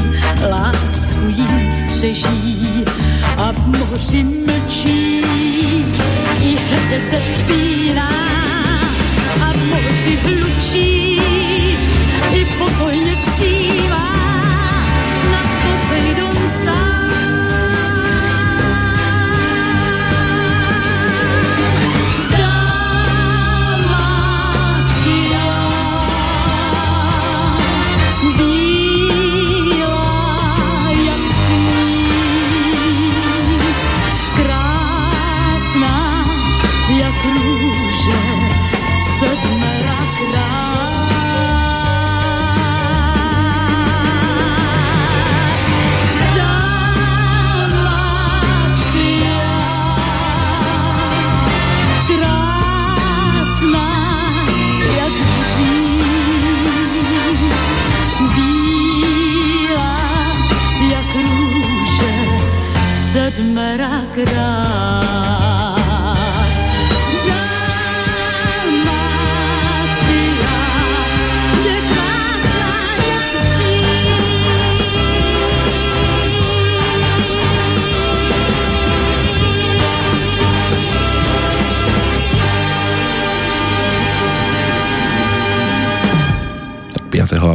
lásku 0.49 1.25
jim 1.27 1.87
střeží 1.89 2.85
a 3.37 3.51
v 3.51 3.67
moři 3.67 4.23
mlčí, 4.23 5.23
i 6.41 6.55
hrdě 6.55 7.01
se 7.11 7.17
a 7.17 8.09
v 8.17 8.40
moři 10.19 11.00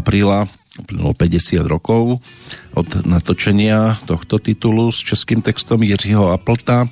apríla 0.06 0.46
uplynulo 0.78 1.10
50 1.18 1.66
rokov 1.66 2.22
od 2.76 3.08
natočenia 3.08 3.96
tohto 4.04 4.36
titulu 4.36 4.92
s 4.92 5.00
českým 5.00 5.40
textom 5.40 5.80
Jiřího 5.80 6.28
Aplta. 6.28 6.84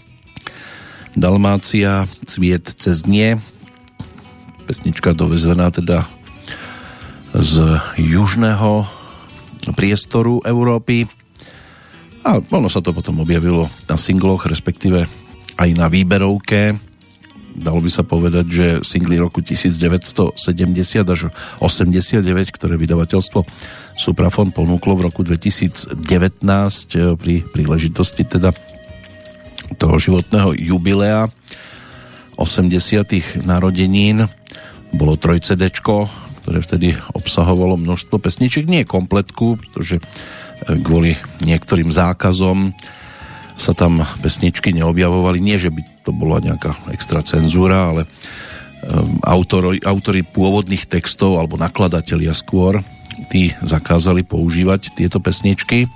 Dalmácia 1.12 2.08
Cviet 2.24 2.72
cez 2.80 3.04
dnie 3.04 3.36
pesnička 4.64 5.12
dovezená 5.12 5.68
teda 5.68 6.08
z 7.36 7.76
južného 8.00 8.88
priestoru 9.76 10.40
Európy. 10.40 11.04
A 12.24 12.40
ono 12.40 12.72
sa 12.72 12.80
to 12.80 12.96
potom 12.96 13.20
objavilo 13.20 13.68
na 13.84 14.00
singloch, 14.00 14.48
respektíve 14.48 15.04
aj 15.60 15.68
na 15.76 15.92
výberovke 15.92 16.80
dalo 17.54 17.78
by 17.78 17.90
sa 17.90 18.02
povedať, 18.02 18.46
že 18.50 18.66
singly 18.82 19.16
roku 19.16 19.40
1970 19.40 20.34
až 21.06 21.20
89, 21.62 22.20
ktoré 22.50 22.74
vydavateľstvo 22.74 23.40
Suprafon 23.94 24.50
ponúklo 24.50 24.98
v 24.98 25.04
roku 25.06 25.22
2019 25.22 26.02
eh, 26.02 27.14
pri 27.14 27.34
príležitosti 27.46 28.26
teda 28.26 28.50
toho 29.78 29.96
životného 29.98 30.54
jubilea 30.54 31.30
80 32.36 33.46
narodenín. 33.46 34.26
Bolo 34.94 35.18
3 35.18 35.42
CD, 35.42 35.70
ktoré 35.70 36.58
vtedy 36.60 36.88
obsahovalo 37.14 37.78
množstvo 37.78 38.20
pesničiek, 38.20 38.68
nie 38.68 38.86
kompletku, 38.86 39.58
pretože 39.58 39.98
e, 39.98 40.02
kvôli 40.78 41.18
niektorým 41.42 41.90
zákazom 41.90 42.74
sa 43.54 43.72
tam 43.72 44.02
pesničky 44.20 44.74
neobjavovali. 44.74 45.38
Nie, 45.38 45.58
že 45.58 45.70
by 45.70 45.82
to 46.02 46.10
bola 46.10 46.42
nejaká 46.42 46.74
extra 46.90 47.22
cenzúra, 47.22 47.94
ale 47.94 48.02
um, 48.04 49.18
autori, 49.22 49.78
autori 49.82 50.26
pôvodných 50.26 50.90
textov 50.90 51.38
alebo 51.38 51.54
nakladatelia 51.54 52.34
skôr, 52.34 52.82
tí 53.30 53.54
zakázali 53.62 54.26
používať 54.26 54.98
tieto 54.98 55.22
pesničky, 55.22 55.86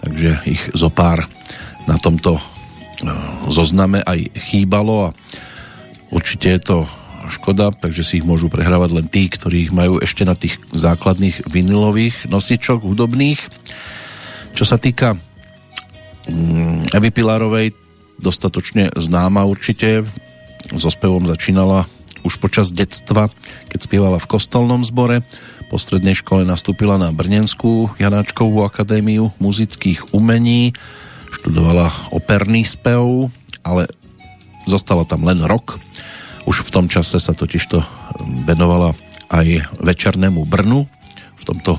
takže 0.00 0.40
ich 0.48 0.62
zo 0.72 0.88
pár 0.88 1.28
na 1.84 2.00
tomto 2.00 2.40
uh, 2.40 2.42
zozname 3.52 4.00
aj 4.00 4.32
chýbalo 4.48 5.12
a 5.12 5.14
určite 6.08 6.56
je 6.56 6.60
to 6.60 6.78
škoda, 7.28 7.72
takže 7.72 8.04
si 8.04 8.12
ich 8.20 8.26
môžu 8.28 8.52
prehrávať 8.52 8.90
len 8.96 9.06
tí, 9.08 9.28
ktorí 9.28 9.68
ich 9.68 9.72
majú 9.72 10.00
ešte 10.00 10.28
na 10.28 10.36
tých 10.36 10.60
základných 10.72 11.48
vinilových 11.48 12.28
nosičoch 12.28 12.84
hudobných. 12.84 13.40
Čo 14.52 14.64
sa 14.68 14.76
týka 14.76 15.16
Evy 16.94 17.10
Pilarovej 17.12 17.76
dostatočne 18.16 18.88
známa 18.96 19.44
určite. 19.44 20.06
So 20.72 20.88
spevom 20.88 21.28
začínala 21.28 21.84
už 22.24 22.40
počas 22.40 22.72
detstva, 22.72 23.28
keď 23.68 23.80
spievala 23.84 24.16
v 24.16 24.30
kostolnom 24.30 24.80
zbore. 24.80 25.20
Po 25.68 25.76
strednej 25.76 26.16
škole 26.16 26.48
nastúpila 26.48 26.96
na 26.96 27.12
Brnenskú 27.12 27.92
Janáčkovú 28.00 28.64
akadémiu 28.64 29.36
muzických 29.36 30.16
umení. 30.16 30.72
Študovala 31.28 31.92
operný 32.14 32.64
spev, 32.64 33.28
ale 33.60 33.90
zostala 34.64 35.04
tam 35.04 35.28
len 35.28 35.44
rok. 35.44 35.76
Už 36.48 36.64
v 36.64 36.72
tom 36.72 36.86
čase 36.88 37.20
sa 37.20 37.36
totižto 37.36 37.84
venovala 38.48 38.96
aj 39.28 39.68
večernému 39.84 40.48
Brnu. 40.48 40.88
V 41.36 41.42
tomto 41.44 41.76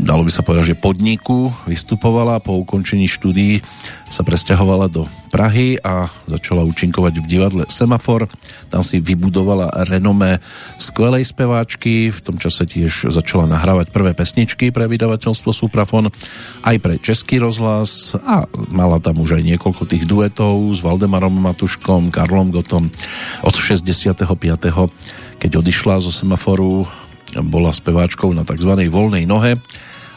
dalo 0.00 0.24
by 0.24 0.32
sa 0.32 0.46
povedať, 0.46 0.72
že 0.72 0.80
podniku 0.80 1.52
vystupovala 1.68 2.40
po 2.40 2.56
ukončení 2.56 3.10
štúdií 3.10 3.60
sa 4.08 4.24
presťahovala 4.24 4.88
do 4.88 5.04
Prahy 5.28 5.76
a 5.84 6.08
začala 6.24 6.64
účinkovať 6.64 7.20
v 7.20 7.28
divadle 7.28 7.64
Semafor. 7.68 8.32
Tam 8.72 8.80
si 8.80 8.96
vybudovala 8.96 9.84
renomé 9.84 10.40
skvelej 10.80 11.28
speváčky, 11.28 12.08
v 12.08 12.20
tom 12.24 12.40
čase 12.40 12.64
tiež 12.64 13.12
začala 13.12 13.44
nahrávať 13.44 13.92
prvé 13.92 14.16
pesničky 14.16 14.72
pre 14.72 14.88
vydavateľstvo 14.88 15.52
Suprafon, 15.52 16.08
aj 16.64 16.76
pre 16.80 16.96
Český 16.96 17.44
rozhlas 17.44 18.16
a 18.24 18.48
mala 18.72 19.04
tam 19.04 19.20
už 19.20 19.36
aj 19.36 19.44
niekoľko 19.44 19.84
tých 19.84 20.08
duetov 20.08 20.72
s 20.72 20.80
Valdemarom 20.80 21.36
Matuškom, 21.36 22.08
Karlom 22.08 22.48
Gotom 22.48 22.88
od 23.44 23.52
65. 23.52 24.24
keď 25.36 25.50
odišla 25.60 26.00
zo 26.00 26.08
Semaforu 26.08 26.88
bola 27.46 27.70
speváčkou 27.70 28.34
na 28.34 28.42
tzv. 28.42 28.74
voľnej 28.90 29.22
nohe 29.22 29.54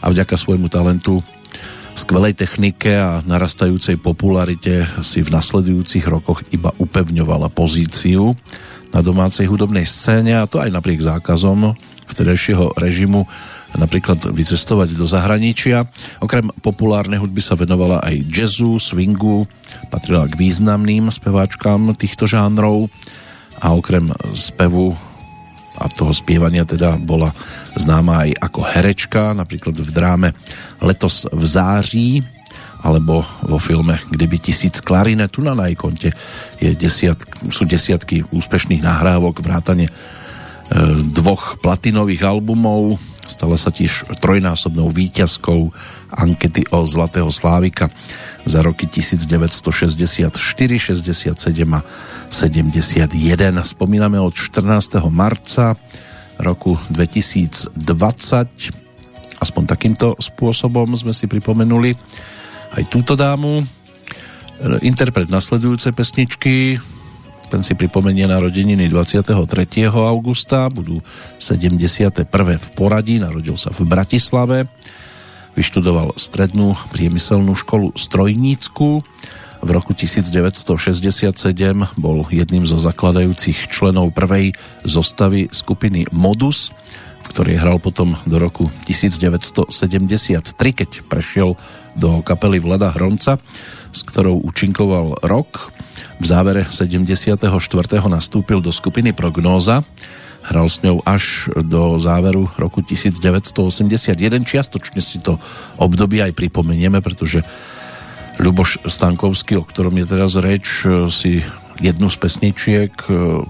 a 0.02 0.06
vďaka 0.10 0.34
svojmu 0.34 0.66
talentu 0.66 1.22
skvelej 1.94 2.34
technike 2.34 2.90
a 2.90 3.20
narastajúcej 3.22 4.00
popularite 4.00 4.88
si 5.04 5.20
v 5.22 5.30
nasledujúcich 5.30 6.08
rokoch 6.08 6.42
iba 6.50 6.72
upevňovala 6.80 7.52
pozíciu 7.52 8.34
na 8.90 9.00
domácej 9.04 9.46
hudobnej 9.46 9.84
scéne 9.84 10.40
a 10.40 10.48
to 10.48 10.58
aj 10.58 10.72
napriek 10.72 11.04
zákazom 11.04 11.76
vtedajšieho 12.12 12.76
režimu 12.76 13.24
napríklad 13.72 14.20
vycestovať 14.28 15.00
do 15.00 15.08
zahraničia. 15.08 15.88
Okrem 16.20 16.52
populárnej 16.60 17.16
hudby 17.16 17.40
sa 17.40 17.56
venovala 17.56 18.04
aj 18.04 18.20
jazzu, 18.28 18.76
swingu, 18.76 19.48
patrila 19.88 20.28
k 20.28 20.36
významným 20.36 21.08
speváčkám 21.08 21.96
týchto 21.96 22.28
žánrov 22.28 22.92
a 23.64 23.72
okrem 23.72 24.12
spevu 24.36 24.92
a 25.82 25.90
toho 25.90 26.14
spievania 26.14 26.62
teda 26.62 26.96
bola 26.96 27.34
známa 27.74 28.28
aj 28.28 28.30
ako 28.38 28.60
herečka, 28.62 29.22
napríklad 29.34 29.74
v 29.76 29.90
dráme 29.90 30.28
Letos 30.78 31.26
v 31.28 31.44
září 31.44 32.10
alebo 32.82 33.22
vo 33.46 33.58
filme 33.62 34.02
Kdyby 34.10 34.50
tisíc 34.50 34.82
klarinet, 34.82 35.30
tu 35.30 35.42
na 35.42 35.54
najkonte 35.54 36.10
je 36.58 36.70
desiat, 36.74 37.18
sú 37.50 37.62
desiatky 37.62 38.26
úspešných 38.34 38.82
nahrávok, 38.82 39.38
vrátane 39.38 39.86
e, 39.86 39.92
dvoch 41.14 41.62
platinových 41.62 42.26
albumov, 42.26 42.98
stala 43.26 43.54
sa 43.54 43.70
tiež 43.70 44.18
trojnásobnou 44.18 44.90
výťazkou 44.90 45.70
ankety 46.10 46.66
o 46.74 46.82
Zlatého 46.82 47.30
Slávika 47.30 47.88
za 48.42 48.60
roky 48.66 48.90
1964, 48.90 50.34
67 50.34 51.38
a 51.70 51.80
71. 52.32 53.12
Spomíname 53.60 54.16
od 54.16 54.32
14. 54.32 55.04
marca 55.12 55.76
roku 56.40 56.80
2020. 56.88 57.76
Aspoň 59.36 59.62
takýmto 59.68 60.16
spôsobom 60.16 60.88
sme 60.96 61.12
si 61.12 61.28
pripomenuli 61.28 61.92
aj 62.72 62.88
túto 62.88 63.12
dámu. 63.12 63.60
Interpret 64.80 65.28
nasledujúce 65.28 65.92
pesničky 65.92 66.80
ten 67.52 67.60
si 67.60 67.76
pripomenie 67.76 68.24
narodeniny 68.24 68.88
23. 68.88 69.36
augusta, 69.92 70.72
budú 70.72 71.04
71. 71.36 72.24
v 72.56 72.68
poradí, 72.72 73.20
narodil 73.20 73.60
sa 73.60 73.68
v 73.68 73.84
Bratislave, 73.84 74.72
vyštudoval 75.52 76.16
strednú 76.16 76.72
priemyselnú 76.96 77.52
školu 77.52 77.92
Strojnícku, 77.92 79.04
v 79.62 79.70
roku 79.70 79.94
1967 79.94 81.38
bol 81.94 82.26
jedným 82.26 82.66
zo 82.66 82.82
zakladajúcich 82.82 83.70
členov 83.70 84.10
prvej 84.10 84.58
zostavy 84.82 85.46
skupiny 85.54 86.10
Modus, 86.10 86.74
v 87.22 87.26
ktorej 87.30 87.62
hral 87.62 87.78
potom 87.78 88.18
do 88.26 88.42
roku 88.42 88.66
1973, 88.90 90.50
keď 90.58 90.90
prešiel 91.06 91.54
do 91.94 92.26
kapely 92.26 92.58
Vlada 92.58 92.90
Hronca, 92.90 93.38
s 93.94 94.00
ktorou 94.02 94.42
účinkoval 94.42 95.22
rok. 95.22 95.70
V 96.18 96.24
závere 96.26 96.66
74. 96.66 97.46
nastúpil 98.10 98.58
do 98.58 98.74
skupiny 98.74 99.14
Prognóza, 99.14 99.86
hral 100.42 100.66
s 100.66 100.82
ňou 100.82 100.98
až 101.06 101.54
do 101.54 102.02
záveru 102.02 102.50
roku 102.58 102.82
1981. 102.82 104.42
Čiastočne 104.42 104.98
si 104.98 105.22
to 105.22 105.38
obdobie 105.78 106.18
aj 106.18 106.34
pripomenieme, 106.34 106.98
pretože 106.98 107.46
Ľuboš 108.42 108.82
Stankovský, 108.90 109.54
o 109.56 109.64
ktorom 109.64 109.94
je 110.02 110.06
teraz 110.10 110.34
reč, 110.34 110.82
si 111.14 111.46
jednu 111.78 112.10
z 112.10 112.16
pesničiek 112.18 112.90
e, 113.06 113.42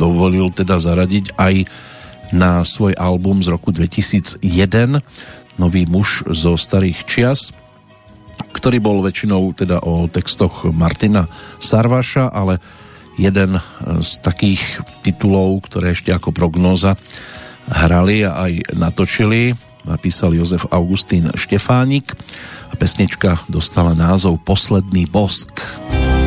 dovolil 0.00 0.48
teda 0.56 0.80
zaradiť 0.80 1.36
aj 1.36 1.68
na 2.32 2.64
svoj 2.64 2.96
album 2.96 3.44
z 3.44 3.52
roku 3.52 3.70
2001 3.70 4.40
Nový 5.56 5.88
muž 5.88 6.26
zo 6.32 6.56
starých 6.56 7.04
čias 7.06 7.54
ktorý 8.36 8.80
bol 8.80 9.04
väčšinou 9.04 9.52
teda 9.52 9.84
o 9.84 10.08
textoch 10.08 10.64
Martina 10.72 11.28
Sarvaša, 11.60 12.32
ale 12.32 12.60
jeden 13.20 13.60
z 14.00 14.10
takých 14.20 14.60
titulov, 15.04 15.68
ktoré 15.68 15.92
ešte 15.92 16.12
ako 16.12 16.32
prognóza 16.32 16.96
hrali 17.68 18.24
a 18.24 18.48
aj 18.48 18.76
natočili, 18.76 19.56
napísal 19.86 20.34
Jozef 20.34 20.66
Augustín 20.74 21.30
Štefánik 21.32 22.12
pesnička 22.76 23.40
dostala 23.48 23.96
názov 23.96 24.44
Posledný 24.44 25.08
bosk. 25.08 25.50
Posledný 25.54 25.88
bosk. 25.96 26.25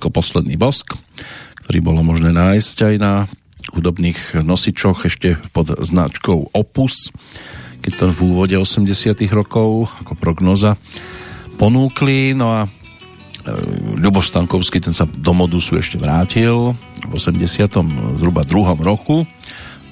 Toľko 0.00 0.16
posledný 0.16 0.56
bosk, 0.56 0.96
ktorý 1.60 1.84
bolo 1.84 2.00
možné 2.00 2.32
nájsť 2.32 2.76
aj 2.88 2.94
na 2.96 3.28
hudobných 3.76 4.40
nosičoch 4.40 5.04
ešte 5.04 5.36
pod 5.52 5.76
značkou 5.76 6.56
Opus, 6.56 7.12
keď 7.84 7.92
to 8.00 8.04
v 8.08 8.20
úvode 8.32 8.56
80 8.56 8.88
rokov 9.28 9.92
ako 10.00 10.16
prognoza 10.16 10.80
ponúkli. 11.60 12.32
No 12.32 12.48
a 12.48 12.60
e, 12.64 12.68
Ľuboš 14.00 14.32
Stankovský, 14.32 14.80
ten 14.80 14.96
sa 14.96 15.04
do 15.04 15.36
modusu 15.36 15.76
ešte 15.76 16.00
vrátil 16.00 16.72
v 17.04 17.12
80. 17.12 18.16
zhruba 18.16 18.48
druhom 18.48 18.80
roku 18.80 19.28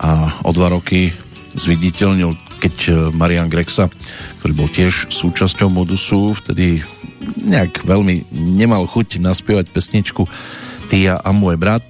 a 0.01 0.41
o 0.41 0.57
dva 0.57 0.73
roky 0.73 1.13
zviditeľnil, 1.53 2.33
keď 2.65 2.75
e, 2.81 2.91
Marian 3.13 3.53
Grexa, 3.53 3.93
ktorý 4.41 4.53
bol 4.57 4.73
tiež 4.73 5.13
súčasťou 5.13 5.69
modusu, 5.69 6.33
vtedy 6.33 6.81
nejak 7.49 7.83
veľmi 7.83 8.29
nemal 8.33 8.85
chuť 8.85 9.19
naspievať 9.25 9.73
pesničku 9.73 10.29
Tia 10.89 11.21
a 11.21 11.31
môj 11.33 11.61
brat 11.61 11.85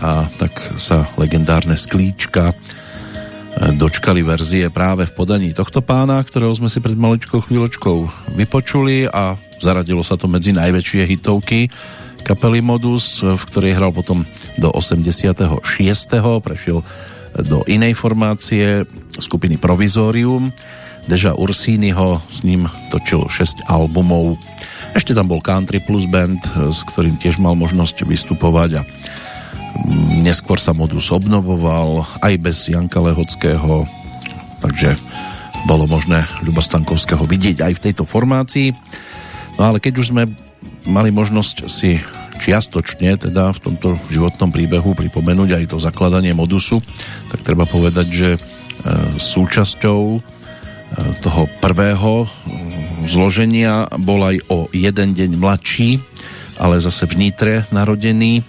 a 0.00 0.26
tak 0.40 0.54
sa 0.80 1.06
legendárne 1.20 1.76
sklíčka 1.76 2.50
e, 2.50 2.54
dočkali 3.76 4.24
verzie 4.24 4.72
práve 4.72 5.06
v 5.06 5.14
podaní 5.14 5.52
tohto 5.52 5.84
pána, 5.84 6.18
ktorého 6.24 6.50
sme 6.56 6.72
si 6.72 6.82
pred 6.82 6.96
maličkou 6.96 7.44
chvíľočkou 7.44 7.98
vypočuli 8.34 9.06
a 9.06 9.36
zaradilo 9.60 10.00
sa 10.02 10.16
to 10.16 10.26
medzi 10.26 10.56
najväčšie 10.56 11.02
hitovky 11.04 11.68
kapely 12.20 12.60
Modus, 12.60 13.24
v 13.24 13.42
ktorej 13.48 13.76
hral 13.80 13.92
potom 13.96 14.22
do 14.60 14.68
86. 14.68 15.64
prešiel 16.44 16.84
do 17.40 17.64
inej 17.64 17.96
formácie 17.96 18.84
skupiny 19.16 19.56
Provizorium. 19.56 20.52
Deža 21.08 21.32
Ursínyho 21.32 22.20
s 22.28 22.44
ním 22.44 22.68
točil 22.92 23.24
6 23.24 23.64
albumov. 23.66 24.36
Ešte 24.90 25.14
tam 25.14 25.30
bol 25.30 25.38
Country 25.38 25.78
Plus 25.78 26.06
Band, 26.10 26.42
s 26.70 26.82
ktorým 26.82 27.14
tiež 27.14 27.38
mal 27.38 27.54
možnosť 27.54 28.02
vystupovať 28.02 28.70
a 28.78 28.82
neskôr 30.20 30.58
sa 30.58 30.74
modus 30.74 31.14
obnovoval 31.14 32.04
aj 32.20 32.34
bez 32.42 32.66
Janka 32.66 32.98
Lehockého, 32.98 33.86
takže 34.58 34.98
bolo 35.68 35.86
možné 35.86 36.24
Ľuba 36.42 36.64
Stankovského 36.64 37.22
vidieť 37.22 37.62
aj 37.64 37.72
v 37.76 37.82
tejto 37.90 38.04
formácii. 38.08 38.72
No 39.60 39.70
ale 39.70 39.78
keď 39.78 40.00
už 40.00 40.10
sme 40.16 40.24
mali 40.88 41.12
možnosť 41.12 41.56
si 41.68 42.00
čiastočne 42.40 43.20
teda 43.20 43.52
v 43.52 43.62
tomto 43.62 44.00
životnom 44.08 44.48
príbehu 44.48 44.96
pripomenúť 44.96 45.60
aj 45.60 45.64
to 45.70 45.76
zakladanie 45.76 46.32
modusu, 46.32 46.80
tak 47.28 47.44
treba 47.44 47.68
povedať, 47.68 48.06
že 48.08 48.30
e, 48.34 48.38
súčasťou 49.20 50.00
e, 50.16 50.18
toho 51.20 51.44
prvého 51.60 52.24
zloženia 53.06 53.88
bol 54.00 54.20
aj 54.24 54.36
o 54.50 54.66
jeden 54.72 55.16
deň 55.16 55.30
mladší, 55.38 56.00
ale 56.60 56.82
zase 56.82 57.08
v 57.08 57.28
Nitre 57.28 57.54
narodený 57.72 58.44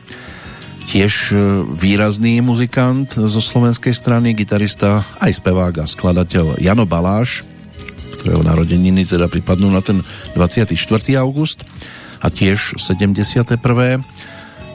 tiež 0.92 1.32
výrazný 1.78 2.44
muzikant 2.44 3.08
zo 3.08 3.40
slovenskej 3.40 3.96
strany, 3.96 4.36
gitarista, 4.36 5.08
aj 5.24 5.40
spevák 5.40 5.84
a 5.84 5.86
skladateľ 5.88 6.60
Jano 6.60 6.84
Baláš, 6.84 7.48
ktorého 8.20 8.44
narodeniny 8.44 9.08
teda 9.08 9.32
pripadnú 9.32 9.72
na 9.72 9.80
ten 9.80 10.04
24. 10.36 10.76
august 11.16 11.64
a 12.20 12.28
tiež 12.28 12.76
71. 12.76 13.56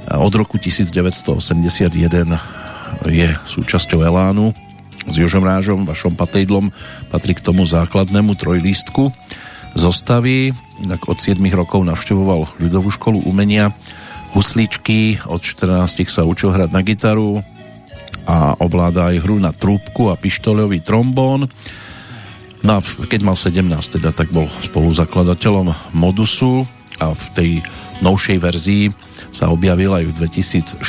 Od 0.06 0.32
roku 0.38 0.56
1981 0.56 1.92
je 3.06 3.28
súčasťou 3.44 4.00
Elánu 4.00 4.56
s 5.06 5.14
Jožom 5.14 5.46
Rážom, 5.46 5.86
Vašom 5.86 6.18
Patejdlom, 6.18 6.72
patrí 7.12 7.38
k 7.38 7.44
tomu 7.44 7.62
základnému 7.68 8.34
trojlístku 8.34 9.14
zostavy. 9.76 10.56
Inak 10.80 11.06
od 11.06 11.20
7 11.20 11.38
rokov 11.52 11.84
navštevoval 11.84 12.58
ľudovú 12.58 12.88
školu 12.88 13.22
umenia 13.28 13.70
husličky, 14.32 15.20
od 15.24 15.40
14 15.40 16.08
sa 16.08 16.24
učil 16.24 16.52
hrať 16.52 16.68
na 16.72 16.80
gitaru 16.84 17.40
a 18.26 18.58
ovláda 18.58 19.14
aj 19.14 19.22
hru 19.22 19.38
na 19.38 19.54
trúbku 19.54 20.10
a 20.10 20.18
pištoľový 20.18 20.82
trombón. 20.82 21.46
No 22.60 22.70
a 22.76 22.80
keď 22.82 23.20
mal 23.22 23.38
17, 23.38 23.62
teda, 23.96 24.10
tak 24.10 24.34
bol 24.34 24.50
spoluzakladateľom 24.66 25.94
Modusu 25.94 26.66
a 26.98 27.14
v 27.14 27.26
tej 27.32 27.50
novšej 28.02 28.38
verzii 28.42 28.84
sa 29.30 29.52
objavil 29.52 29.92
aj 29.94 30.04
v 30.10 30.12
2014, 30.26 30.82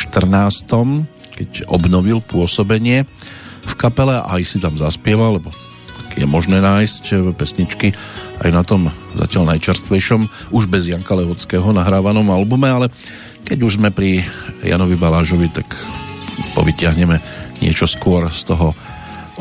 keď 1.37 1.49
obnovil 1.69 2.19
pôsobenie 2.25 3.05
v 3.67 3.73
kapele 3.77 4.17
a 4.17 4.39
aj 4.39 4.43
si 4.43 4.57
tam 4.57 4.73
zaspieval, 4.73 5.37
lebo 5.37 5.53
je 6.17 6.25
možné 6.25 6.57
nájsť 6.57 7.29
pesničky 7.37 7.93
aj 8.41 8.51
na 8.53 8.61
tom 8.61 8.89
zatiaľ 9.17 9.55
najčerstvejšom, 9.55 10.53
už 10.53 10.69
bez 10.69 10.85
Janka 10.89 11.17
Lehockého 11.17 11.73
nahrávanom 11.73 12.27
albume, 12.29 12.69
ale 12.69 12.87
keď 13.47 13.57
už 13.63 13.79
sme 13.81 13.89
pri 13.89 14.21
Janovi 14.61 14.99
Balážovi, 14.99 15.49
tak 15.49 15.65
povytiahneme 16.53 17.17
niečo 17.63 17.89
skôr 17.89 18.29
z 18.29 18.53
toho 18.53 18.75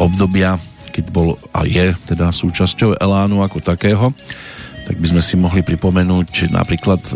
obdobia, 0.00 0.56
keď 0.92 1.04
bol 1.12 1.36
a 1.52 1.68
je 1.68 1.92
teda 2.08 2.32
súčasťou 2.32 2.96
Elánu 2.96 3.44
ako 3.44 3.60
takého. 3.60 4.12
tak 4.86 5.02
by 5.02 5.18
sme 5.18 5.22
si 5.24 5.34
mohli 5.34 5.66
pripomenúť 5.66 6.54
napríklad 6.54 7.02
e, 7.10 7.12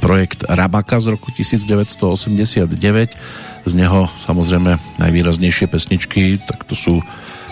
projekt 0.00 0.48
Rabaka 0.48 1.04
z 1.04 1.12
roku 1.12 1.28
1989. 1.28 2.72
Z 3.68 3.72
neho 3.76 4.08
samozrejme 4.24 4.80
najvýraznejšie 4.96 5.68
pesničky, 5.68 6.40
tak 6.40 6.64
to 6.64 6.72
sú 6.72 7.04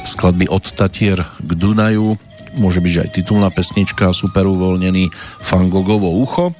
skladby 0.08 0.48
od 0.48 0.64
Tatier 0.72 1.20
k 1.20 1.50
Dunaju, 1.52 2.16
môže 2.58 2.82
byť 2.82 2.94
aj 3.06 3.08
titulná 3.14 3.48
pesnička 3.48 4.10
Super 4.10 4.46
uvoľnený 4.50 5.10
Fangogovo 5.42 6.18
ucho. 6.20 6.52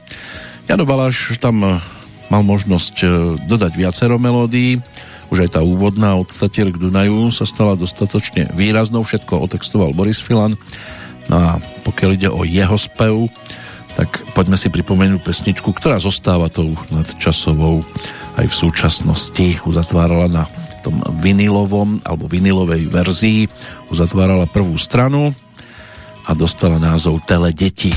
Jano 0.70 0.86
Baláš 0.86 1.36
tam 1.42 1.60
e, 1.64 1.82
mal 2.30 2.42
možnosť 2.46 2.94
e, 3.02 3.06
dodať 3.46 3.72
viacero 3.74 4.16
melódií, 4.16 4.78
už 5.28 5.44
aj 5.44 5.50
tá 5.56 5.60
úvodná 5.60 6.16
od 6.16 6.32
Statier 6.32 6.72
k 6.72 6.80
Dunaju 6.80 7.28
sa 7.28 7.44
stala 7.44 7.76
dostatočne 7.76 8.48
výraznou, 8.56 9.04
všetko 9.04 9.44
otextoval 9.44 9.92
Boris 9.92 10.24
Filan. 10.24 10.56
No 11.28 11.36
a 11.36 11.48
pokiaľ 11.84 12.10
ide 12.16 12.28
o 12.32 12.48
jeho 12.48 12.76
spev, 12.80 13.28
tak 13.92 14.08
poďme 14.32 14.56
si 14.56 14.72
pripomenúť 14.72 15.20
pesničku, 15.20 15.68
ktorá 15.74 16.00
zostáva 16.00 16.48
tou 16.48 16.72
nadčasovou 16.88 17.84
aj 18.40 18.46
v 18.46 18.54
súčasnosti. 18.54 19.46
Uzatvárala 19.66 20.30
na 20.30 20.44
tom 20.80 21.02
vinilovom 21.20 22.00
alebo 22.06 22.30
vinilovej 22.30 22.88
verzii, 22.88 23.40
uzatvárala 23.90 24.48
prvú 24.48 24.78
stranu 24.78 25.34
a 26.28 26.36
dostala 26.36 26.76
názov 26.76 27.24
Tele 27.24 27.56
deti. 27.56 27.88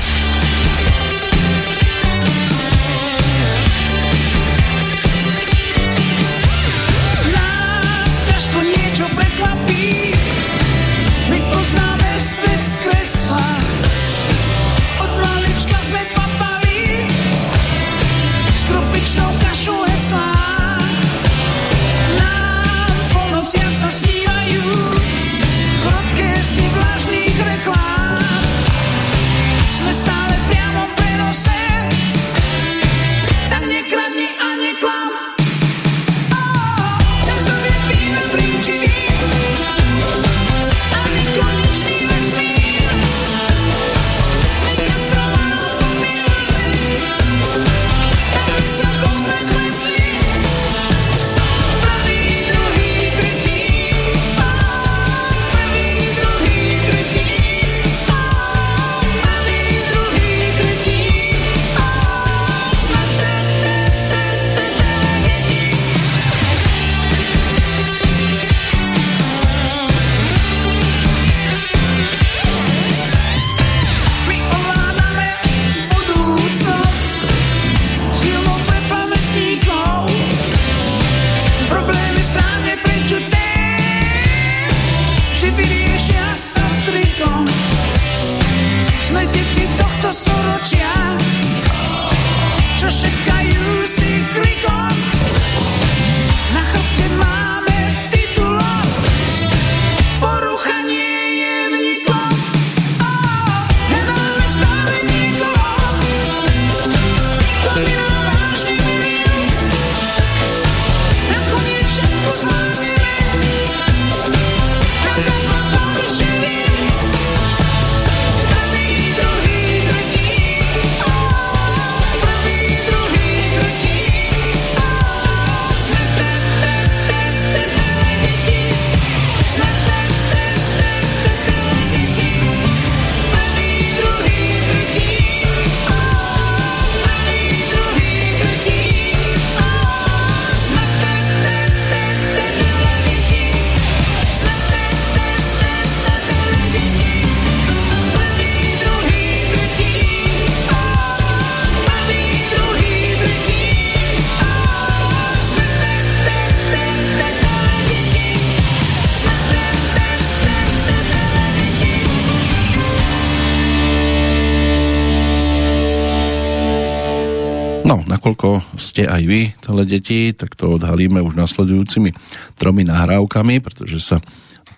Ste 168.78 169.06
aj 169.08 169.22
vy, 169.24 169.40
celé 169.60 169.82
deti, 169.84 170.32
tak 170.32 170.56
to 170.56 170.76
odhalíme 170.76 171.20
už 171.22 171.34
nasledujúcimi 171.36 172.12
tromi 172.56 172.82
nahrávkami, 172.86 173.60
pretože 173.60 173.98
sa 174.00 174.18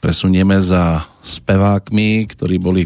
presunieme 0.04 0.60
za 0.60 1.08
spevákmi, 1.24 2.28
ktorí 2.28 2.60
boli 2.60 2.84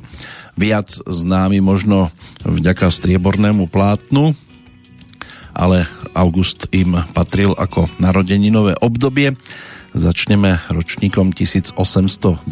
viac 0.54 0.94
známi 1.02 1.58
možno 1.58 2.14
vďaka 2.46 2.94
striebornému 2.94 3.66
plátnu, 3.66 4.38
ale 5.50 5.90
august 6.14 6.70
im 6.70 6.94
patril 7.10 7.58
ako 7.58 7.90
narodeninové 7.98 8.78
obdobie. 8.78 9.34
Začneme 9.98 10.62
ročníkom 10.70 11.34
1899, 11.34 12.46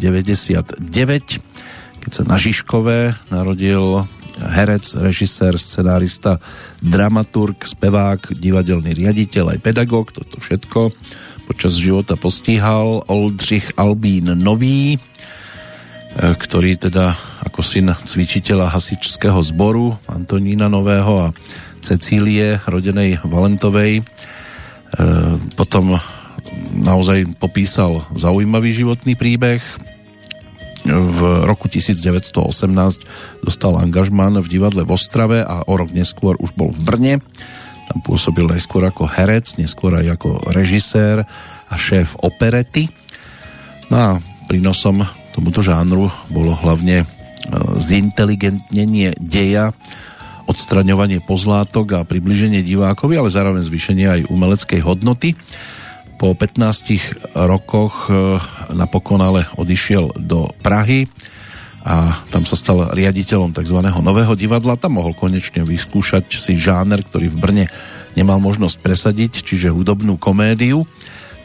keď 2.03 2.11
sa 2.11 2.23
na 2.27 2.35
Žižkové 2.35 3.31
narodil 3.31 4.03
herec, 4.37 4.85
režisér, 5.01 5.57
scenárista, 5.57 6.37
dramaturg, 6.81 7.65
spevák, 7.65 8.33
divadelný 8.37 8.93
riaditeľ, 8.93 9.57
aj 9.57 9.59
pedagóg, 9.63 10.13
toto 10.13 10.37
všetko 10.37 10.93
počas 11.47 11.79
života 11.79 12.19
postíhal 12.19 13.07
Oldřich 13.07 13.79
Albín 13.79 14.35
Nový, 14.35 14.95
e, 14.95 14.99
ktorý 16.19 16.75
teda 16.75 17.15
ako 17.47 17.63
syn 17.63 17.95
cvičiteľa 17.95 18.67
hasičského 18.75 19.39
zboru 19.39 19.95
Antonína 20.11 20.67
Nového 20.67 21.31
a 21.31 21.33
Cecílie, 21.79 22.59
rodenej 22.67 23.23
Valentovej, 23.23 24.03
e, 24.03 24.03
potom 25.55 25.95
naozaj 26.75 27.39
popísal 27.39 28.03
zaujímavý 28.11 28.75
životný 28.75 29.15
príbeh, 29.15 29.63
v 30.87 31.19
roku 31.43 31.67
1918 31.67 33.43
dostal 33.43 33.75
angažman 33.75 34.39
v 34.39 34.47
divadle 34.47 34.87
v 34.87 34.95
Ostrave 34.95 35.43
a 35.43 35.67
o 35.67 35.73
rok 35.75 35.91
neskôr 35.91 36.39
už 36.39 36.55
bol 36.55 36.71
v 36.71 36.79
Brne. 36.81 37.13
Tam 37.87 37.99
pôsobil 38.03 38.47
najskôr 38.47 38.83
ako 38.87 39.07
herec, 39.07 39.59
neskôr 39.59 39.95
aj 39.95 40.19
ako 40.19 40.51
režisér 40.51 41.27
a 41.67 41.75
šéf 41.75 42.15
operety. 42.23 42.87
No 43.91 43.95
a 43.95 44.09
prínosom 44.47 45.03
tomuto 45.35 45.59
žánru 45.59 46.11
bolo 46.31 46.55
hlavne 46.55 47.03
e, 47.03 47.05
zinteligentnenie 47.79 49.15
deja, 49.19 49.71
odstraňovanie 50.47 51.19
pozlátok 51.19 51.99
a 51.99 52.07
približenie 52.07 52.63
divákovi, 52.63 53.19
ale 53.19 53.27
zároveň 53.31 53.63
zvýšenie 53.67 54.07
aj 54.07 54.21
umeleckej 54.31 54.81
hodnoty. 54.83 55.35
Po 56.17 56.33
15 56.33 57.37
rokoch 57.37 58.09
e, 58.09 58.41
napokon 58.73 59.21
ale 59.21 59.45
odišiel 59.53 60.17
do 60.17 60.49
Prahy 60.65 61.05
a 61.87 62.25
tam 62.33 62.43
sa 62.43 62.59
stal 62.59 62.91
riaditeľom 62.91 63.55
tzv. 63.55 63.79
nového 63.79 64.35
divadla. 64.35 64.75
Tam 64.75 64.99
mohol 64.99 65.15
konečne 65.15 65.63
vyskúšať 65.63 66.27
si 66.35 66.59
žáner, 66.59 67.05
ktorý 67.05 67.31
v 67.31 67.37
Brne 67.39 67.65
nemal 68.17 68.43
možnosť 68.43 68.81
presadiť, 68.83 69.45
čiže 69.45 69.71
hudobnú 69.71 70.19
komédiu. 70.19 70.83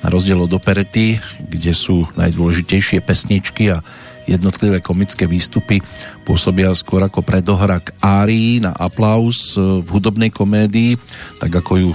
Na 0.02 0.10
rozdiel 0.10 0.40
od 0.42 0.50
operety, 0.50 1.22
kde 1.38 1.70
sú 1.70 2.08
najdôležitejšie 2.18 3.06
pesničky 3.06 3.70
a 3.70 3.86
jednotlivé 4.26 4.82
komické 4.82 5.30
výstupy 5.30 5.78
pôsobia 6.26 6.74
skôr 6.74 7.06
ako 7.06 7.22
predohrak 7.22 7.94
árií 8.02 8.58
na 8.58 8.74
aplaus 8.74 9.54
v 9.58 9.86
hudobnej 9.86 10.34
komédii, 10.34 10.98
tak 11.38 11.54
ako 11.54 11.72
ju 11.78 11.90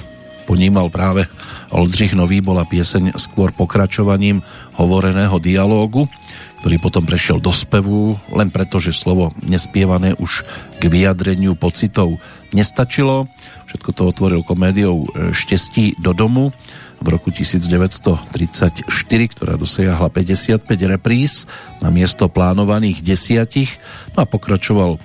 ponímal 0.48 0.88
práve 0.88 1.28
Oldřich 1.76 2.16
Nový, 2.16 2.40
bola 2.40 2.64
pieseň 2.64 3.20
skôr 3.20 3.52
pokračovaním 3.52 4.40
hovoreného 4.80 5.36
dialógu 5.44 6.08
ktorý 6.58 6.82
potom 6.82 7.06
prešiel 7.06 7.38
do 7.38 7.54
spevu, 7.54 8.18
len 8.34 8.50
preto, 8.50 8.82
že 8.82 8.90
slovo 8.90 9.30
nespievané 9.46 10.18
už 10.18 10.42
k 10.82 10.90
vyjadreniu 10.90 11.54
pocitov 11.54 12.18
nestačilo. 12.50 13.30
Všetko 13.70 13.90
to 13.94 14.02
otvoril 14.10 14.42
komédiou 14.42 15.06
Štestí 15.38 15.94
do 16.02 16.18
domu 16.18 16.50
v 16.98 17.08
roku 17.14 17.30
1934, 17.30 18.90
ktorá 19.38 19.54
dosiahla 19.54 20.10
55 20.10 20.66
repríz 20.90 21.46
na 21.78 21.94
miesto 21.94 22.26
plánovaných 22.26 23.06
desiatich, 23.06 23.70
no 24.18 24.26
a 24.26 24.28
pokračoval 24.28 24.98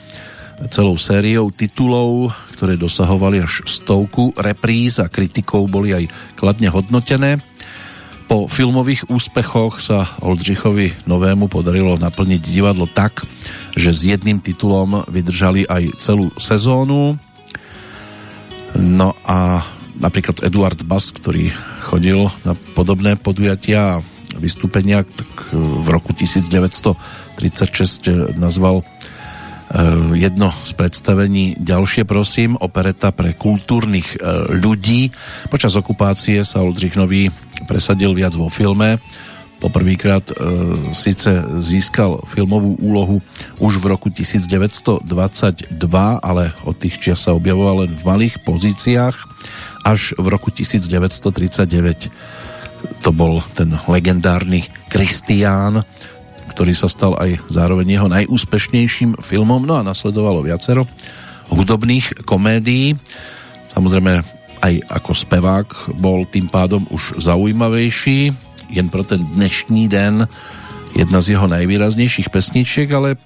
celou 0.71 0.95
sériou 1.01 1.51
titulov, 1.51 2.31
ktoré 2.55 2.79
dosahovali 2.79 3.43
až 3.43 3.67
stovku 3.67 4.31
repríz 4.39 5.03
a 5.03 5.11
kritikou 5.11 5.67
boli 5.67 5.91
aj 5.97 6.07
kladne 6.39 6.71
hodnotené. 6.71 7.43
Po 8.31 8.47
filmových 8.49 9.11
úspechoch 9.13 9.83
sa 9.83 10.07
Oldřichovi 10.23 11.05
Novému 11.05 11.53
podarilo 11.53 11.99
naplniť 11.99 12.41
divadlo 12.49 12.87
tak, 12.89 13.27
že 13.77 13.93
s 13.93 14.09
jedným 14.09 14.41
titulom 14.41 15.05
vydržali 15.11 15.69
aj 15.69 16.01
celú 16.01 16.33
sezónu. 16.41 17.19
No 18.79 19.13
a 19.29 19.61
napríklad 20.01 20.41
Eduard 20.47 20.81
Bas, 20.89 21.13
ktorý 21.13 21.53
chodil 21.85 22.33
na 22.47 22.57
podobné 22.73 23.21
podujatia 23.21 24.01
a 24.01 24.03
vystúpenia, 24.41 25.05
tak 25.05 25.29
v 25.53 25.87
roku 25.93 26.17
1936 26.17 28.33
nazval 28.41 28.81
jedno 30.13 30.53
z 30.63 30.73
predstavení 30.77 31.57
ďalšie 31.57 32.05
prosím, 32.05 32.61
opereta 32.61 33.09
pre 33.09 33.33
kultúrnych 33.33 34.17
eh, 34.17 34.53
ľudí. 34.53 35.09
Počas 35.49 35.73
okupácie 35.81 36.45
sa 36.45 36.61
Oldřich 36.61 36.97
Nový 37.01 37.33
presadil 37.65 38.13
viac 38.13 38.37
vo 38.37 38.53
filme. 38.53 39.01
Poprvýkrát 39.63 40.27
e, 40.27 40.35
síce 40.91 41.39
získal 41.63 42.27
filmovú 42.27 42.75
úlohu 42.83 43.23
už 43.63 43.79
v 43.79 43.95
roku 43.95 44.11
1922, 44.11 45.07
ale 46.19 46.51
od 46.67 46.75
tých 46.75 46.99
čias 46.99 47.23
sa 47.23 47.31
objavoval 47.31 47.87
len 47.87 47.95
v 47.95 48.03
malých 48.03 48.43
pozíciách. 48.43 49.15
Až 49.87 50.19
v 50.19 50.27
roku 50.27 50.51
1939 50.51 52.11
to 53.07 53.11
bol 53.15 53.39
ten 53.55 53.71
legendárny 53.87 54.67
Kristián, 54.91 55.87
ktorý 56.53 56.77
sa 56.77 56.87
stal 56.87 57.17
aj 57.17 57.41
zároveň 57.49 57.97
jeho 57.97 58.09
najúspešnejším 58.13 59.19
filmom, 59.25 59.65
no 59.65 59.81
a 59.81 59.87
nasledovalo 59.87 60.45
viacero 60.45 60.85
hudobných 61.53 62.29
komédií. 62.29 62.97
Samozrejme 63.73 64.25
aj 64.63 64.75
ako 64.89 65.13
spevák 65.13 65.69
bol 65.99 66.29
tým 66.29 66.47
pádom 66.47 66.87
už 66.93 67.19
zaujímavejší, 67.19 68.33
jen 68.73 68.89
pro 68.89 69.05
ten 69.05 69.21
dnešní 69.37 69.89
den 69.91 70.25
jedna 70.93 71.19
z 71.21 71.37
jeho 71.37 71.49
najvýraznejších 71.49 72.29
pesničiek, 72.33 72.89
ale 72.93 73.17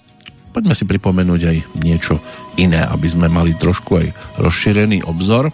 poďme 0.55 0.74
si 0.74 0.89
pripomenúť 0.89 1.41
aj 1.47 1.57
niečo 1.83 2.18
iné, 2.57 2.83
aby 2.83 3.07
sme 3.07 3.29
mali 3.29 3.53
trošku 3.55 4.01
aj 4.01 4.07
rozšírený 4.41 5.05
obzor 5.05 5.53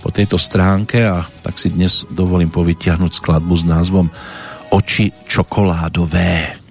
po 0.00 0.08
tejto 0.14 0.38
stránke 0.38 1.02
a 1.02 1.26
tak 1.42 1.58
si 1.58 1.74
dnes 1.74 2.06
dovolím 2.06 2.52
povytiahnuť 2.52 3.12
skladbu 3.12 3.54
s 3.58 3.64
názvom 3.66 4.06
Oči 4.70 5.10
čokoládové. 5.26 6.65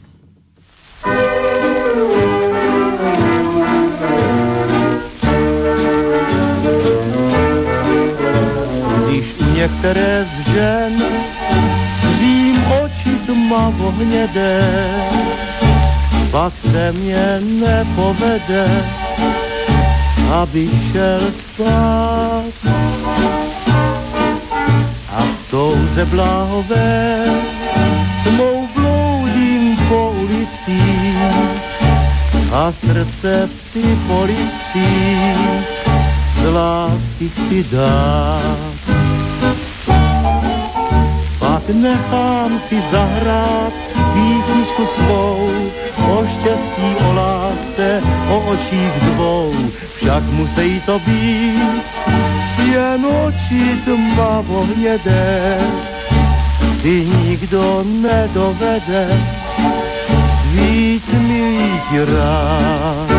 Některé 9.65 10.25
z 10.25 10.53
žen 10.53 11.03
svým 11.99 12.63
oči 12.83 13.13
tmavo 13.25 13.91
hnědé, 13.91 14.61
pak 16.31 16.53
se 16.71 16.91
mě 16.91 17.41
nepovede, 17.41 18.85
aby 20.41 20.69
šel 20.91 21.21
spát. 21.31 22.53
A 25.09 25.21
v 25.21 25.51
touze 25.51 26.05
bláhové 26.05 27.25
tmou 28.23 28.67
bloudím 28.75 29.77
po 29.89 30.09
ulicích 30.09 31.17
a 32.53 32.71
srdce 32.71 33.49
při 33.69 33.97
policích 34.07 35.37
z 36.41 36.53
lásky 36.53 37.29
chci 37.29 37.65
dát 37.71 39.04
nechám 41.73 42.59
si 42.69 42.81
zahrát 42.91 43.73
písničku 44.13 44.85
svou 44.95 45.49
o 46.09 46.25
štěstí, 46.27 46.95
o 47.09 47.13
lásce, 47.13 48.01
o 48.29 48.37
očích 48.39 48.93
dvou. 49.01 49.53
Však 49.95 50.23
musí 50.23 50.81
to 50.85 50.99
být 50.99 51.83
jen 52.71 53.05
oči 53.05 53.81
tmavo 53.85 54.67
hnědé, 54.75 55.59
ty 56.81 57.07
nikdo 57.23 57.83
nedovede 57.85 59.07
víc 60.53 61.09
mít 61.11 62.09
rád. 62.15 63.14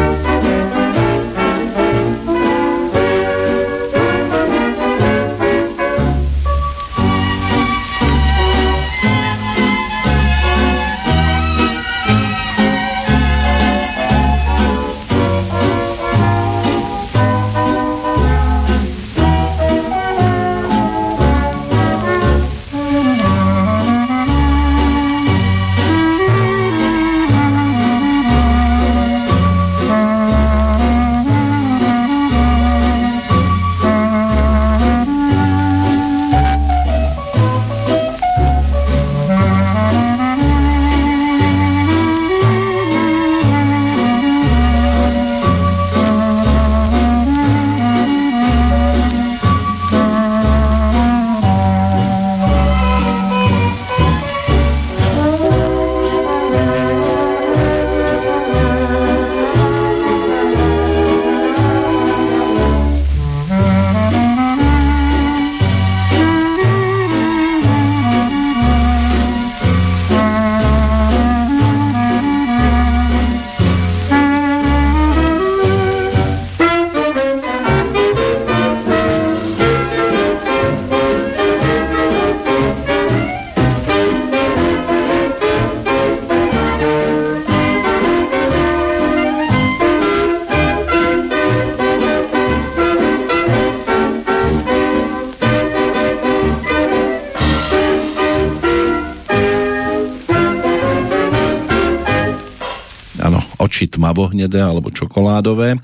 Tmavohnedé 104.36 104.60
alebo 104.60 104.92
čokoládové, 104.92 105.80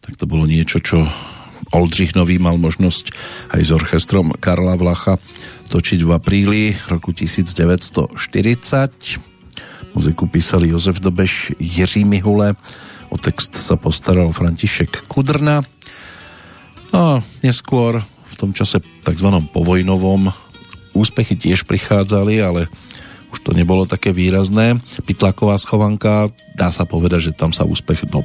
tak 0.00 0.16
to 0.16 0.24
bolo 0.24 0.48
niečo, 0.48 0.80
čo 0.80 1.04
Oldřich 1.76 2.16
Nový 2.16 2.40
mal 2.40 2.56
možnosť 2.56 3.12
aj 3.52 3.60
s 3.60 3.70
orchestrom 3.70 4.32
Karla 4.40 4.74
Vlacha 4.80 5.20
točiť 5.68 6.00
v 6.02 6.10
apríli 6.16 6.74
roku 6.88 7.12
1940. 7.12 8.16
Muziku 9.92 10.24
písali 10.26 10.72
Jozef 10.72 10.98
Dobeš, 10.98 11.52
Jiří 11.60 12.08
Mihule, 12.08 12.56
o 13.12 13.16
text 13.20 13.54
sa 13.54 13.76
postaral 13.76 14.32
František 14.32 15.06
Kudrna. 15.06 15.62
A 16.90 17.22
neskôr 17.44 18.02
v 18.02 18.34
tom 18.34 18.50
čase 18.56 18.80
tzv. 18.82 19.28
povojnovom 19.52 20.32
úspechy 20.96 21.38
tiež 21.38 21.68
prichádzali, 21.68 22.34
ale 22.42 22.66
už 23.30 23.46
to 23.46 23.54
nebolo 23.54 23.86
také 23.86 24.10
výrazné. 24.10 24.82
Pytláková 25.06 25.54
schovanka, 25.54 26.34
dá 26.60 26.68
sa 26.68 26.84
povedať, 26.84 27.32
že 27.32 27.36
tam 27.36 27.56
sa 27.56 27.64
úspech 27.64 28.04
do, 28.12 28.20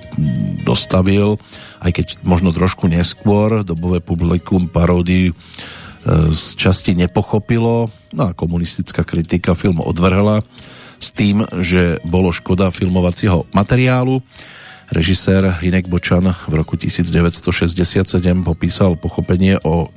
dostavil, 0.68 1.40
aj 1.80 1.96
keď 1.96 2.08
možno 2.28 2.52
trošku 2.52 2.92
neskôr 2.92 3.64
dobové 3.64 4.04
publikum 4.04 4.68
paródiu 4.68 5.32
e, 5.32 5.36
z 6.36 6.44
časti 6.60 7.00
nepochopilo 7.00 7.88
no 8.12 8.22
a 8.28 8.36
komunistická 8.36 9.08
kritika 9.08 9.56
film 9.56 9.80
odvrhla 9.80 10.44
s 11.00 11.16
tým, 11.16 11.48
že 11.64 12.04
bolo 12.04 12.36
škoda 12.36 12.76
filmovacieho 12.76 13.48
materiálu. 13.56 14.20
Režisér 14.92 15.64
Hinek 15.64 15.90
Bočan 15.90 16.30
v 16.46 16.54
roku 16.54 16.78
1967 16.78 18.20
popísal 18.46 19.00
pochopenie 19.00 19.58
o, 19.64 19.90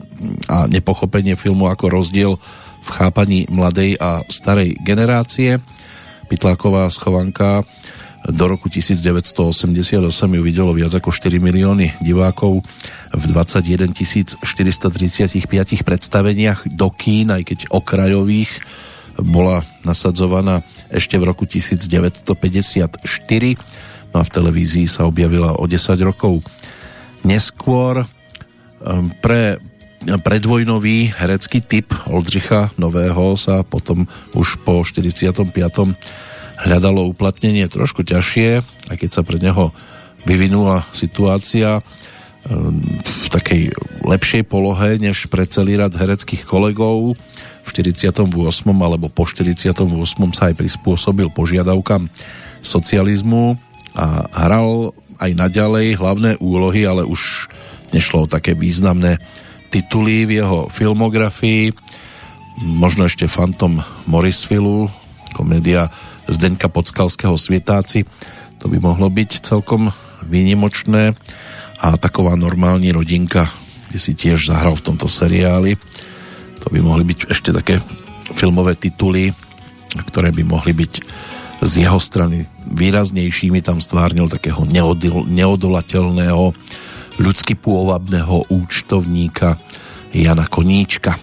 a 0.49 0.65
nepochopenie 0.71 1.35
filmu 1.35 1.69
ako 1.69 1.93
rozdiel 1.93 2.33
v 2.87 2.89
chápaní 2.89 3.45
mladej 3.53 4.01
a 4.01 4.25
starej 4.33 4.81
generácie. 4.81 5.61
Pytláková 6.33 6.89
schovanka 6.89 7.69
do 8.29 8.45
roku 8.45 8.69
1988 8.69 10.05
ju 10.37 10.43
videlo 10.45 10.71
viac 10.77 10.93
ako 10.93 11.09
4 11.09 11.41
milióny 11.41 11.97
divákov 12.05 12.61
v 13.17 13.23
21 13.33 13.97
435 13.97 15.49
predstaveniach 15.81 16.69
do 16.69 16.89
kín, 16.93 17.33
aj 17.33 17.43
keď 17.49 17.59
okrajových 17.73 18.53
bola 19.19 19.67
nasadzovaná 19.83 20.63
ešte 20.93 21.19
v 21.19 21.25
roku 21.27 21.49
1954 21.49 23.03
no 24.13 24.17
a 24.21 24.25
v 24.25 24.31
televízii 24.31 24.87
sa 24.87 25.09
objavila 25.09 25.59
o 25.59 25.65
10 25.67 25.99
rokov 26.05 26.45
neskôr 27.27 28.05
ehm, 28.05 29.11
pre 29.19 29.59
predvojnový 29.99 31.11
herecký 31.11 31.59
typ 31.59 31.91
Oldřicha 32.07 32.71
Nového 32.79 33.35
sa 33.35 33.67
potom 33.67 34.07
už 34.39 34.63
po 34.63 34.87
45. 34.87 35.51
hľadalo 36.59 37.07
uplatnenie 37.11 37.67
trošku 37.71 38.03
ťažšie, 38.03 38.63
aj 38.91 38.97
keď 38.99 39.11
sa 39.11 39.23
pre 39.23 39.39
neho 39.39 39.71
vyvinula 40.27 40.83
situácia 40.91 41.79
ehm, 41.79 42.83
v 43.03 43.27
takej 43.31 43.63
lepšej 44.03 44.43
polohe 44.49 44.99
než 44.99 45.31
pre 45.31 45.47
celý 45.47 45.79
rad 45.79 45.95
hereckých 45.95 46.43
kolegov. 46.43 47.15
V 47.69 47.71
48. 47.77 48.33
alebo 48.65 49.13
po 49.13 49.29
48. 49.29 49.85
sa 50.33 50.43
aj 50.49 50.55
prispôsobil 50.57 51.29
požiadavkám 51.29 52.09
socializmu 52.65 53.61
a 53.93 54.25
hral 54.49 54.97
aj 55.21 55.31
naďalej 55.37 56.01
hlavné 56.01 56.31
úlohy, 56.41 56.89
ale 56.89 57.05
už 57.05 57.53
nešlo 57.93 58.25
o 58.25 58.31
také 58.31 58.57
významné 58.57 59.21
tituly 59.69 60.25
v 60.25 60.41
jeho 60.41 60.73
filmografii, 60.73 61.77
možno 62.65 63.05
ešte 63.05 63.29
Phantom 63.29 63.85
Morrisville, 64.09 64.89
komédia 65.37 65.93
Zdeňka 66.29 66.69
Podskalského 66.69 67.35
Svietáci, 67.41 68.05
to 68.61 68.69
by 68.69 68.77
mohlo 68.77 69.09
byť 69.09 69.43
celkom 69.43 69.91
výnimočné 70.23 71.17
a 71.81 71.97
taková 71.97 72.37
normální 72.37 72.93
rodinka, 72.93 73.49
kde 73.89 73.99
si 73.99 74.13
tiež 74.13 74.53
zahral 74.53 74.77
v 74.77 74.85
tomto 74.93 75.09
seriáli. 75.09 75.81
To 76.61 76.69
by 76.69 76.85
mohli 76.85 77.07
byť 77.09 77.33
ešte 77.33 77.55
také 77.55 77.81
filmové 78.37 78.77
tituly, 78.77 79.33
ktoré 80.05 80.29
by 80.35 80.43
mohli 80.45 80.77
byť 80.77 80.93
z 81.65 81.73
jeho 81.89 81.97
strany 81.97 82.45
výraznejšími. 82.67 83.65
Tam 83.65 83.81
stvárnil 83.81 84.29
takého 84.29 84.69
neodolateľného 85.27 86.53
ľudsky 87.19 87.57
pôvabného 87.57 88.53
účtovníka 88.53 89.57
Jana 90.13 90.45
Koníčka. 90.45 91.17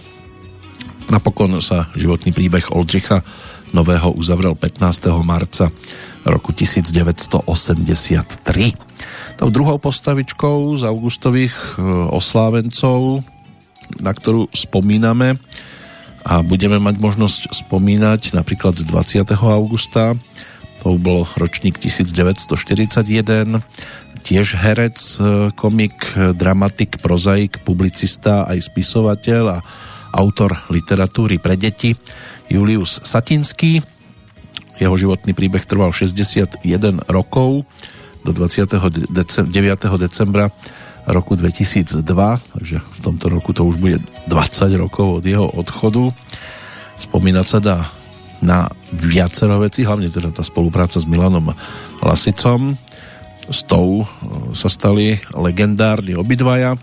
Napokon 1.06 1.62
sa 1.62 1.86
životný 1.94 2.34
príbeh 2.34 2.74
Oldřicha 2.74 3.22
Nového 3.74 4.14
uzavrel 4.14 4.54
15. 4.54 5.10
marca 5.26 5.70
roku 6.22 6.54
1983. 6.54 7.42
Tou 9.36 9.48
druhou 9.50 9.78
postavičkou 9.78 10.74
z 10.78 10.82
augustových 10.86 11.54
e, 11.54 11.82
oslávencov, 12.10 13.26
na 13.98 14.12
ktorú 14.14 14.50
spomíname 14.54 15.38
a 16.26 16.42
budeme 16.42 16.78
mať 16.82 16.98
možnosť 16.98 17.40
spomínať 17.54 18.34
napríklad 18.34 18.82
20. 18.82 19.22
augusta, 19.34 20.18
to 20.82 20.98
bol 20.98 21.26
ročník 21.38 21.78
1941, 21.78 23.62
tiež 24.22 24.46
herec, 24.58 24.98
e, 25.18 25.50
komik, 25.54 25.94
dramatik, 26.34 26.98
prozaik, 27.02 27.62
publicista, 27.66 28.46
aj 28.46 28.66
spisovateľ 28.66 29.58
a 29.58 29.62
autor 30.16 30.56
literatúry 30.72 31.36
pre 31.36 31.60
deti 31.60 31.92
Julius 32.50 33.02
Satinský. 33.02 33.82
Jeho 34.76 34.94
životný 34.96 35.32
príbeh 35.32 35.64
trval 35.64 35.90
61 35.90 36.60
rokov 37.08 37.64
do 38.26 38.30
29. 38.34 39.48
decembra 39.96 40.52
roku 41.06 41.38
2002, 41.38 42.02
takže 42.52 42.76
v 42.82 42.98
tomto 42.98 43.26
roku 43.30 43.54
to 43.54 43.62
už 43.62 43.78
bude 43.78 43.98
20 44.26 44.82
rokov 44.82 45.22
od 45.22 45.24
jeho 45.24 45.46
odchodu. 45.46 46.10
Spomínať 46.98 47.46
sa 47.46 47.58
dá 47.62 47.78
na 48.42 48.68
viacero 48.92 49.62
veci, 49.62 49.86
hlavne 49.86 50.10
teda 50.12 50.34
tá 50.34 50.42
spolupráca 50.42 51.00
s 51.00 51.08
Milanom 51.08 51.54
Lasicom, 52.04 52.76
s 53.46 53.62
tou 53.62 54.02
e, 54.02 54.06
sa 54.58 54.66
stali 54.66 55.16
legendárni 55.30 56.18
obidvaja 56.18 56.74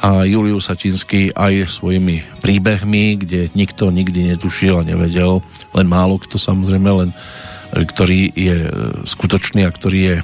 a 0.00 0.24
Julius 0.24 0.72
Satinský 0.72 1.36
aj 1.36 1.68
svojimi 1.68 2.40
príbehmi, 2.40 3.20
kde 3.20 3.52
nikto 3.52 3.92
nikdy 3.92 4.32
netušil 4.32 4.80
a 4.80 4.86
nevedel, 4.86 5.44
len 5.76 5.86
málo 5.86 6.16
kto 6.16 6.40
samozrejme, 6.40 6.88
len 6.88 7.10
e, 7.12 7.16
ktorý 7.84 8.32
je 8.32 8.56
e, 8.64 8.70
skutočný 9.04 9.68
a 9.68 9.70
ktorý 9.70 10.00
je 10.00 10.16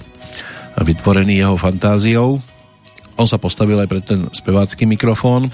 vytvorený 0.80 1.44
jeho 1.44 1.56
fantáziou. 1.60 2.40
On 3.16 3.28
sa 3.28 3.36
postavil 3.36 3.80
aj 3.80 3.88
pre 3.88 4.00
ten 4.00 4.20
spevácky 4.32 4.88
mikrofón, 4.88 5.48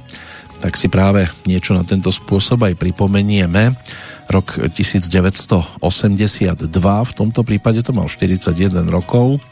tak 0.63 0.79
si 0.79 0.87
práve 0.87 1.27
niečo 1.47 1.75
na 1.75 1.83
tento 1.83 2.15
spôsob 2.15 2.63
aj 2.67 2.79
pripomenieme. 2.79 3.75
Rok 4.31 4.71
1982, 4.71 5.83
v 6.79 7.13
tomto 7.15 7.43
prípade 7.43 7.83
to 7.83 7.91
mal 7.91 8.07
41 8.07 8.87
rokov 8.87 9.43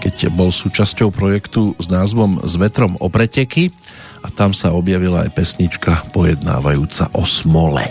keď 0.00 0.30
bol 0.32 0.50
súčasťou 0.50 1.12
projektu 1.14 1.76
s 1.78 1.86
názvom 1.90 2.42
S 2.42 2.56
vetrom 2.58 2.98
o 2.98 3.06
preteky 3.12 3.70
a 4.24 4.28
tam 4.32 4.56
sa 4.56 4.72
objavila 4.72 5.28
aj 5.28 5.36
pesnička 5.36 6.08
pojednávajúca 6.14 7.12
o 7.12 7.28
smole. 7.28 7.84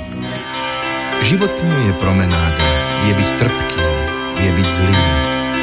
Život 1.24 1.54
nie 1.54 1.82
je 1.88 1.94
promenáda, 2.04 2.68
vie 3.06 3.14
byť 3.16 3.30
trpký, 3.40 3.86
vie 4.42 4.52
byť 4.52 4.68
zlý. 4.68 5.00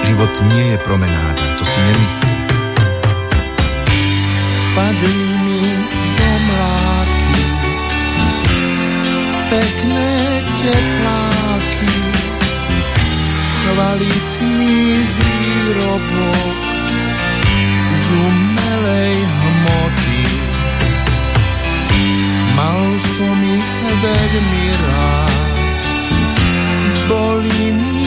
Život 0.09 0.33
nie 0.57 0.67
je 0.73 0.79
promenáda, 0.81 1.45
to 1.61 1.65
si 1.69 1.79
nemyslí. 1.85 2.35
Spadli 4.41 5.21
mi 5.45 5.63
do 6.17 6.31
mláky, 6.49 7.43
pekné 9.53 10.11
tepláky, 10.65 11.95
kvalitný 13.67 15.05
výrobok 15.71 16.59
z 18.03 18.07
umelej 18.11 19.15
hmoty. 19.15 20.23
Mal 22.59 22.83
som 23.15 23.39
ich 23.39 23.71
veľmi 24.03 24.67
rád, 24.75 25.55
boli 27.07 27.63
mi 27.71 28.03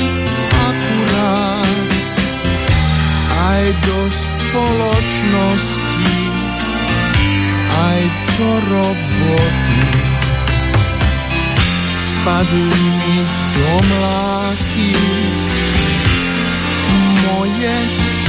akurát 0.51 1.87
aj 3.31 3.63
do 3.87 3.99
spoločnosti, 4.11 6.19
aj 7.79 8.01
do 8.35 8.49
roboty. 8.75 9.83
Spadli 12.11 12.75
mi 12.75 13.23
do 13.55 13.71
mláky, 13.87 14.91
moje 17.33 17.75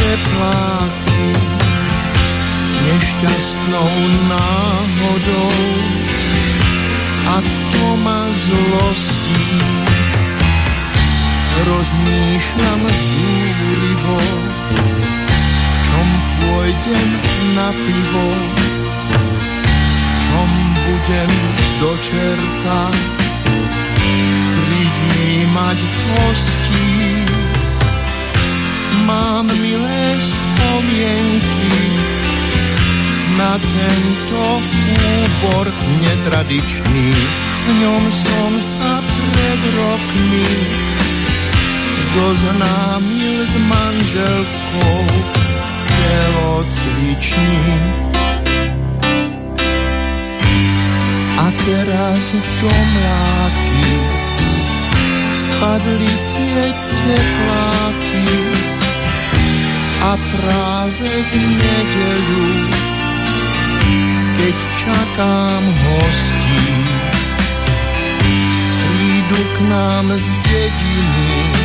tepláky 0.00 1.28
nešťastnou 2.84 3.92
náhodou 4.28 5.52
a 7.24 7.36
to 7.72 7.86
ma 8.04 8.22
zlostí. 8.28 9.44
rozmýšľam 11.64 12.80
zúrivo, 12.84 14.20
v 15.48 15.76
čom 15.88 16.08
pôjdem 16.40 17.08
na 17.56 17.68
pivo, 17.72 18.28
v 20.04 20.12
čom 20.28 20.50
budem 20.84 21.32
do 21.80 21.90
čerta 22.04 22.80
prijímať 24.84 25.78
hostí. 25.80 27.03
Mám 29.04 29.46
milé 29.46 30.04
spomienky 30.16 31.76
na 33.36 33.60
tento 33.60 34.42
úbor 35.04 35.66
netradičný. 36.00 37.08
V 37.64 37.66
ňom 37.84 38.02
som 38.24 38.50
sa 38.64 38.94
pred 39.04 39.60
rokmi 39.76 40.48
zoznámil 42.14 43.38
s 43.44 43.54
manželkou 43.68 44.98
v 45.04 45.84
telocvični. 45.84 47.60
A 51.34 51.46
teraz 51.50 52.22
do 52.62 52.72
mláky 52.72 53.88
spadli 55.34 56.12
tie 56.32 56.62
tepláky 57.04 58.53
a 60.04 60.12
práve 60.20 61.08
v 61.08 61.32
nedeľu, 61.56 62.48
keď 64.36 64.56
čakám 64.84 65.64
hostí, 65.64 66.68
prídu 68.84 69.40
k 69.40 69.56
nám 69.72 70.06
z 70.12 70.28
dediny 70.44 71.64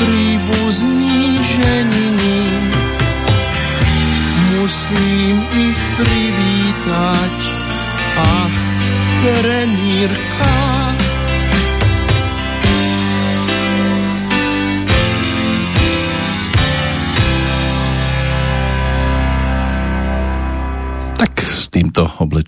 príbuzní 0.00 1.38
ženiny. 1.44 2.40
Musím 4.50 5.36
ich 5.52 5.80
privítať, 5.96 7.36
ach, 8.16 8.56
v 9.06 9.10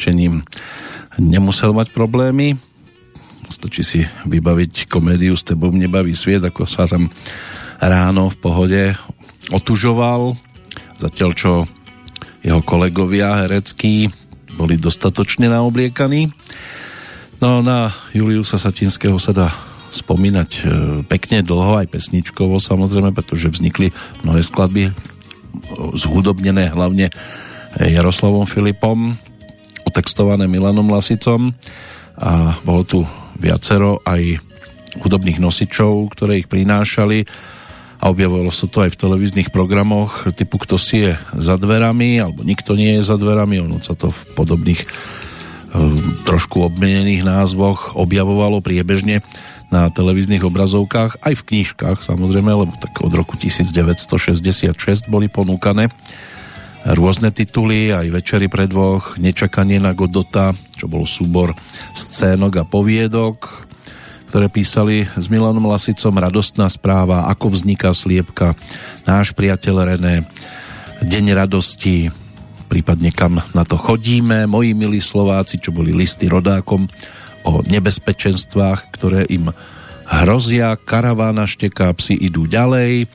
oblečením 0.03 0.43
nemusel 1.23 1.71
mať 1.71 1.95
problémy. 1.95 2.59
Stačí 3.47 3.87
si 3.87 4.01
vybaviť 4.27 4.91
komédiu 4.91 5.39
S 5.39 5.47
tebou 5.47 5.71
nebaví 5.71 6.11
sviet, 6.11 6.43
ako 6.43 6.67
sa 6.67 6.91
tam 6.91 7.07
ráno 7.79 8.27
v 8.35 8.37
pohode 8.43 8.83
otužoval, 9.55 10.35
zatiaľ 10.99 11.31
čo 11.39 11.71
jeho 12.43 12.59
kolegovia 12.67 13.47
hereckí 13.47 14.11
boli 14.59 14.75
dostatočne 14.75 15.47
naobliekaní. 15.47 16.35
No 17.39 17.63
na 17.63 17.95
Juliusa 18.11 18.59
Satinského 18.59 19.23
sa 19.23 19.31
dá 19.31 19.55
spomínať 19.95 20.51
e, 20.51 20.61
pekne 21.07 21.47
dlho, 21.47 21.79
aj 21.79 21.95
pesničkovo 21.95 22.59
samozrejme, 22.59 23.15
pretože 23.15 23.55
vznikli 23.55 23.95
mnohé 24.27 24.43
skladby 24.43 24.91
e, 24.91 24.93
zhudobnené 25.95 26.75
hlavne 26.75 27.15
Jaroslavom 27.79 28.45
Filipom, 28.45 29.17
otextované 29.93 30.49
Milanom 30.49 30.89
Lasicom. 30.89 31.53
A 32.17 32.57
bolo 32.65 32.83
tu 32.89 33.05
viacero 33.37 34.01
aj 34.09 34.41
hudobných 35.05 35.37
nosičov, 35.37 36.09
ktoré 36.17 36.41
ich 36.41 36.49
prinášali. 36.49 37.29
A 38.01 38.09
objavovalo 38.11 38.51
sa 38.51 38.65
to 38.67 38.81
aj 38.83 38.97
v 38.97 39.01
televíznych 39.05 39.55
programoch 39.55 40.27
typu 40.35 40.59
Kto 40.59 40.75
si 40.75 41.07
je 41.07 41.15
za 41.39 41.55
dverami 41.55 42.19
alebo 42.19 42.43
Nikto 42.43 42.75
nie 42.75 42.99
je 42.99 43.07
za 43.07 43.15
dverami, 43.15 43.63
ono 43.63 43.79
sa 43.79 43.95
to 43.95 44.11
v 44.11 44.21
podobných 44.35 44.83
trošku 46.29 46.69
obmenených 46.69 47.25
názvoch 47.25 47.97
objavovalo 47.97 48.61
priebežne 48.61 49.25
na 49.73 49.89
televíznych 49.89 50.45
obrazovkách, 50.45 51.25
aj 51.25 51.33
v 51.33 51.47
knížkach 51.49 52.05
samozrejme, 52.05 52.53
lebo 52.53 52.77
tak 52.77 52.93
od 53.01 53.13
roku 53.17 53.41
1966 53.41 55.09
boli 55.09 55.33
ponúkané 55.33 55.89
rôzne 56.87 57.31
tituly, 57.31 57.95
aj 57.95 58.11
Večery 58.11 58.51
pre 58.51 58.67
dvoch, 58.67 59.15
Nečakanie 59.19 59.79
na 59.79 59.95
Godota, 59.95 60.51
čo 60.75 60.91
bol 60.91 61.07
súbor 61.07 61.55
scénok 61.95 62.53
a 62.59 62.65
poviedok, 62.67 63.67
ktoré 64.27 64.49
písali 64.49 65.07
s 65.07 65.29
Milanom 65.31 65.69
Lasicom 65.69 66.17
Radostná 66.17 66.67
správa, 66.67 67.31
Ako 67.31 67.55
vzniká 67.55 67.95
sliepka, 67.95 68.59
Náš 69.07 69.37
priateľ 69.37 69.95
René, 69.95 70.27
Deň 71.03 71.35
radosti, 71.35 72.11
prípadne 72.67 73.11
kam 73.11 73.43
na 73.55 73.63
to 73.67 73.79
chodíme, 73.79 74.47
Moji 74.51 74.75
milí 74.75 74.99
Slováci, 75.03 75.59
čo 75.59 75.75
boli 75.75 75.95
listy 75.95 76.31
rodákom 76.31 76.87
o 77.43 77.61
nebezpečenstvách, 77.67 78.81
ktoré 78.95 79.27
im 79.31 79.51
hrozia, 80.07 80.79
Karavána 80.79 81.47
šteká, 81.47 81.91
psi 81.95 82.15
idú 82.19 82.47
ďalej, 82.47 83.11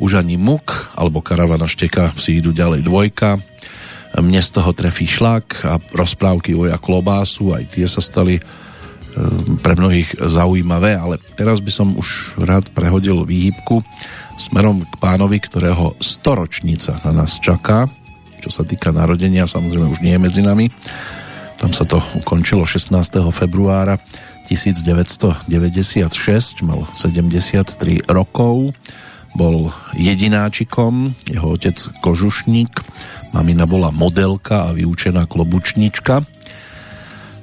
už 0.00 0.24
ani 0.24 0.40
muk 0.40 0.90
alebo 0.96 1.20
karavana 1.20 1.68
šteka 1.68 2.16
si 2.16 2.40
idú 2.40 2.50
ďalej 2.50 2.82
dvojka 2.82 3.38
mne 4.18 4.42
z 4.42 4.50
toho 4.50 4.74
trefí 4.74 5.06
šlak 5.06 5.62
a 5.62 5.78
rozprávky 5.94 6.58
o 6.58 6.66
klobásu 6.82 7.54
aj 7.54 7.78
tie 7.78 7.86
sa 7.86 8.02
stali 8.02 8.42
e, 8.42 8.42
pre 9.62 9.78
mnohých 9.78 10.18
zaujímavé, 10.18 10.98
ale 10.98 11.22
teraz 11.38 11.62
by 11.62 11.70
som 11.70 11.94
už 11.94 12.34
rád 12.42 12.66
prehodil 12.74 13.22
výhybku 13.22 13.86
smerom 14.34 14.82
k 14.82 14.94
pánovi, 14.98 15.38
ktorého 15.38 15.94
storočnica 16.02 16.98
na 17.06 17.22
nás 17.22 17.38
čaká, 17.38 17.86
čo 18.42 18.50
sa 18.50 18.66
týka 18.66 18.90
narodenia, 18.90 19.46
samozrejme 19.46 19.86
už 19.94 20.02
nie 20.02 20.18
je 20.18 20.24
medzi 20.26 20.42
nami. 20.42 20.66
Tam 21.60 21.76
sa 21.76 21.84
to 21.84 22.00
ukončilo 22.16 22.64
16. 22.64 22.90
februára 23.30 24.00
1996, 24.48 25.46
mal 26.66 26.88
73 26.96 28.10
rokov 28.10 28.74
bol 29.34 29.70
jedináčikom, 29.94 31.14
jeho 31.26 31.48
otec 31.54 31.76
kožušník, 32.02 32.72
mamina 33.30 33.64
bola 33.66 33.94
modelka 33.94 34.70
a 34.70 34.74
vyučená 34.74 35.26
klobučníčka. 35.30 36.26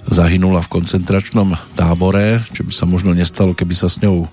Zahynula 0.08 0.64
v 0.64 0.72
koncentračnom 0.80 1.60
tábore, 1.76 2.44
čo 2.56 2.64
by 2.64 2.72
sa 2.72 2.88
možno 2.88 3.12
nestalo, 3.12 3.52
keby 3.52 3.76
sa 3.76 3.92
s 3.92 4.00
ňou 4.00 4.28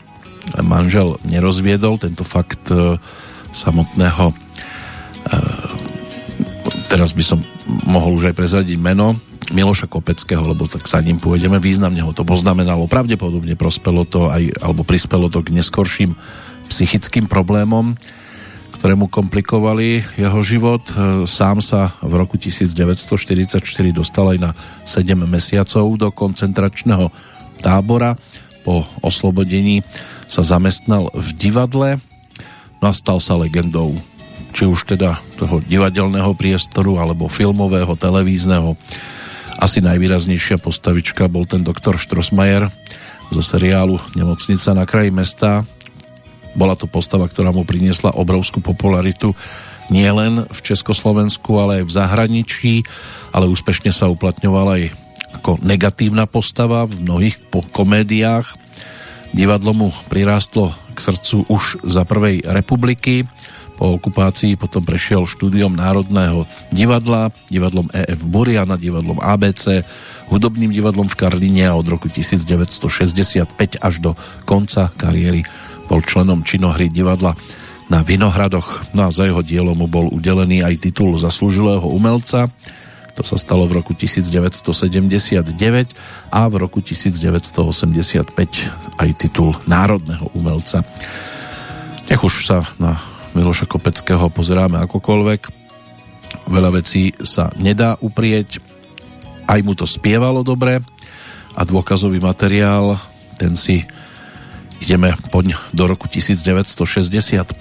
manžel 0.62 1.18
nerozviedol. 1.26 1.98
Tento 1.98 2.22
fakt 2.22 2.70
e, 2.70 2.98
samotného 3.50 4.30
e, 4.30 4.34
teraz 6.86 7.10
by 7.10 7.24
som 7.26 7.42
mohol 7.90 8.14
už 8.14 8.30
aj 8.30 8.38
prezadiť 8.38 8.78
meno 8.78 9.18
Miloša 9.50 9.90
Kopeckého, 9.90 10.46
lebo 10.46 10.64
tak 10.70 10.86
sa 10.88 11.02
ním 11.02 11.20
pôjdeme 11.20 11.60
významne 11.60 12.00
ho 12.00 12.14
to 12.16 12.24
poznamenalo, 12.24 12.88
pravdepodobne 12.88 13.58
prospelo 13.58 14.06
to 14.08 14.30
aj, 14.32 14.56
alebo 14.62 14.86
prispelo 14.86 15.28
to 15.28 15.44
k 15.44 15.52
neskorším 15.52 16.16
psychickým 16.68 17.28
problémom, 17.28 17.96
ktoré 18.78 18.94
mu 18.98 19.08
komplikovali 19.08 20.04
jeho 20.20 20.40
život. 20.44 20.84
E, 20.92 21.24
sám 21.24 21.64
sa 21.64 21.96
v 22.04 22.20
roku 22.20 22.36
1944 22.36 23.64
dostal 23.94 24.36
aj 24.36 24.38
na 24.38 24.50
7 24.84 25.16
mesiacov 25.24 25.84
do 25.96 26.08
koncentračného 26.12 27.08
tábora. 27.64 28.20
Po 28.64 28.84
oslobodení 29.04 29.84
sa 30.28 30.44
zamestnal 30.44 31.12
v 31.12 31.28
divadle 31.36 32.00
no 32.80 32.86
a 32.88 32.94
stal 32.96 33.20
sa 33.20 33.36
legendou 33.40 33.96
či 34.54 34.70
už 34.70 34.86
teda 34.86 35.18
toho 35.34 35.58
divadelného 35.58 36.30
priestoru 36.38 37.02
alebo 37.02 37.26
filmového, 37.26 37.90
televízneho. 37.98 38.78
Asi 39.58 39.82
najvýraznejšia 39.82 40.62
postavička 40.62 41.26
bol 41.26 41.42
ten 41.42 41.66
doktor 41.66 41.98
Štrosmajer 41.98 42.70
zo 43.34 43.42
seriálu 43.42 43.98
Nemocnica 44.14 44.70
na 44.76 44.84
kraji 44.86 45.10
mesta, 45.10 45.66
bola 46.54 46.78
to 46.78 46.86
postava, 46.86 47.26
ktorá 47.26 47.50
mu 47.50 47.66
priniesla 47.66 48.14
obrovskú 48.14 48.62
popularitu 48.62 49.34
nielen 49.92 50.48
v 50.48 50.58
Československu, 50.64 51.50
ale 51.60 51.82
aj 51.82 51.84
v 51.84 51.92
zahraničí, 51.92 52.74
ale 53.34 53.50
úspešne 53.50 53.92
sa 53.92 54.08
uplatňovala 54.08 54.72
aj 54.80 54.84
ako 55.34 55.58
negatívna 55.60 56.24
postava 56.30 56.86
v 56.86 57.04
mnohých 57.04 57.36
komédiách. 57.74 58.46
Divadlo 59.34 59.74
mu 59.74 59.88
prirástlo 60.06 60.72
k 60.94 60.98
srdcu 61.02 61.50
už 61.50 61.82
za 61.82 62.06
prvej 62.06 62.46
republiky. 62.46 63.26
Po 63.74 63.98
okupácii 63.98 64.54
potom 64.54 64.86
prešiel 64.86 65.26
štúdiom 65.26 65.74
Národného 65.74 66.46
divadla, 66.70 67.34
divadlom 67.50 67.90
EF 67.90 68.22
Buriana, 68.22 68.78
divadlom 68.78 69.18
ABC, 69.18 69.82
hudobným 70.30 70.70
divadlom 70.70 71.10
v 71.10 71.18
Karline 71.18 71.66
a 71.66 71.74
od 71.74 71.82
roku 71.90 72.06
1965 72.06 73.58
až 73.82 73.94
do 73.98 74.14
konca 74.46 74.94
kariéry 74.94 75.42
bol 75.86 76.00
členom 76.00 76.42
činohry 76.42 76.88
divadla 76.88 77.36
na 77.92 78.00
Vinohradoch, 78.00 78.96
no 78.96 79.04
a 79.08 79.10
za 79.12 79.28
jeho 79.28 79.44
dielo 79.44 79.76
mu 79.76 79.84
bol 79.84 80.08
udelený 80.08 80.64
aj 80.64 80.88
titul 80.88 81.12
zaslúžilého 81.20 81.84
umelca. 81.84 82.48
To 83.14 83.22
sa 83.22 83.38
stalo 83.38 83.70
v 83.70 83.78
roku 83.78 83.94
1979 83.94 85.54
a 86.34 86.40
v 86.50 86.54
roku 86.58 86.82
1985 86.82 88.34
aj 88.98 89.08
titul 89.14 89.54
národného 89.70 90.32
umelca. 90.34 90.82
Nech 92.10 92.20
už 92.24 92.42
sa 92.42 92.66
na 92.80 92.98
Miloša 93.38 93.70
Kopeckého 93.70 94.30
pozeráme 94.34 94.82
akokoľvek. 94.82 95.40
Veľa 96.50 96.70
vecí 96.74 97.14
sa 97.22 97.54
nedá 97.54 97.94
uprieť. 98.02 98.58
Aj 99.46 99.60
mu 99.62 99.76
to 99.78 99.86
spievalo 99.86 100.42
dobre 100.42 100.82
a 101.54 101.60
dôkazový 101.62 102.18
materiál, 102.18 102.98
ten 103.38 103.54
si 103.54 103.86
ideme 104.84 105.16
poň 105.32 105.56
do 105.72 105.88
roku 105.88 106.04
1965, 106.12 107.56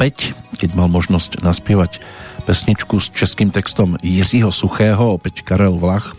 keď 0.60 0.70
mal 0.76 0.92
možnosť 0.92 1.40
naspievať 1.40 2.04
pesničku 2.44 3.00
s 3.00 3.08
českým 3.16 3.48
textom 3.48 3.96
Jiřího 4.04 4.52
Suchého, 4.52 5.16
opäť 5.16 5.48
Karel 5.48 5.80
Vlach, 5.80 6.12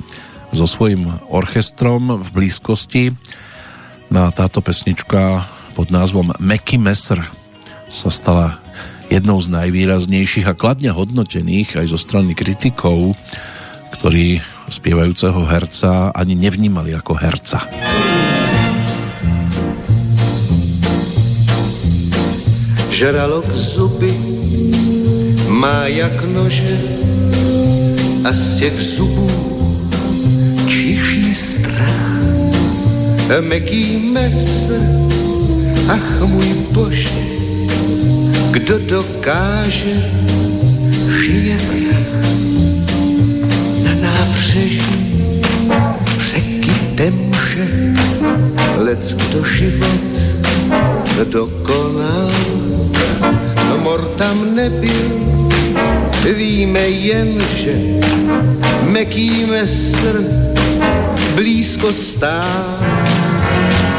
so 0.56 0.64
svojím 0.64 1.12
orchestrom 1.28 2.24
v 2.24 2.28
blízkosti. 2.32 3.12
Na 4.08 4.32
táto 4.32 4.64
pesnička 4.64 5.44
pod 5.76 5.92
názvom 5.92 6.32
Meky 6.40 6.80
Messer 6.80 7.20
sa 7.92 8.08
stala 8.08 8.56
jednou 9.12 9.36
z 9.44 9.52
najvýraznejších 9.52 10.48
a 10.48 10.56
kladne 10.56 10.88
hodnotených 10.88 11.84
aj 11.84 11.86
zo 11.92 12.00
strany 12.00 12.32
kritikov, 12.32 13.12
ktorí 14.00 14.40
spievajúceho 14.72 15.44
herca 15.44 16.16
ani 16.16 16.32
nevnímali 16.32 16.96
ako 16.96 17.12
herca. 17.12 17.60
Žralok 22.94 23.50
zuby 23.54 24.14
má 25.50 25.86
jak 25.90 26.24
nože 26.30 26.78
a 28.24 28.32
z 28.32 28.56
těch 28.56 28.80
zubů 28.80 29.30
čiší 30.68 31.34
strach. 31.34 32.22
Meký 33.40 33.96
mesr, 34.14 34.78
ach 35.88 36.22
můj 36.22 36.54
bože, 36.70 37.18
kdo 38.50 38.78
dokáže, 38.78 40.10
žije 41.18 41.56
vrach. 41.56 42.14
Na 43.84 43.94
nábřeží 44.06 45.42
řeky 46.30 46.74
temže, 46.94 47.66
lec 48.76 49.12
kdo 49.12 49.44
život 49.44 50.14
dokonal. 51.24 52.30
Mor 53.82 54.00
tam 54.18 54.54
nebyl, 54.54 55.34
Víme 56.36 56.88
jen, 56.88 57.40
že 57.56 57.74
meký 58.82 59.46
mesr 59.46 60.24
blízko 61.34 61.92
stál. 61.92 62.78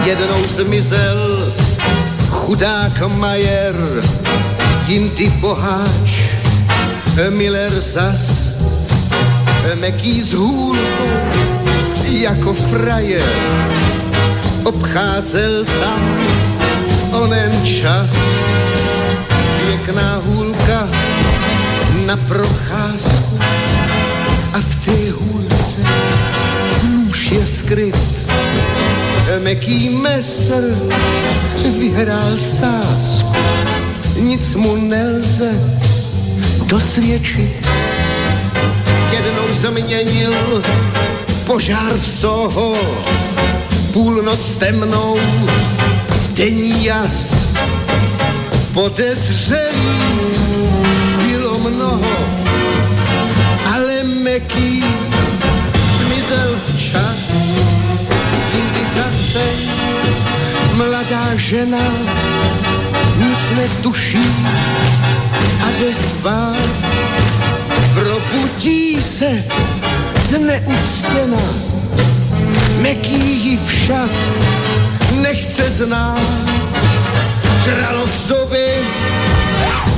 Jednou 0.05 0.43
zmizel 0.47 1.53
chudák 2.29 3.01
Majer, 3.17 3.75
jim 4.87 5.09
ty 5.09 5.29
boháč, 5.29 6.11
Miller 7.29 7.71
zas, 7.81 8.49
meký 9.75 10.23
z 10.23 10.33
hůlkou, 10.33 11.09
jako 12.09 12.53
frajer, 12.53 13.33
obcházel 14.63 15.65
tam 15.65 16.17
onen 17.21 17.65
čas, 17.65 18.11
pěkná 19.65 20.21
hůlka, 20.25 20.87
na 22.05 22.17
procházku 22.17 23.39
a 24.53 24.59
v 24.59 24.85
té 24.85 25.11
hůlce 25.11 25.81
nůž 26.83 27.31
je 27.31 27.47
skryt. 27.47 27.97
Meký 29.43 29.89
mesr 29.89 30.75
vyhrál 31.79 32.37
sásku, 32.37 33.35
nic 34.19 34.55
mu 34.55 34.75
nelze 34.75 35.51
dosvědčit. 36.67 37.67
Jednou 39.11 39.55
změnil 39.55 40.33
požár 41.45 41.93
v 41.93 42.07
Soho, 42.07 42.75
půlnoc 43.93 44.55
temnou, 44.55 45.19
denní 46.33 46.85
jas, 46.85 47.44
podezřelý 48.75 49.95
mnoho, 51.59 52.15
ale 53.73 54.03
meký 54.03 54.83
zmizel 55.99 56.55
včas. 56.67 57.21
Jindy 58.53 58.85
zase 58.95 59.45
mladá 60.75 61.35
žena 61.35 61.85
nic 63.17 63.57
netuší 63.57 64.35
a 65.63 65.69
jde 65.71 65.95
spát. 65.95 66.69
Probudí 67.93 69.03
se 69.03 69.43
zneuctěna, 70.29 71.43
meký 72.81 73.45
ji 73.45 73.59
však 73.67 74.11
nechce 75.21 75.71
znát. 75.71 76.74
Žralo 77.65 78.05
zuby 78.27 78.67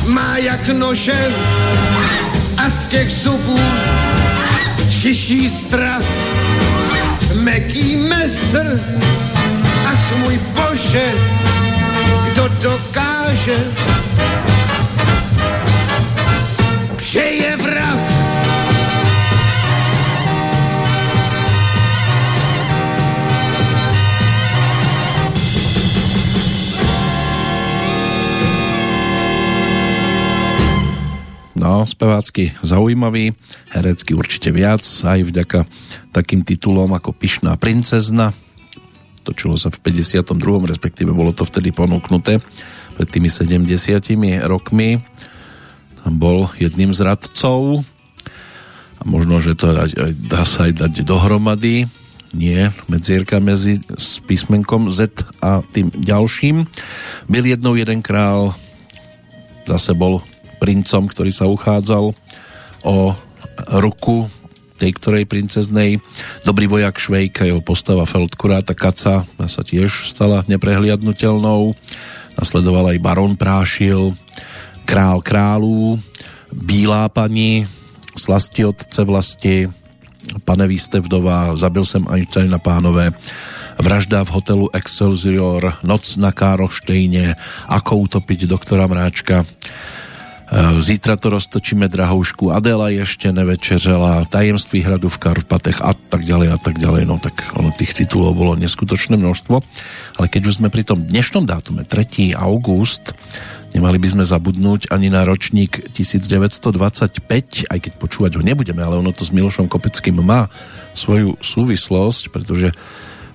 má 0.07 0.37
jak 0.37 0.67
nože 0.67 1.31
a 2.57 2.69
z 2.69 2.87
těch 2.87 3.11
zubů 3.11 3.59
čiší 5.01 5.49
strach. 5.49 6.03
Meký 7.35 7.95
mesr, 7.95 8.79
ach 9.87 10.17
můj 10.17 10.39
bože, 10.55 11.11
kdo 12.31 12.47
dokáže, 12.47 13.57
že 17.01 17.19
je 17.19 17.57
vrah. 17.57 18.06
No, 31.67 31.83
spevácky 31.83 32.55
zaujímavý, 32.63 33.35
herecky 33.75 34.15
určite 34.15 34.55
viac, 34.55 34.87
aj 35.03 35.19
vďaka 35.19 35.67
takým 36.15 36.47
titulom 36.47 36.95
ako 36.95 37.11
Pyšná 37.11 37.59
princezna. 37.59 38.31
Točilo 39.27 39.59
sa 39.59 39.67
v 39.67 39.83
52. 39.83 40.31
respektíve 40.63 41.11
bolo 41.11 41.35
to 41.35 41.43
vtedy 41.43 41.75
ponúknuté 41.75 42.39
pred 42.95 43.07
tými 43.11 43.27
70 43.27 43.67
rokmi. 44.47 45.03
Tam 46.07 46.15
bol 46.15 46.47
jedným 46.55 46.95
z 46.95 47.03
radcov 47.03 47.83
a 48.95 49.03
možno, 49.03 49.43
že 49.43 49.59
to 49.59 49.75
dá 50.23 50.47
sa 50.47 50.71
aj 50.71 50.87
dať 50.87 51.03
dohromady 51.03 51.83
nie 52.31 52.71
medzierka 52.87 53.43
medzi 53.43 53.83
s 53.91 54.23
písmenkom 54.23 54.87
Z 54.87 55.19
a 55.43 55.59
tým 55.75 55.91
ďalším. 55.91 56.63
Byl 57.27 57.59
jednou 57.59 57.75
jeden 57.75 57.99
král, 57.99 58.55
zase 59.67 59.91
bol 59.91 60.23
princom, 60.57 61.07
ktorý 61.07 61.31
sa 61.31 61.45
uchádzal 61.45 62.13
o 62.83 62.95
ruku 63.77 64.29
tej 64.77 64.93
ktorej 64.93 65.25
princeznej. 65.25 65.97
Dobrý 66.45 66.69
vojak 66.69 67.01
Švejka, 67.01 67.49
jeho 67.49 67.65
postava 67.65 68.05
Feldkuráta 68.05 68.77
Kaca 68.77 69.25
sa 69.25 69.61
tiež 69.65 70.05
stala 70.05 70.45
neprehliadnutelnou. 70.45 71.73
Nasledoval 72.37 72.93
aj 72.93 73.01
Baron 73.01 73.33
Prášil, 73.33 74.13
Král 74.85 75.25
kráľů, 75.25 75.99
Bílá 76.53 77.09
paní, 77.09 77.67
Slasti 78.17 78.65
otce 78.65 79.03
vlasti, 79.03 79.67
Pane 80.45 80.67
Víste 80.67 80.99
vdova, 81.01 81.57
Zabil 81.57 81.85
jsem 81.85 82.05
Einsteina 82.09 82.61
pánové, 82.61 83.11
Vražda 83.77 84.23
v 84.23 84.33
hotelu 84.33 84.69
Excelsior, 84.73 85.73
Noc 85.83 86.17
na 86.17 86.31
Károštejne, 86.31 87.35
Ako 87.67 87.97
utopiť 88.09 88.45
doktora 88.45 88.87
Mráčka, 88.87 89.45
zítra 90.79 91.19
to 91.19 91.27
roztočíme 91.35 91.91
drahoušku, 91.91 92.55
Adela 92.55 92.87
ešte 92.87 93.35
nevečeřela, 93.35 94.31
Tajemství 94.31 94.79
hradu 94.79 95.11
v 95.11 95.19
Karpatech 95.19 95.83
a 95.83 95.91
tak 95.91 96.23
ďalej 96.23 96.55
a 96.55 96.57
tak 96.59 96.79
ďalej. 96.79 97.03
No 97.03 97.19
tak 97.19 97.51
ono 97.51 97.75
tých 97.75 97.91
titulov 97.91 98.31
bolo 98.39 98.55
neskutočné 98.55 99.19
množstvo. 99.19 99.55
Ale 100.15 100.27
keď 100.31 100.41
už 100.47 100.63
sme 100.63 100.71
pri 100.71 100.87
tom 100.87 101.03
dnešnom 101.03 101.43
dátume, 101.43 101.83
3. 101.83 102.31
august, 102.39 103.11
nemali 103.75 103.99
by 103.99 104.07
sme 104.07 104.23
zabudnúť 104.23 104.87
ani 104.87 105.11
na 105.11 105.27
ročník 105.27 105.83
1925, 105.91 107.67
aj 107.67 107.79
keď 107.83 107.91
počúvať 107.99 108.39
ho 108.39 108.41
nebudeme, 108.41 108.79
ale 108.79 109.03
ono 109.03 109.11
to 109.11 109.27
s 109.27 109.35
Milošom 109.35 109.67
Kopeckým 109.67 110.15
má 110.23 110.47
svoju 110.95 111.35
súvislosť, 111.43 112.31
pretože 112.31 112.71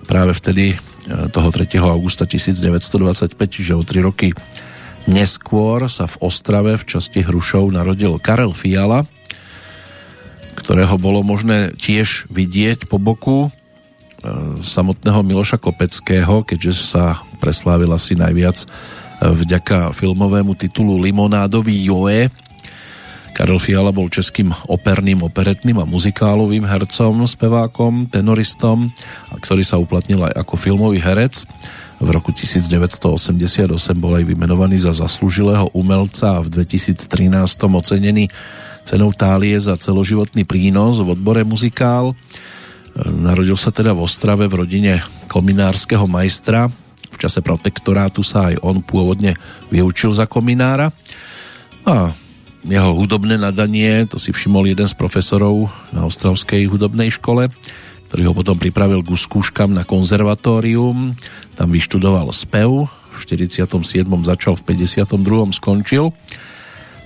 práve 0.09 0.33
vtedy 0.33 0.65
eh, 0.73 0.77
toho 1.29 1.49
3. 1.53 1.77
augusta 1.77 2.25
1925, 2.25 3.37
čiže 3.37 3.77
o 3.77 3.85
3 3.85 4.01
roky 4.01 4.33
Neskôr 5.03 5.83
sa 5.91 6.07
v 6.07 6.15
Ostrave 6.23 6.79
v 6.79 6.87
časti 6.87 7.27
Hrušov 7.27 7.75
narodil 7.75 8.15
Karel 8.23 8.55
Fiala, 8.55 9.03
ktorého 10.55 10.95
bolo 10.95 11.19
možné 11.27 11.75
tiež 11.75 12.31
vidieť 12.31 12.87
po 12.87 12.95
boku 13.03 13.47
e, 13.47 13.49
samotného 14.63 15.19
Miloša 15.27 15.59
Kopeckého, 15.59 16.47
keďže 16.47 16.95
sa 16.95 17.19
preslávil 17.43 17.91
asi 17.91 18.15
najviac 18.15 18.63
e, 18.63 18.65
vďaka 19.27 19.91
filmovému 19.91 20.55
titulu 20.55 20.95
Limonádový 21.03 21.83
Joe. 21.83 22.31
Karel 23.35 23.59
Fiala 23.59 23.91
bol 23.91 24.07
českým 24.07 24.55
operným, 24.71 25.19
operetným 25.19 25.83
a 25.83 25.89
muzikálovým 25.89 26.63
hercom, 26.63 27.27
spevákom, 27.27 28.07
tenoristom, 28.07 28.87
ktorý 29.35 29.67
sa 29.67 29.81
uplatnil 29.81 30.23
aj 30.31 30.47
ako 30.47 30.55
filmový 30.55 31.03
herec. 31.03 31.43
V 32.03 32.11
roku 32.11 32.35
1988 32.35 33.71
bol 33.95 34.19
aj 34.19 34.27
vymenovaný 34.27 34.75
za 34.75 34.91
zaslúžilého 34.91 35.71
umelca 35.71 36.35
a 36.35 36.43
v 36.43 36.51
2013 36.51 36.99
ocenený 37.63 38.27
cenou 38.83 39.15
Tálie 39.15 39.55
za 39.55 39.79
celoživotný 39.79 40.43
prínos 40.43 40.99
v 40.99 41.15
odbore 41.15 41.47
muzikál. 41.47 42.11
Narodil 43.07 43.55
sa 43.55 43.71
teda 43.71 43.95
v 43.95 44.03
Ostrave 44.03 44.51
v 44.51 44.67
rodine 44.67 44.99
kominárskeho 45.31 46.03
majstra. 46.03 46.67
V 47.07 47.15
čase 47.15 47.39
protektorátu 47.39 48.19
sa 48.19 48.51
aj 48.51 48.59
on 48.67 48.83
pôvodne 48.83 49.39
vyučil 49.71 50.11
za 50.11 50.27
kominára. 50.27 50.91
A 51.87 52.11
jeho 52.67 52.91
hudobné 52.99 53.39
nadanie, 53.39 54.03
to 54.11 54.19
si 54.19 54.35
všimol 54.35 54.67
jeden 54.67 54.91
z 54.91 54.95
profesorov 54.99 55.71
na 55.95 56.03
Ostravskej 56.03 56.67
hudobnej 56.67 57.15
škole, 57.15 57.47
ktorý 58.13 58.29
ho 58.29 58.37
potom 58.37 58.61
pripravil 58.61 59.01
ku 59.01 59.17
skúškam 59.17 59.73
na 59.73 59.81
konzervatórium. 59.81 61.17
Tam 61.57 61.73
vyštudoval 61.73 62.29
spev, 62.29 62.85
v 62.85 63.17
47. 63.17 63.65
začal, 64.21 64.53
v 64.53 64.63
52. 64.69 65.49
skončil 65.57 66.13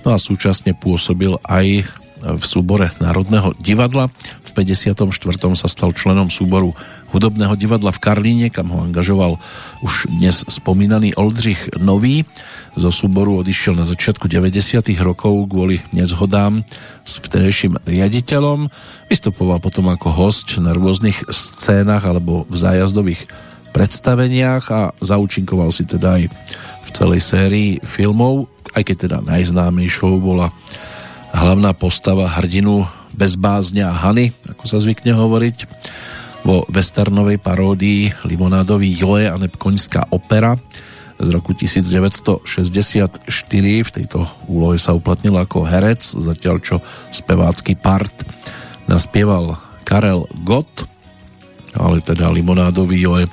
No 0.06 0.14
a 0.14 0.18
súčasne 0.18 0.72
pôsobil 0.72 1.34
aj 1.44 1.84
v 2.22 2.44
súbore 2.44 2.90
Národného 2.98 3.54
divadla. 3.62 4.10
V 4.42 4.50
54. 4.56 5.06
sa 5.54 5.68
stal 5.70 5.94
členom 5.94 6.28
súboru 6.32 6.74
hudobného 7.14 7.54
divadla 7.54 7.94
v 7.94 8.02
Karlíne, 8.02 8.46
kam 8.50 8.74
ho 8.74 8.82
angažoval 8.82 9.38
už 9.80 10.10
dnes 10.10 10.42
spomínaný 10.50 11.14
Oldřich 11.14 11.78
Nový. 11.78 12.26
Zo 12.74 12.90
súboru 12.90 13.40
odišiel 13.40 13.78
na 13.78 13.86
začiatku 13.86 14.26
90. 14.26 14.82
rokov 15.00 15.48
kvôli 15.48 15.80
nezhodám 15.94 16.66
s 17.06 17.22
vtedejším 17.22 17.80
riaditeľom. 17.86 18.68
Vystupoval 19.06 19.62
potom 19.62 19.88
ako 19.88 20.08
host 20.10 20.58
na 20.58 20.74
rôznych 20.74 21.30
scénach 21.30 22.04
alebo 22.04 22.44
v 22.50 22.56
zájazdových 22.58 23.30
predstaveniach 23.70 24.64
a 24.74 24.80
zaučinkoval 24.98 25.70
si 25.70 25.86
teda 25.86 26.18
aj 26.18 26.24
v 26.88 26.88
celej 26.90 27.20
sérii 27.20 27.70
filmov, 27.84 28.48
aj 28.72 28.82
keď 28.84 28.96
teda 29.06 29.18
najznámejšou 29.22 30.18
bola 30.18 30.48
hlavná 31.38 31.70
postava 31.72 32.26
hrdinu 32.26 32.82
bez 33.14 33.38
bázňa 33.38 33.94
Hany, 33.94 34.34
ako 34.50 34.64
sa 34.66 34.82
zvykne 34.82 35.14
hovoriť, 35.14 35.56
vo 36.46 36.62
westernovej 36.70 37.38
paródii 37.42 38.26
Limonádový 38.26 38.90
Joe 38.94 39.26
a 39.26 39.34
Nepkoňská 39.38 40.14
opera 40.14 40.54
z 41.18 41.28
roku 41.34 41.50
1964. 41.54 43.26
V 43.82 43.90
tejto 43.90 44.18
úlohe 44.46 44.78
sa 44.78 44.94
uplatnil 44.94 45.34
ako 45.34 45.66
herec, 45.66 46.02
zatiaľ 46.02 46.62
čo 46.62 46.76
spevácky 47.10 47.74
part 47.74 48.14
naspieval 48.86 49.58
Karel 49.82 50.30
Gott, 50.46 50.86
ale 51.74 51.98
teda 52.02 52.30
Limonádový 52.30 52.98
Joe 53.02 53.26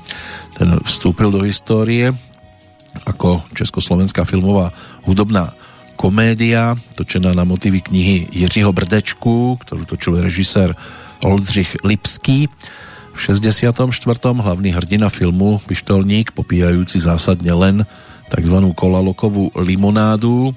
ten 0.58 0.70
vstúpil 0.82 1.30
do 1.30 1.46
histórie 1.46 2.10
ako 3.04 3.44
československá 3.52 4.24
filmová 4.24 4.72
hudobná 5.04 5.52
komédia, 5.96 6.76
točená 7.00 7.34
na 7.34 7.48
motivy 7.48 7.82
knihy 7.82 8.28
Jiřího 8.32 8.70
Brdečku, 8.76 9.58
ktorú 9.64 9.84
točil 9.88 10.20
režisér 10.22 10.76
Oldřich 11.24 11.80
Lipský. 11.82 12.52
V 13.16 13.18
64. 13.18 13.80
hlavný 14.22 14.70
hrdina 14.76 15.08
filmu 15.10 15.58
Pištolník, 15.64 16.36
popíjajúci 16.36 17.00
zásadne 17.00 17.52
len 17.56 17.88
tzv. 18.28 18.58
kolalokovú 18.76 19.56
limonádu, 19.56 20.52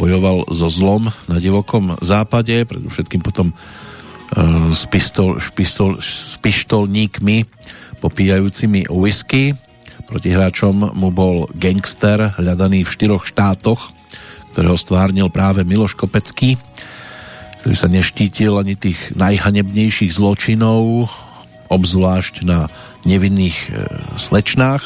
bojoval 0.00 0.48
so 0.48 0.72
zlom 0.72 1.12
na 1.28 1.36
divokom 1.36 2.00
západe, 2.00 2.64
predovšetkým 2.64 3.20
potom 3.20 3.52
e, 3.52 3.54
s, 4.72 4.88
pistol, 4.88 5.36
pistol, 5.52 6.00
s 6.00 6.40
pištolníkmi 6.40 7.44
popíjajúcimi 8.00 8.88
whisky 8.88 9.52
Protihráčom 10.12 10.92
mu 10.92 11.08
bol 11.08 11.48
gangster 11.56 12.36
hľadaný 12.36 12.84
v 12.84 12.92
štyroch 12.92 13.24
štátoch, 13.24 13.91
ktorého 14.52 14.76
stvárnil 14.76 15.32
práve 15.32 15.64
Miloš 15.64 15.96
Kopecký, 15.96 16.60
ktorý 17.64 17.74
sa 17.74 17.88
neštítil 17.88 18.60
ani 18.60 18.76
tých 18.76 19.00
najhanebnejších 19.16 20.12
zločinov, 20.12 21.08
obzvlášť 21.72 22.44
na 22.44 22.68
nevinných 23.08 23.56
e, 23.56 23.68
slečnách. 24.20 24.84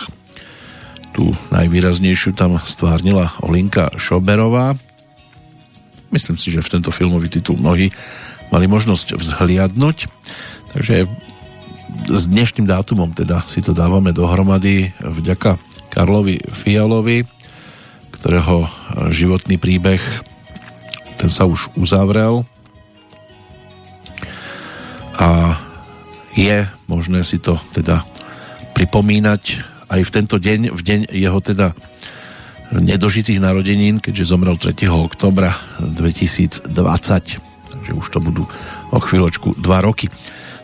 Tu 1.10 1.34
najvýraznejšiu 1.50 2.36
tam 2.36 2.62
stvárnila 2.62 3.34
Olinka 3.42 3.90
Šoberová. 3.98 4.78
Myslím 6.14 6.38
si, 6.38 6.54
že 6.54 6.62
v 6.62 6.78
tento 6.78 6.94
filmový 6.94 7.26
titul 7.26 7.58
mnohí 7.58 7.90
mali 8.54 8.66
možnosť 8.70 9.18
vzhliadnúť. 9.18 10.06
Takže 10.76 11.10
s 12.06 12.22
dnešným 12.30 12.68
dátumom 12.68 13.10
teda 13.16 13.42
si 13.50 13.64
to 13.64 13.74
dávame 13.74 14.14
dohromady 14.14 14.94
vďaka 15.02 15.58
Karlovi 15.90 16.44
Fialovi, 16.52 17.24
ktorého 18.16 18.66
životný 19.12 19.60
príbeh 19.60 20.00
ten 21.16 21.32
sa 21.32 21.48
už 21.48 21.72
uzavrel 21.80 22.44
a 25.16 25.56
je 26.36 26.68
možné 26.86 27.24
si 27.24 27.40
to 27.40 27.56
teda 27.72 28.04
pripomínať 28.76 29.42
aj 29.88 30.00
v 30.04 30.10
tento 30.12 30.36
deň, 30.36 30.60
v 30.76 30.80
deň 30.84 31.00
jeho 31.08 31.40
teda 31.40 31.72
nedožitých 32.76 33.40
narodenín, 33.40 34.02
keďže 34.02 34.34
zomrel 34.34 34.58
3. 34.60 34.90
oktobra 34.90 35.56
2020. 35.80 36.68
Takže 37.72 37.92
už 37.94 38.06
to 38.12 38.18
budú 38.20 38.44
o 38.92 38.98
chvíľočku 39.00 39.56
dva 39.56 39.80
roky. 39.80 40.12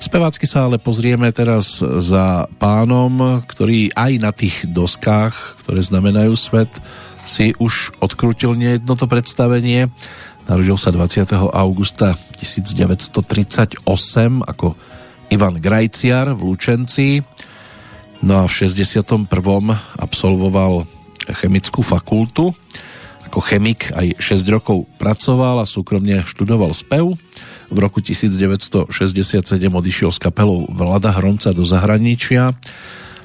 Spevácky 0.02 0.50
sa 0.50 0.66
ale 0.66 0.82
pozrieme 0.82 1.30
teraz 1.30 1.78
za 1.78 2.50
pánom, 2.58 3.38
ktorý 3.46 3.94
aj 3.94 4.12
na 4.18 4.34
tých 4.34 4.66
doskách, 4.66 5.62
ktoré 5.62 5.78
znamenajú 5.78 6.34
svet, 6.34 6.68
si 7.24 7.54
už 7.56 7.96
odkrutil 8.02 8.54
nejedno 8.58 8.98
to 8.98 9.06
predstavenie. 9.06 9.90
Narodil 10.46 10.74
sa 10.74 10.90
20. 10.90 11.28
augusta 11.54 12.18
1938 12.38 13.86
ako 14.42 14.66
Ivan 15.30 15.56
Grajciar 15.62 16.34
v 16.34 16.40
Lučenci. 16.52 17.22
No 18.22 18.42
a 18.42 18.50
v 18.50 18.52
61. 18.52 19.26
absolvoval 19.98 20.86
chemickú 21.42 21.80
fakultu. 21.86 22.54
Ako 23.30 23.40
chemik 23.40 23.94
aj 23.94 24.18
6 24.20 24.44
rokov 24.52 24.84
pracoval 24.98 25.62
a 25.62 25.66
súkromne 25.66 26.26
študoval 26.26 26.74
spev 26.76 27.16
v 27.72 27.78
roku 27.80 28.04
1967 28.04 28.92
odišiel 29.56 30.10
s 30.12 30.20
kapelou 30.20 30.68
Vlada 30.68 31.16
Hronca 31.16 31.56
do 31.56 31.64
zahraničia. 31.64 32.52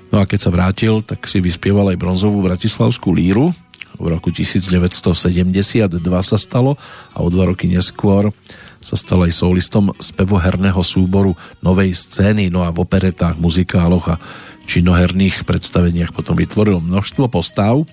No 0.07 0.24
a 0.24 0.26
keď 0.26 0.40
sa 0.40 0.49
vrátil, 0.56 1.03
tak 1.03 1.28
si 1.28 1.44
vyspieval 1.44 1.91
aj 1.91 1.99
bronzovú 1.99 2.40
bratislavskú 2.40 3.11
líru. 3.11 3.52
V 3.98 4.06
roku 4.06 4.30
1972 4.30 5.98
sa 6.22 6.38
stalo 6.38 6.78
a 7.14 7.18
o 7.22 7.28
dva 7.34 7.49
roky 7.49 7.65
neskôr 7.65 8.30
sa 8.78 8.95
stal 8.95 9.26
aj 9.26 9.34
solistom 9.41 9.91
spevoherného 9.98 10.80
súboru 10.86 11.34
Novej 11.65 11.98
scény, 11.98 12.53
no 12.53 12.61
a 12.61 12.69
v 12.69 12.86
operetách, 12.86 13.41
muzikáloch 13.41 14.15
a 14.15 14.22
činoherných 14.69 15.44
predstaveniach 15.44 16.14
potom 16.14 16.38
vytvoril 16.38 16.80
množstvo 16.80 17.26
postav. 17.28 17.82
E, 17.82 17.86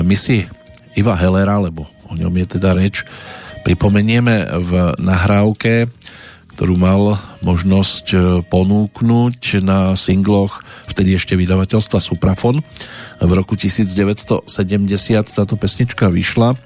my 0.00 0.16
si 0.16 0.46
Iva 0.94 1.18
Hellera, 1.18 1.58
lebo 1.58 1.90
o 2.06 2.14
ňom 2.14 2.32
je 2.32 2.46
teda 2.56 2.72
reč, 2.72 3.02
pripomenieme 3.66 4.46
v 4.62 4.70
nahrávke, 5.02 5.90
ktorú 6.56 6.80
mal 6.80 7.20
možnosť 7.44 8.06
e, 8.16 8.18
ponúknuť 8.48 9.60
na 9.60 9.92
singloch 9.92 10.64
vtedy 10.88 11.12
ešte 11.12 11.36
vydavateľstva 11.36 12.00
Suprafon. 12.00 12.64
V 13.20 13.30
roku 13.36 13.60
1970 13.60 14.48
táto 15.36 15.54
pesnička 15.60 16.08
vyšla 16.08 16.56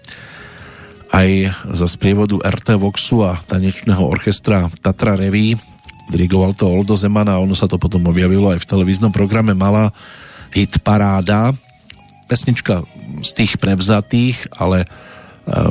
aj 1.10 1.30
za 1.74 1.86
sprievodu 1.90 2.38
RT 2.38 2.78
Voxu 2.78 3.26
a 3.26 3.42
tanečného 3.42 4.06
orchestra 4.06 4.70
Tatra 4.78 5.18
Reví. 5.18 5.58
Dirigoval 6.06 6.54
to 6.54 6.70
Oldo 6.70 6.94
Zeman 6.94 7.26
a 7.26 7.42
ono 7.42 7.58
sa 7.58 7.66
to 7.66 7.74
potom 7.74 8.06
objavilo 8.06 8.54
aj 8.54 8.62
v 8.62 8.70
televíznom 8.70 9.10
programe 9.10 9.58
Malá 9.58 9.90
hit 10.54 10.78
paráda. 10.86 11.50
Pesnička 12.30 12.86
z 13.26 13.30
tých 13.34 13.58
prevzatých, 13.58 14.54
ale 14.54 14.86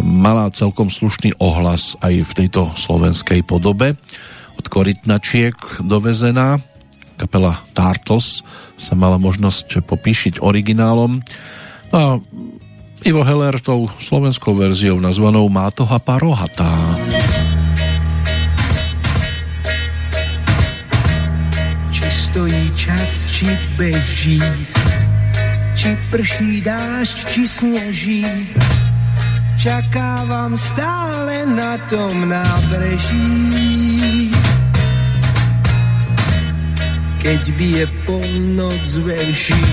mala 0.04 0.52
celkom 0.52 0.92
slušný 0.92 1.40
ohlas 1.40 1.96
aj 2.04 2.26
v 2.28 2.32
tejto 2.36 2.72
slovenskej 2.76 3.44
podobe. 3.48 3.96
Od 4.60 4.66
korytnačiek 4.68 5.56
dovezená 5.80 6.60
kapela 7.20 7.60
Tartos 7.76 8.48
sa 8.80 8.96
mala 8.96 9.20
možnosť 9.20 9.84
popíšiť 9.84 10.40
originálom. 10.40 11.20
A 11.92 12.20
Ivo 13.04 13.24
Heller 13.24 13.60
tou 13.60 13.88
slovenskou 14.00 14.56
verziou 14.56 15.00
nazvanou 15.00 15.48
Mátoha 15.48 16.00
Parohatá. 16.00 16.72
Či 21.92 22.08
stojí 22.08 22.64
čas, 22.76 23.24
či 23.32 23.48
beží, 23.80 24.44
či 25.76 25.96
prší 26.12 26.60
dážď, 26.60 27.18
či 27.28 27.42
sneží, 27.48 28.24
Čakávam 29.60 30.56
stále 30.56 31.44
na 31.44 31.76
tom 31.92 32.32
nábreží. 32.32 34.32
Keď 37.20 37.42
bije 37.60 37.84
polnoc 38.08 38.88
veží, 39.04 39.68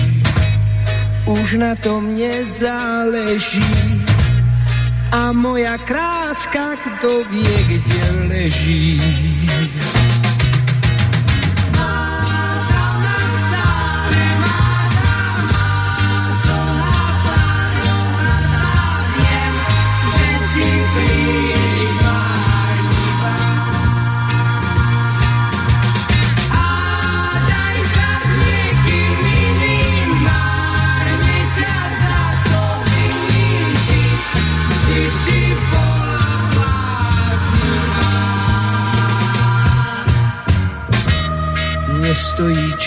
už 1.23 1.63
na 1.63 1.71
tom 1.79 2.19
nezáleží. 2.19 3.63
A 5.15 5.31
moja 5.31 5.79
kráska, 5.79 6.75
kto 6.83 7.23
vie, 7.31 7.55
kde 7.71 8.03
leží. 8.27 8.99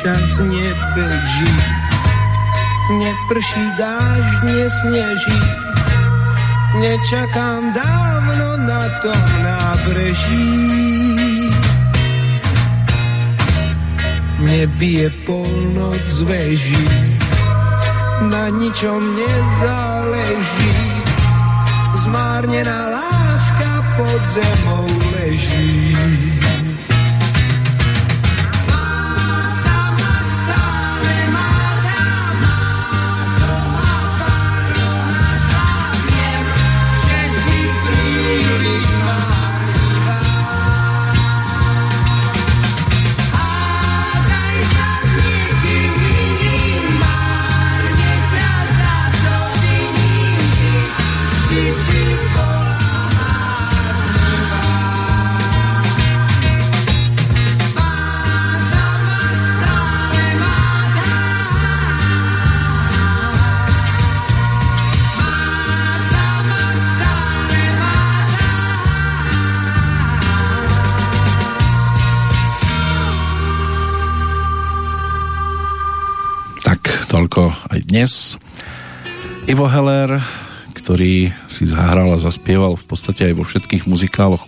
Nestojí 0.05 0.20
čas, 0.20 0.40
nebeží. 0.40 1.56
Neprší 2.90 3.70
dážď, 3.78 4.43
nesneží. 4.43 5.40
Nečakám 6.81 7.72
dávno 7.72 8.56
na 8.56 8.81
tom 9.02 9.24
nábreží. 9.43 10.70
Nebije 14.40 15.10
polnoc 15.27 16.18
veží, 16.24 16.86
na 18.31 18.48
ničom 18.48 19.16
nezáleží. 19.16 20.72
Zmárnená 21.97 22.89
láska 22.89 23.85
pod 23.97 24.22
zemou 24.32 24.86
leží. 25.12 26.49
Toľko 77.20 77.52
aj 77.76 77.80
dnes. 77.84 78.40
Ivo 79.44 79.68
Heller, 79.68 80.24
ktorý 80.72 81.28
si 81.52 81.68
zahral 81.68 82.16
a 82.16 82.24
zaspieval 82.24 82.80
v 82.80 82.86
podstate 82.88 83.28
aj 83.28 83.34
vo 83.36 83.44
všetkých 83.44 83.84
muzikáloch 83.84 84.40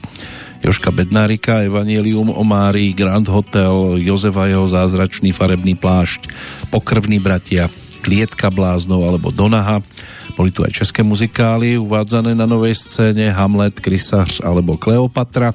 Joška 0.65 0.89
Bednárika, 0.89 1.69
Evangelium 1.69 2.33
o 2.33 2.41
Márii, 2.41 2.97
Grand 2.97 3.29
Hotel, 3.29 4.01
Jozefa 4.01 4.49
jeho 4.49 4.65
zázračný 4.65 5.37
farebný 5.37 5.77
plášť, 5.77 6.33
Pokrvní 6.73 7.21
bratia, 7.21 7.69
Klietka 8.01 8.49
bláznov 8.49 9.05
alebo 9.05 9.29
Donaha. 9.29 9.85
Boli 10.33 10.49
tu 10.49 10.65
aj 10.65 10.73
české 10.73 11.05
muzikály 11.05 11.77
uvádzané 11.77 12.33
na 12.33 12.49
novej 12.49 12.73
scéne, 12.73 13.29
Hamlet, 13.37 13.85
Krysař 13.85 14.41
alebo 14.49 14.81
Kleopatra. 14.81 15.53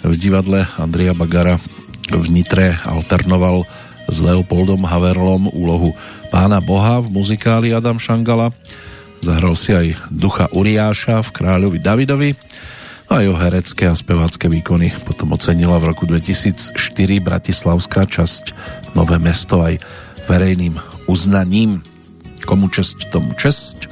V 0.00 0.16
divadle 0.16 0.64
Andrea 0.80 1.12
Bagara 1.12 1.60
v 2.08 2.26
Nitre 2.32 2.80
alternoval 2.88 3.68
s 4.08 4.24
Leopoldom 4.24 4.88
Haverlom 4.88 5.52
úlohu 5.52 5.92
pána 6.28 6.60
Boha 6.60 7.00
v 7.00 7.12
muzikáli 7.12 7.72
Adam 7.72 7.96
Šangala. 7.96 8.52
Zahral 9.24 9.56
si 9.58 9.74
aj 9.74 9.96
ducha 10.12 10.46
Uriáša 10.52 11.24
v 11.24 11.32
Kráľovi 11.34 11.80
Davidovi 11.82 12.30
a 13.08 13.24
jeho 13.24 13.34
herecké 13.34 13.88
a 13.88 13.96
spevácké 13.96 14.52
výkony 14.52 14.92
potom 15.08 15.32
ocenila 15.32 15.80
v 15.80 15.90
roku 15.90 16.04
2004 16.04 16.76
Bratislavská 17.24 18.04
časť 18.04 18.52
Nové 18.92 19.16
mesto 19.16 19.64
aj 19.64 19.80
verejným 20.28 20.76
uznaním. 21.08 21.80
Komu 22.44 22.68
česť, 22.68 23.08
tomu 23.08 23.32
česť. 23.32 23.88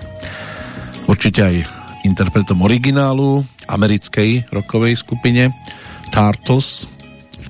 Určite 1.09 1.41
aj 1.41 1.57
interpretom 2.05 2.61
originálu 2.61 3.41
americkej 3.67 4.53
rokovej 4.53 5.01
skupine 5.01 5.51
Turtles, 6.13 6.85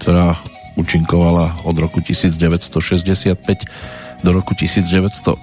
ktorá 0.01 0.39
účinkovala 0.79 1.67
od 1.67 1.77
roku 1.77 2.01
1965 2.01 4.06
do 4.23 4.31
roku 4.33 4.55
1970. 4.55 5.43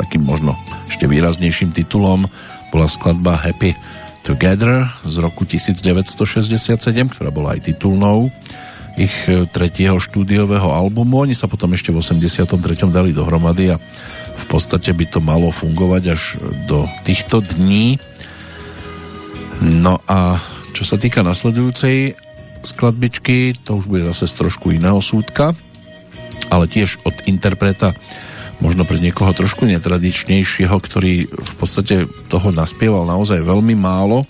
Takým 0.00 0.22
možno 0.24 0.58
ešte 0.90 1.06
výraznejším 1.08 1.72
titulom 1.72 2.26
bola 2.74 2.90
skladba 2.90 3.38
Happy 3.38 3.76
Together 4.24 4.88
z 5.04 5.16
roku 5.20 5.44
1967, 5.44 6.80
ktorá 7.12 7.28
bola 7.28 7.54
aj 7.54 7.70
titulnou 7.70 8.32
ich 8.96 9.14
e, 9.26 9.44
tretieho 9.50 9.98
štúdiového 9.98 10.70
albumu. 10.70 11.26
Oni 11.26 11.34
sa 11.36 11.50
potom 11.50 11.74
ešte 11.74 11.90
v 11.90 12.00
83. 12.00 12.56
dali 12.88 13.10
dohromady 13.12 13.74
a 13.74 13.76
v 14.34 14.44
podstate 14.48 14.94
by 14.94 15.04
to 15.06 15.18
malo 15.20 15.50
fungovať 15.50 16.02
až 16.14 16.22
do 16.70 16.86
týchto 17.02 17.42
dní. 17.42 17.98
No 19.60 20.00
a 20.08 20.38
čo 20.74 20.82
sa 20.82 20.98
týka 20.98 21.22
nasledujúcej 21.22 22.18
skladbičky, 22.64 23.54
to 23.62 23.78
už 23.78 23.86
bude 23.86 24.02
zase 24.08 24.26
z 24.30 24.34
trošku 24.46 24.74
iného 24.74 24.98
súdka 24.98 25.52
ale 26.54 26.70
tiež 26.70 27.02
od 27.02 27.26
interpreta 27.26 27.90
možno 28.62 28.86
pre 28.86 29.02
niekoho 29.02 29.34
trošku 29.34 29.66
netradičnejšieho, 29.66 30.76
ktorý 30.78 31.26
v 31.26 31.54
podstate 31.58 32.06
toho 32.30 32.54
naspieval 32.54 33.02
naozaj 33.02 33.42
veľmi 33.42 33.74
málo. 33.74 34.22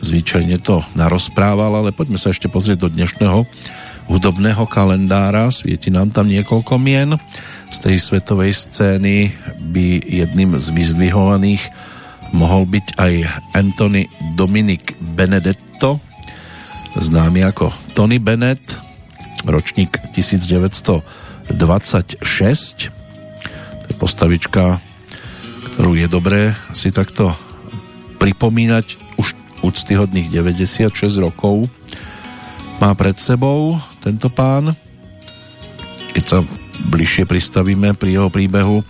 Zvyčajne 0.00 0.56
to 0.64 0.80
narozprával, 0.96 1.76
ale 1.76 1.92
poďme 1.92 2.16
sa 2.16 2.32
ešte 2.32 2.48
pozrieť 2.48 2.88
do 2.88 2.88
dnešného 2.90 3.44
hudobného 4.10 4.64
kalendára. 4.66 5.52
Svieti 5.52 5.92
nám 5.92 6.10
tam 6.10 6.26
niekoľko 6.26 6.74
mien. 6.80 7.14
Z 7.70 7.78
tej 7.86 7.96
svetovej 8.00 8.56
scény 8.56 9.30
by 9.72 10.00
jedným 10.10 10.58
z 10.58 10.66
vyzdvihovaných 10.72 11.62
mohol 12.32 12.64
byť 12.66 12.96
aj 12.96 13.12
Anthony 13.52 14.08
Dominic 14.34 14.96
Benedetto, 14.98 16.00
známy 16.96 17.44
ako 17.44 17.68
Tony 17.92 18.16
Bennett, 18.16 18.80
ročník 19.44 20.00
1900 20.16 21.21
26. 21.50 22.22
To 23.82 23.86
je 23.90 23.96
postavička, 23.98 24.78
ktorú 25.74 25.98
je 25.98 26.06
dobré 26.06 26.54
si 26.76 26.94
takto 26.94 27.34
pripomínať 28.22 29.18
už 29.18 29.34
úctyhodných 29.66 30.30
96 30.30 30.94
rokov 31.18 31.66
má 32.82 32.94
pred 32.98 33.14
sebou 33.18 33.78
tento 34.02 34.26
pán. 34.26 34.74
Keď 36.12 36.24
sa 36.26 36.38
bližšie 36.90 37.30
pristavíme 37.30 37.94
pri 37.94 38.18
jeho 38.18 38.28
príbehu, 38.30 38.82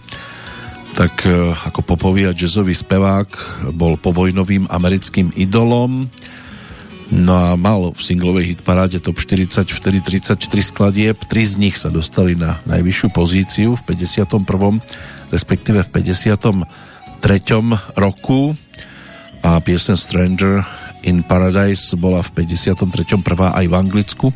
tak 0.96 1.24
e, 1.24 1.52
ako 1.52 1.80
popový 1.84 2.28
a 2.28 2.36
jazzový 2.36 2.72
spevák 2.72 3.28
bol 3.72 3.96
povojnovým 3.96 4.68
americkým 4.68 5.32
idolom, 5.36 6.08
No 7.12 7.36
a 7.36 7.60
mal 7.60 7.92
v 7.92 8.00
singlovej 8.00 8.56
hitparáde 8.56 8.96
top 8.96 9.20
40 9.20 9.68
vtedy 9.68 10.00
33 10.00 10.40
skladieb, 10.64 11.20
tri 11.28 11.44
z 11.44 11.60
nich 11.60 11.76
sa 11.76 11.92
dostali 11.92 12.32
na 12.32 12.56
najvyššiu 12.64 13.08
pozíciu 13.12 13.76
v 13.76 13.82
51. 13.84 14.80
respektíve 15.28 15.84
v 15.84 15.88
53. 15.92 16.64
roku 18.00 18.56
a 19.44 19.60
piesen 19.60 20.00
Stranger 20.00 20.64
in 21.04 21.20
Paradise 21.20 21.92
bola 22.00 22.24
v 22.24 22.48
53. 22.48 23.20
prvá 23.20 23.52
aj 23.60 23.68
v 23.68 23.74
Anglicku. 23.76 24.26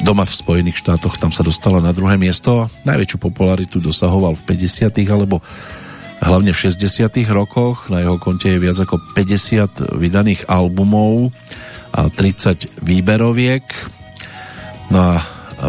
doma 0.00 0.24
v 0.24 0.32
Spojených 0.32 0.80
štátoch 0.80 1.20
tam 1.20 1.36
sa 1.36 1.44
dostala 1.44 1.84
na 1.84 1.92
druhé 1.92 2.16
miesto. 2.16 2.72
Najväčšiu 2.88 3.20
popularitu 3.20 3.76
dosahoval 3.76 4.40
v 4.40 4.56
50. 4.56 4.88
alebo 5.04 5.44
hlavne 6.24 6.56
v 6.56 6.60
60. 6.64 7.12
rokoch. 7.28 7.92
Na 7.92 8.00
jeho 8.00 8.16
konte 8.16 8.48
je 8.48 8.56
viac 8.56 8.80
ako 8.80 8.96
50 9.12 10.00
vydaných 10.00 10.48
albumov 10.48 11.28
30 11.92 12.82
výberoviek. 12.82 13.64
No 14.90 14.98
a 14.98 15.14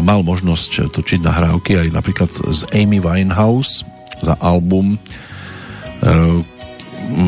mal 0.00 0.24
možnosť 0.24 0.90
točiť 0.94 1.20
nahrávky 1.20 1.76
aj 1.76 1.88
napríklad 1.92 2.30
z 2.32 2.64
Amy 2.72 3.02
Winehouse 3.02 3.84
za 4.22 4.38
album. 4.40 4.96
E, 4.96 4.98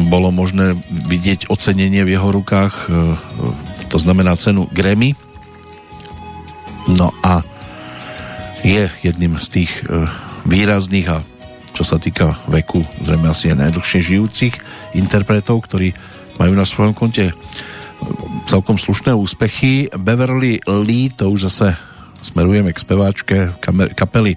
bolo 0.09 0.33
možné 0.33 0.79
vidieť 0.89 1.51
ocenenie 1.53 2.07
v 2.07 2.15
jeho 2.17 2.31
rukách, 2.33 2.75
e, 2.89 2.97
to 3.93 3.99
znamená 4.01 4.39
cenu 4.41 4.71
Grammy 4.73 5.13
No 6.89 7.13
a 7.25 7.41
je 8.61 8.89
jedným 9.01 9.41
z 9.41 9.47
tých 9.49 9.73
e, 9.85 10.05
výrazných 10.45 11.09
a 11.09 11.25
čo 11.73 11.83
sa 11.83 11.97
týka 11.97 12.37
veku, 12.47 12.85
zrejme 13.03 13.29
asi 13.29 13.51
aj 13.51 13.67
najdlhšie 13.67 14.01
žijúcich 14.05 14.55
interpretov, 14.95 15.65
ktorí 15.65 15.91
majú 16.39 16.53
na 16.55 16.69
svojom 16.69 16.95
konte 16.95 17.35
celkom 18.45 18.77
slušné 18.77 19.17
úspechy. 19.17 19.89
Beverly 19.97 20.61
Lee, 20.69 21.09
to 21.11 21.33
už 21.33 21.49
zase 21.51 21.77
smerujeme 22.21 22.73
k 22.73 22.79
speváčke 22.79 23.37
kapely 23.97 24.37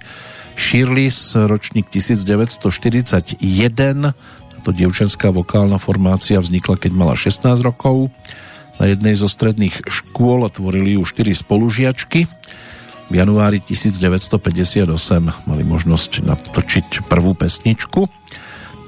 Shirley's, 0.58 1.38
ročník 1.38 1.86
1941. 1.92 3.38
To 4.66 4.70
dievčenská 4.74 5.30
vokálna 5.30 5.78
formácia 5.78 6.42
vznikla, 6.42 6.76
keď 6.82 6.92
mala 6.92 7.14
16 7.14 7.62
rokov. 7.62 8.10
Na 8.82 8.90
jednej 8.90 9.14
zo 9.14 9.30
stredných 9.30 9.86
škôl 9.86 10.50
tvorili 10.50 10.98
ju 10.98 11.06
4 11.06 11.30
spolužiačky. 11.46 12.26
V 13.08 13.14
januári 13.14 13.62
1958 13.62 14.84
mali 15.48 15.62
možnosť 15.64 16.26
natočiť 16.26 17.06
prvú 17.06 17.32
pesničku. 17.38 18.00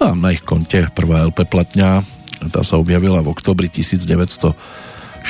No 0.01 0.05
a 0.05 0.13
na 0.13 0.35
ich 0.35 0.45
konte 0.45 0.91
prvá 0.93 1.25
LP 1.29 1.47
platňa, 1.49 2.05
tá 2.53 2.61
sa 2.65 2.77
objavila 2.81 3.23
v 3.25 3.33
oktobri 3.33 3.71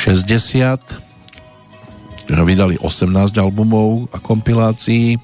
1960. 0.01 2.33
Vydali 2.33 2.81
18 2.81 3.37
albumov 3.37 4.09
a 4.17 4.19
kompilácií. 4.23 5.21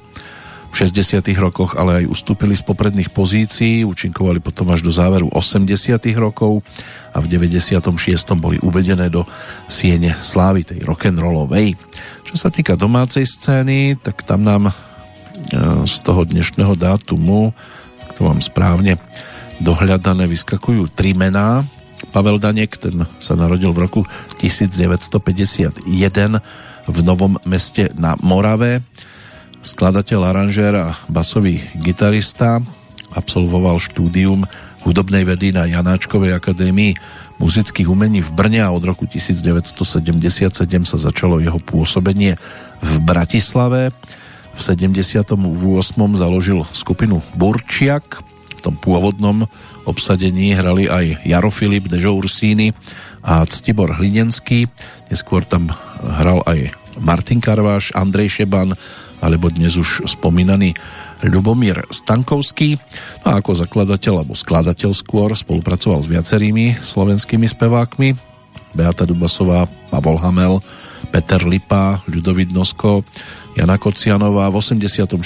V 0.68 0.74
60. 0.76 1.24
rokoch 1.40 1.80
ale 1.80 2.04
aj 2.04 2.12
ustúpili 2.12 2.52
z 2.52 2.60
popredných 2.60 3.08
pozícií, 3.08 3.88
účinkovali 3.88 4.44
potom 4.44 4.68
až 4.68 4.84
do 4.84 4.92
záveru 4.92 5.32
80. 5.32 5.96
rokov 6.20 6.60
a 7.16 7.24
v 7.24 7.26
96. 7.32 7.80
boli 8.36 8.60
uvedené 8.60 9.08
do 9.08 9.24
siene 9.64 10.12
slávy 10.20 10.68
tej 10.68 10.84
rock'n'rollovej. 10.84 11.72
Čo 12.28 12.36
sa 12.36 12.52
týka 12.52 12.76
domácej 12.76 13.24
scény, 13.24 13.96
tak 13.96 14.28
tam 14.28 14.44
nám 14.44 14.68
e, 14.68 14.72
z 15.88 15.94
toho 16.04 16.28
dnešného 16.28 16.76
dátumu, 16.76 17.56
to 18.20 18.28
mám 18.28 18.44
správne 18.44 19.00
dohľadané, 19.64 20.28
vyskakujú 20.28 20.92
tri 20.92 21.16
mená. 21.16 21.64
Pavel 22.14 22.38
Danek, 22.40 22.78
ten 22.78 23.06
sa 23.18 23.34
narodil 23.34 23.70
v 23.74 23.82
roku 23.86 24.00
1951 24.38 25.82
v 26.86 26.98
Novom 27.02 27.38
meste 27.44 27.90
na 27.98 28.14
Morave. 28.22 28.82
Skladateľ, 29.60 30.20
aranžér 30.30 30.72
a 30.78 30.86
basový 31.10 31.58
gitarista. 31.82 32.62
Absolvoval 33.14 33.82
štúdium 33.82 34.46
hudobnej 34.86 35.26
vedy 35.26 35.50
na 35.50 35.66
Janáčkovej 35.66 36.38
akadémii 36.38 36.94
muzických 37.42 37.90
umení 37.90 38.22
v 38.22 38.30
Brne 38.32 38.62
a 38.62 38.70
od 38.70 38.86
roku 38.86 39.04
1977 39.04 40.46
sa 40.86 40.96
začalo 40.96 41.42
jeho 41.42 41.58
pôsobenie 41.58 42.38
v 42.80 42.92
Bratislave. 43.02 43.92
V 44.56 44.60
78. 44.62 45.36
založil 46.16 46.64
skupinu 46.72 47.20
Burčiak. 47.36 48.24
V 48.56 48.60
tom 48.64 48.74
pôvodnom 48.80 49.44
obsadení 49.86 50.52
hrali 50.52 50.90
aj 50.90 51.22
Jaro 51.22 51.48
Filip, 51.54 51.86
Dežo 51.86 52.18
Ursíny 52.18 52.74
a 53.22 53.46
Ctibor 53.46 53.96
Hlinenský. 53.96 54.66
Neskôr 55.08 55.46
tam 55.46 55.70
hral 56.02 56.42
aj 56.44 56.74
Martin 57.00 57.40
Karváš, 57.40 57.94
Andrej 57.94 58.42
Šeban 58.42 58.74
alebo 59.24 59.48
dnes 59.48 59.80
už 59.80 60.04
spomínaný 60.04 60.76
Ľubomír 61.24 61.88
Stankovský. 61.88 62.76
No 63.24 63.26
a 63.32 63.40
ako 63.40 63.56
zakladateľ 63.56 64.20
alebo 64.20 64.36
skladateľ 64.36 64.92
skôr 64.92 65.32
spolupracoval 65.32 66.04
s 66.04 66.10
viacerými 66.12 66.76
slovenskými 66.76 67.48
spevákmi. 67.48 68.12
Beata 68.76 69.08
Dubasová, 69.08 69.64
Pavol 69.88 70.20
Hamel, 70.20 70.60
Peter 71.08 71.40
Lipa, 71.48 72.04
Ľudovít 72.04 72.52
Nosko, 72.52 73.00
Jana 73.56 73.80
Kocianová. 73.80 74.52
V 74.52 74.60
86. 74.60 75.16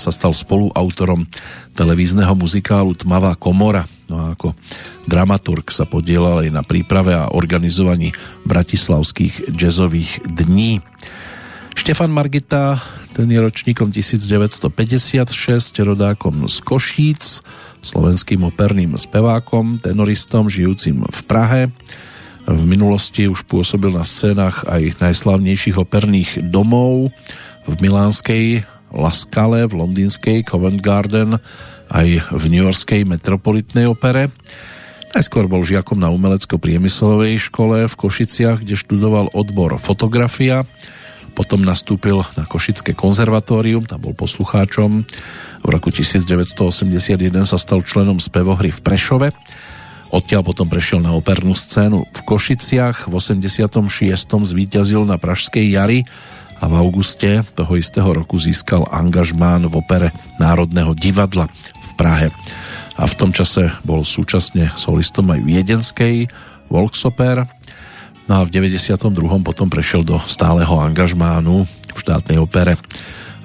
sa 0.00 0.10
stal 0.10 0.32
spoluautorom 0.32 1.28
televízneho 1.76 2.32
muzikálu 2.32 2.96
Tmavá 2.96 3.36
komora. 3.36 3.84
No 4.08 4.16
a 4.16 4.32
ako 4.32 4.56
dramaturg 5.04 5.68
sa 5.68 5.84
podielal 5.84 6.48
aj 6.48 6.50
na 6.56 6.64
príprave 6.64 7.12
a 7.12 7.28
organizovaní 7.28 8.16
bratislavských 8.48 9.52
jazzových 9.52 10.24
dní. 10.24 10.80
Štefan 11.76 12.08
Margita, 12.08 12.80
ten 13.12 13.28
je 13.28 13.36
ročníkom 13.36 13.92
1956, 13.92 14.72
rodákom 15.84 16.48
z 16.48 16.56
Košíc, 16.64 17.44
slovenským 17.84 18.40
operným 18.48 18.96
spevákom, 18.96 19.84
tenoristom, 19.84 20.48
žijúcim 20.48 21.04
v 21.04 21.20
Prahe. 21.28 21.62
V 22.48 22.62
minulosti 22.64 23.28
už 23.28 23.44
pôsobil 23.44 23.92
na 23.92 24.06
scénach 24.08 24.64
aj 24.64 24.96
najslavnejších 25.02 25.76
operných 25.76 26.48
domov 26.48 27.12
v 27.66 27.74
milánskej 27.82 28.44
Laskale, 28.94 29.66
v 29.66 29.82
londýnskej 29.82 30.46
Covent 30.46 30.78
Garden, 30.78 31.42
aj 31.90 32.22
v 32.30 32.44
newyorskej 32.50 33.02
Metropolitnej 33.06 33.90
opere. 33.90 34.30
Najskôr 35.14 35.50
bol 35.50 35.66
žiakom 35.66 35.98
na 35.98 36.10
umelecko-priemyslovej 36.14 37.38
škole 37.38 37.86
v 37.86 37.94
Košiciach, 37.94 38.62
kde 38.62 38.78
študoval 38.78 39.34
odbor 39.34 39.76
fotografia 39.82 40.64
potom 41.36 41.60
nastúpil 41.60 42.24
na 42.32 42.48
Košické 42.48 42.96
konzervatórium, 42.96 43.84
tam 43.84 44.00
bol 44.00 44.16
poslucháčom. 44.16 45.04
V 45.60 45.68
roku 45.68 45.92
1981 45.92 46.64
sa 47.44 47.60
stal 47.60 47.84
členom 47.84 48.16
spevohry 48.16 48.72
v 48.72 48.80
Prešove. 48.80 49.28
Odtiaľ 50.16 50.40
potom 50.40 50.64
prešiel 50.64 51.04
na 51.04 51.12
opernú 51.12 51.52
scénu 51.52 52.08
v 52.08 52.20
Košiciach. 52.24 53.04
V 53.04 53.12
86. 53.12 53.76
zvíťazil 54.24 55.04
na 55.04 55.20
Pražskej 55.20 55.76
jari 55.76 56.08
a 56.60 56.64
v 56.68 56.74
auguste 56.76 57.44
toho 57.54 57.72
istého 57.76 58.08
roku 58.12 58.40
získal 58.40 58.88
angažmán 58.88 59.68
v 59.68 59.80
opere 59.80 60.08
Národného 60.40 60.96
divadla 60.96 61.48
v 61.52 61.90
Prahe. 62.00 62.28
A 62.96 63.04
v 63.04 63.14
tom 63.14 63.30
čase 63.32 63.72
bol 63.84 64.04
súčasne 64.04 64.72
solistom 64.76 65.28
aj 65.32 65.40
viedenskej 65.44 66.14
Volksoper 66.72 67.44
No 68.26 68.42
a 68.42 68.44
v 68.44 68.50
92. 68.50 69.06
potom 69.46 69.70
prešiel 69.70 70.02
do 70.02 70.18
stáleho 70.26 70.82
angažmánu 70.82 71.62
v 71.66 71.98
štátnej 71.98 72.42
opere 72.42 72.74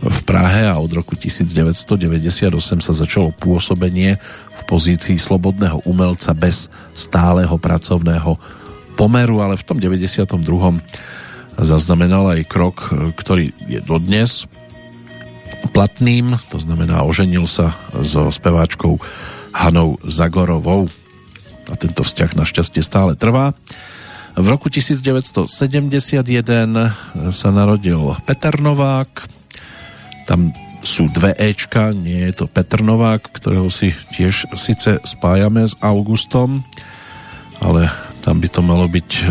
v 0.02 0.20
Prahe 0.26 0.66
a 0.66 0.82
od 0.82 0.90
roku 0.90 1.14
1998 1.14 2.50
sa 2.82 2.94
začalo 2.94 3.30
pôsobenie 3.38 4.18
v 4.50 4.62
pozícii 4.66 5.22
slobodného 5.22 5.86
umelca 5.86 6.34
bez 6.34 6.74
stáleho 6.98 7.54
pracovného 7.62 8.42
pomeru, 8.98 9.46
ale 9.46 9.54
v 9.54 9.64
tom 9.70 9.78
92. 9.78 10.26
zaznamenal 11.62 12.38
aj 12.38 12.50
krok, 12.50 12.90
ktorý 13.16 13.54
je 13.70 13.80
dodnes 13.86 14.50
platným, 15.72 16.42
to 16.50 16.58
znamená 16.58 17.06
oženil 17.06 17.46
sa 17.46 17.78
so 18.02 18.34
speváčkou 18.34 18.98
Hanou 19.54 20.02
Zagorovou 20.04 20.90
a 21.70 21.74
tento 21.78 22.04
vzťah 22.04 22.36
našťastie 22.36 22.82
stále 22.84 23.16
trvá. 23.16 23.56
V 24.36 24.48
roku 24.48 24.72
1971 24.72 25.48
sa 27.36 27.50
narodil 27.52 28.16
Peter 28.24 28.56
Novák. 28.58 29.28
Tam 30.24 30.56
sú 30.82 31.12
dve 31.12 31.36
Ečka, 31.38 31.94
nie 31.94 32.26
je 32.32 32.44
to 32.44 32.46
Petr 32.50 32.82
Novák, 32.82 33.22
ktorého 33.38 33.70
si 33.70 33.94
tiež 34.18 34.50
síce 34.58 34.98
spájame 35.06 35.68
s 35.68 35.78
Augustom, 35.84 36.66
ale 37.62 37.92
tam 38.26 38.42
by 38.42 38.48
to 38.50 38.62
malo 38.66 38.90
byť 38.90 39.10
e, 39.22 39.26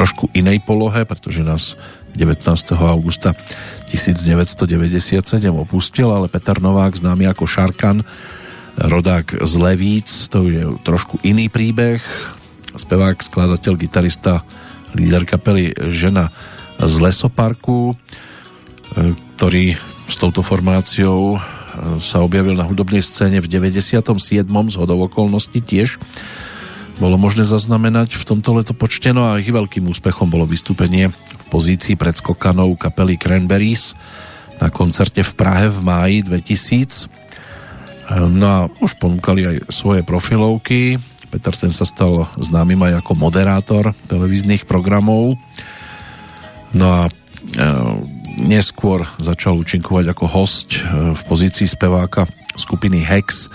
trošku 0.00 0.32
inej 0.32 0.64
polohe, 0.64 1.04
pretože 1.04 1.44
nás 1.44 1.76
19. 2.16 2.40
augusta 2.80 3.36
1997 3.92 5.20
opustil, 5.52 6.08
ale 6.08 6.32
Peter 6.32 6.56
Novák, 6.56 6.96
známy 6.96 7.28
ako 7.28 7.44
Šarkan, 7.44 8.00
rodák 8.80 9.44
z 9.44 9.54
Levíc, 9.60 10.08
to 10.32 10.48
je 10.48 10.64
trošku 10.88 11.20
iný 11.20 11.52
príbeh. 11.52 12.00
Spevák, 12.72 13.20
skladateľ, 13.20 13.76
gitarista, 13.76 14.40
líder 14.96 15.28
kapely 15.28 15.76
Žena 15.92 16.32
z 16.80 16.94
Lesoparku, 16.96 17.92
e, 17.92 19.14
ktorý 19.36 19.76
s 20.08 20.16
touto 20.16 20.40
formáciou 20.40 21.36
e, 21.36 21.38
sa 22.00 22.24
objavil 22.24 22.56
na 22.56 22.64
hudobnej 22.64 23.04
scéne 23.04 23.36
v 23.44 23.52
97. 23.52 24.00
z 24.48 24.76
okolností 24.80 25.60
tiež 25.60 26.00
bolo 27.00 27.16
možné 27.16 27.48
zaznamenať 27.48 28.12
v 28.20 28.24
tomto 28.28 28.60
letopočte, 28.60 29.16
no 29.16 29.24
a 29.24 29.40
ich 29.40 29.48
veľkým 29.48 29.88
úspechom 29.88 30.28
bolo 30.28 30.44
vystúpenie 30.44 31.08
v 31.08 31.44
pozícii 31.48 31.96
predskokanov 31.96 32.76
kapely 32.76 33.16
Cranberries 33.16 33.96
na 34.60 34.68
koncerte 34.68 35.24
v 35.24 35.32
Prahe 35.32 35.72
v 35.72 35.80
máji 35.80 36.16
2000. 36.28 37.08
No 38.36 38.46
a 38.46 38.58
už 38.84 39.00
ponúkali 39.00 39.48
aj 39.48 39.56
svoje 39.72 40.04
profilovky. 40.04 41.00
Peter 41.32 41.56
ten 41.56 41.72
sa 41.72 41.88
stal 41.88 42.28
známym 42.36 42.84
aj 42.84 43.00
ako 43.00 43.16
moderátor 43.16 43.96
televíznych 44.04 44.68
programov. 44.68 45.40
No 46.76 46.86
a 46.90 47.02
e, 47.08 47.10
neskôr 48.44 49.08
začal 49.16 49.56
účinkovať 49.56 50.12
ako 50.12 50.24
host 50.28 50.76
e, 50.76 51.16
v 51.16 51.22
pozícii 51.24 51.64
speváka 51.64 52.28
skupiny 52.58 53.00
Hex. 53.00 53.48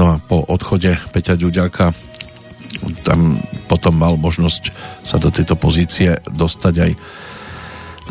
No 0.00 0.10
a 0.10 0.14
po 0.18 0.42
odchode 0.50 0.98
Peťa 1.14 1.38
Ďuďaka 1.38 2.05
tam 3.02 3.40
potom 3.66 3.96
mal 3.96 4.14
možnosť 4.20 4.70
sa 5.02 5.16
do 5.16 5.32
tejto 5.32 5.56
pozície 5.56 6.20
dostať 6.28 6.74
aj 6.76 6.92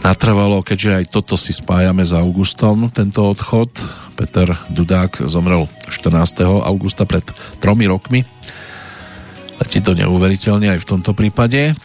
natrvalo, 0.04 0.60
keďže 0.66 0.92
aj 0.92 1.06
toto 1.08 1.40
si 1.40 1.56
spájame 1.56 2.04
s 2.04 2.12
Augustom, 2.12 2.92
tento 2.92 3.24
odchod. 3.24 3.72
Peter 4.16 4.48
Dudák 4.72 5.28
zomrel 5.28 5.68
14. 5.92 6.48
augusta 6.64 7.04
pred 7.04 7.24
tromi 7.60 7.84
rokmi. 7.84 8.24
Letí 9.60 9.80
to 9.84 9.96
neuveriteľne 9.96 10.72
aj 10.72 10.80
v 10.84 10.90
tomto 10.90 11.12
prípade. 11.12 11.76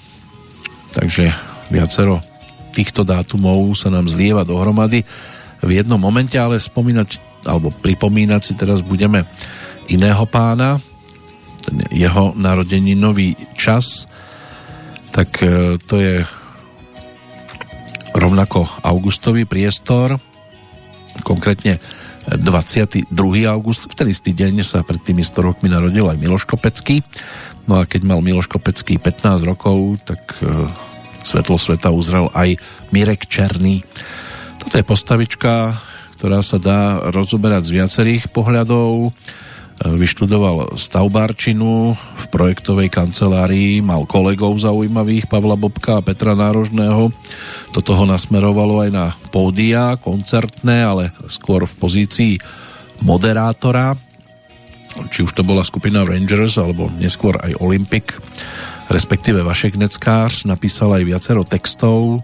Takže 0.95 1.31
viacero 1.71 2.19
týchto 2.75 3.03
dátumov 3.03 3.75
sa 3.75 3.91
nám 3.91 4.07
zlieva 4.07 4.47
dohromady 4.47 5.03
v 5.63 5.71
jednom 5.75 5.99
momente, 5.99 6.39
ale 6.39 6.59
spomínať 6.59 7.31
alebo 7.47 7.73
pripomínať 7.73 8.41
si 8.43 8.53
teraz 8.55 8.85
budeme 8.85 9.25
iného 9.89 10.23
pána, 10.29 10.79
ten 11.71 11.87
jeho 11.95 12.35
nový 12.99 13.39
čas, 13.55 14.11
tak 15.15 15.39
e, 15.43 15.79
to 15.79 15.95
je 16.03 16.27
rovnako 18.11 18.67
augustový 18.83 19.47
priestor, 19.47 20.19
konkrétne 21.23 21.79
22. 22.31 23.11
august, 23.49 23.91
v 23.91 23.95
ten 23.97 24.09
istý 24.11 24.31
deň 24.37 24.63
sa 24.63 24.87
pred 24.87 25.01
tými 25.01 25.25
100 25.25 25.47
rokmi 25.47 25.71
narodil 25.71 26.07
aj 26.07 26.21
Miloš 26.21 26.45
Kopecký. 26.47 27.03
No 27.67 27.81
a 27.81 27.89
keď 27.89 28.07
mal 28.07 28.21
Miloš 28.23 28.47
Kopecký 28.47 29.01
15 29.01 29.47
rokov, 29.47 30.03
tak 30.05 30.39
e, 30.43 30.47
svetlo 31.25 31.57
sveta 31.57 31.91
uzrel 31.91 32.29
aj 32.37 32.61
Mirek 32.93 33.27
Černý. 33.27 33.83
Toto 34.61 34.75
je 34.77 34.85
postavička, 34.85 35.81
ktorá 36.21 36.45
sa 36.45 36.61
dá 36.61 37.09
rozoberať 37.09 37.73
z 37.73 37.75
viacerých 37.81 38.23
pohľadov 38.29 39.17
vyštudoval 39.81 40.77
stavbárčinu 40.77 41.97
v 41.97 42.25
projektovej 42.29 42.93
kancelárii, 42.93 43.81
mal 43.81 44.05
kolegov 44.05 44.61
zaujímavých 44.61 45.25
Pavla 45.25 45.57
Bobka 45.57 46.01
a 46.01 46.05
Petra 46.05 46.37
Nárožného. 46.37 47.09
Toto 47.73 47.97
ho 47.97 48.05
nasmerovalo 48.05 48.85
aj 48.85 48.91
na 48.93 49.07
pódia 49.33 49.97
koncertné, 49.97 50.85
ale 50.85 51.05
skôr 51.33 51.65
v 51.65 51.75
pozícii 51.81 52.35
moderátora, 53.01 53.97
či 55.09 55.25
už 55.25 55.33
to 55.33 55.41
bola 55.41 55.65
skupina 55.65 56.05
Rangers 56.05 56.61
alebo 56.61 56.93
neskôr 57.01 57.41
aj 57.41 57.57
Olympic, 57.65 58.13
respektíve 58.93 59.41
Vašek 59.41 59.81
Neckář, 59.81 60.45
napísal 60.45 61.01
aj 61.01 61.09
viacero 61.09 61.43
textov. 61.49 62.21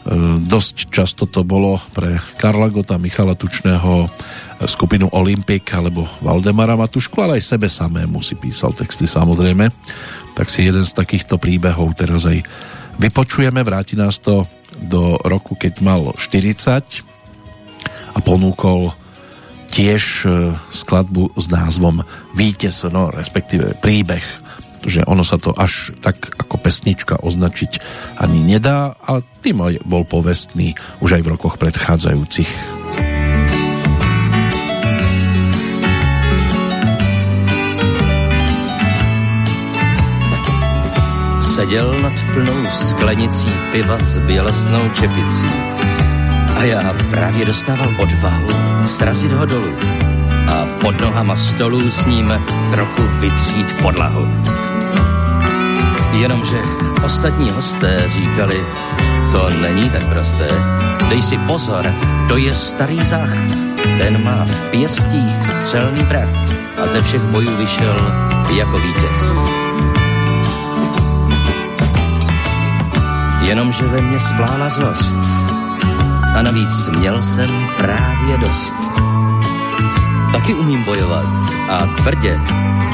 E, 0.00 0.40
dosť 0.40 0.88
často 0.88 1.28
to 1.28 1.44
bolo 1.44 1.76
pre 1.92 2.16
Karla 2.40 2.72
Gota, 2.72 2.96
Michala 2.96 3.36
Tučného, 3.36 4.08
skupinu 4.64 5.08
Olympic 5.16 5.64
alebo 5.72 6.04
Valdemara 6.20 6.76
Matušku, 6.76 7.16
ale 7.24 7.40
aj 7.40 7.56
sebe 7.56 7.68
samému 7.68 8.20
si 8.20 8.36
písal 8.36 8.76
texty 8.76 9.08
samozrejme. 9.08 9.72
Tak 10.36 10.52
si 10.52 10.68
jeden 10.68 10.84
z 10.84 10.92
takýchto 10.92 11.40
príbehov 11.40 11.96
teraz 11.96 12.28
aj 12.28 12.44
vypočujeme. 13.00 13.64
Vráti 13.64 13.96
nás 13.96 14.20
to 14.20 14.44
do 14.80 15.16
roku, 15.24 15.56
keď 15.56 15.80
mal 15.80 16.12
40 16.16 16.56
a 18.16 18.18
ponúkol 18.20 18.92
tiež 19.70 20.02
e, 20.26 20.28
skladbu 20.72 21.36
s 21.38 21.46
názvom 21.48 22.02
Vítes, 22.34 22.82
no 22.90 23.08
respektíve 23.08 23.78
príbeh 23.78 24.24
že 24.86 25.04
ono 25.04 25.24
sa 25.24 25.36
to 25.36 25.52
až 25.52 25.92
tak 26.00 26.16
ako 26.40 26.56
pesnička 26.60 27.20
označiť 27.20 27.80
ani 28.16 28.44
nedá, 28.44 28.96
ale 29.04 29.24
tým 29.40 29.60
bol 29.84 30.04
povestný 30.04 30.76
už 31.00 31.20
aj 31.20 31.22
v 31.24 31.30
rokoch 31.36 31.56
predchádzajúcich. 31.60 32.50
Seděl 41.60 42.00
nad 42.02 42.16
plnou 42.32 42.64
sklenicí 42.72 43.50
piva 43.72 43.98
s 43.98 44.18
bělostnou 44.18 44.88
čepicí. 44.96 45.46
A 46.56 46.62
já 46.62 46.94
právě 47.10 47.44
dostával 47.44 47.88
odvahu 47.98 48.48
srazit 48.86 49.32
ho 49.32 49.46
dolů 49.46 49.74
a 50.48 50.66
pod 50.80 51.00
nohama 51.00 51.36
stolů 51.36 51.90
s 51.90 52.06
ním 52.06 52.32
trochu 52.70 53.02
vytřít 53.20 53.72
podlahu. 53.82 54.28
Jenomže 56.12 56.62
ostatní 57.04 57.50
hosté 57.50 58.04
říkali, 58.08 58.66
to 59.32 59.50
není 59.62 59.90
tak 59.90 60.06
prosté. 60.06 60.48
Dej 61.08 61.22
si 61.22 61.38
pozor, 61.38 61.94
to 62.28 62.36
je 62.36 62.54
starý 62.54 63.04
zách. 63.04 63.34
Ten 63.98 64.24
má 64.24 64.44
v 64.44 64.70
pěstích 64.70 65.46
střelný 65.46 66.04
prach 66.04 66.28
a 66.82 66.86
ze 66.86 67.02
všech 67.02 67.22
bojů 67.22 67.56
vyšel 67.56 67.96
jako 68.56 68.78
vítěz. 68.78 69.38
Jenomže 73.40 73.84
ve 73.84 74.00
mně 74.00 74.20
splála 74.20 74.68
zlost. 74.68 75.16
A 76.34 76.42
navíc 76.42 76.86
měl 76.86 77.22
jsem 77.22 77.68
právě 77.76 78.38
dost. 78.38 78.74
Taky 80.32 80.54
umím 80.54 80.84
bojovat 80.84 81.26
a 81.70 81.86
tvrdě. 81.86 82.40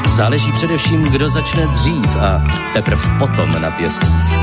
Záleží 0.05 0.51
především, 0.51 1.03
kdo 1.03 1.29
začne 1.29 1.67
dřív 1.67 2.15
a 2.15 2.43
teprv 2.73 3.09
potom 3.19 3.61
na 3.61 3.71
pěstích. 3.71 4.37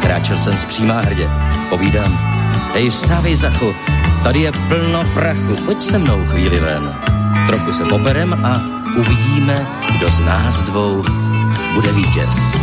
Kráčel 0.00 0.38
jsem 0.38 0.56
zpřímá 0.56 1.00
hrdě. 1.00 1.30
Povídám, 1.68 2.18
hej, 2.74 2.90
vstávej, 2.90 3.36
Zachu, 3.36 3.74
tady 4.22 4.40
je 4.40 4.52
plno 4.52 5.04
prachu, 5.14 5.64
pojď 5.64 5.82
se 5.82 5.98
mnou 5.98 6.26
chvíli 6.26 6.60
ven. 6.60 6.90
Trochu 7.46 7.72
se 7.72 7.84
poberem 7.84 8.46
a 8.46 8.60
uvidíme, 8.96 9.66
kdo 9.96 10.10
z 10.10 10.20
nás 10.20 10.62
dvou 10.62 11.04
bude 11.74 11.92
vítěz. 11.92 12.58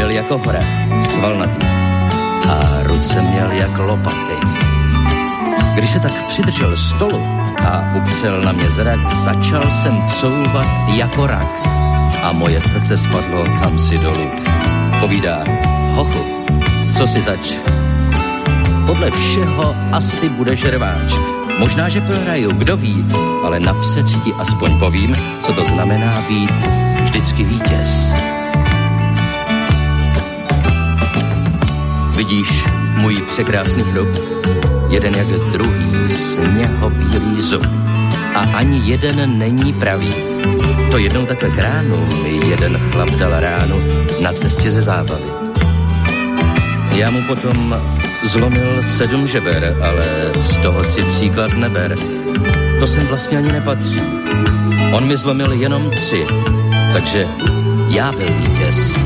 byl 0.00 0.10
jako 0.10 0.38
hora, 0.38 0.60
svalnatý 1.02 1.66
a 2.48 2.82
ruce 2.82 3.22
měl 3.22 3.50
jak 3.50 3.78
lopaty. 3.78 4.59
Když 5.80 5.90
se 5.90 6.00
tak 6.00 6.26
přidržel 6.28 6.76
stolu 6.76 7.22
a 7.68 7.94
upřel 7.96 8.40
na 8.42 8.52
mě 8.52 8.70
zrak, 8.70 9.10
začal 9.10 9.70
jsem 9.70 10.02
couvat 10.06 10.66
jako 10.94 11.26
rak 11.26 11.66
a 12.22 12.32
moje 12.32 12.60
srdce 12.60 12.96
spadlo 12.96 13.44
kam 13.44 13.78
si 13.78 13.98
dolů. 13.98 14.30
Povídá, 15.00 15.44
hochu, 15.94 16.46
co 16.96 17.06
si 17.06 17.20
zač? 17.20 17.52
Podle 18.86 19.10
všeho 19.10 19.76
asi 19.92 20.28
budeš 20.28 20.64
rváč. 20.64 21.14
Možná, 21.58 21.88
že 21.88 22.00
prohraju, 22.00 22.52
kdo 22.52 22.76
ví, 22.76 23.06
ale 23.44 23.60
napřed 23.60 24.06
ti 24.24 24.32
aspoň 24.32 24.78
povím, 24.78 25.16
co 25.42 25.52
to 25.52 25.64
znamená 25.64 26.24
být 26.28 26.54
vždycky 27.02 27.44
vítěz. 27.44 28.12
Vidíš 32.16 32.64
můj 32.96 33.16
překrásný 33.16 33.84
chrup? 33.84 34.40
Jeden 34.90 35.14
jak 35.14 35.26
druhý 35.26 36.08
sněhobílý 36.08 37.42
zub. 37.42 37.66
A 38.34 38.38
ani 38.54 38.80
jeden 38.84 39.38
není 39.38 39.72
pravý. 39.72 40.14
To 40.90 40.98
jednou 40.98 41.26
takhle 41.26 41.50
kránu 41.50 42.06
mi 42.22 42.48
jeden 42.50 42.78
chlap 42.90 43.08
dal 43.08 43.40
ránu 43.40 43.76
na 44.20 44.32
cestě 44.32 44.70
ze 44.70 44.82
zábavy. 44.82 45.30
Já 46.96 47.10
mu 47.10 47.22
potom 47.22 47.76
zlomil 48.22 48.82
sedm 48.82 49.26
žeber, 49.26 49.76
ale 49.82 50.04
z 50.36 50.56
toho 50.56 50.84
si 50.84 51.02
příklad 51.02 51.56
neber. 51.56 51.94
To 52.80 52.86
sem 52.86 53.06
vlastně 53.06 53.38
ani 53.38 53.52
nepatří. 53.52 54.00
On 54.92 55.06
mi 55.06 55.16
zlomil 55.16 55.52
jenom 55.52 55.90
tři, 55.90 56.24
takže 56.92 57.26
já 57.88 58.12
byl 58.12 58.26
vítěz. 58.38 58.96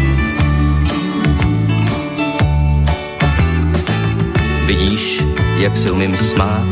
Vidíš, 4.67 5.23
jak 5.57 5.77
se 5.77 5.91
umím 5.91 6.17
smát 6.17 6.69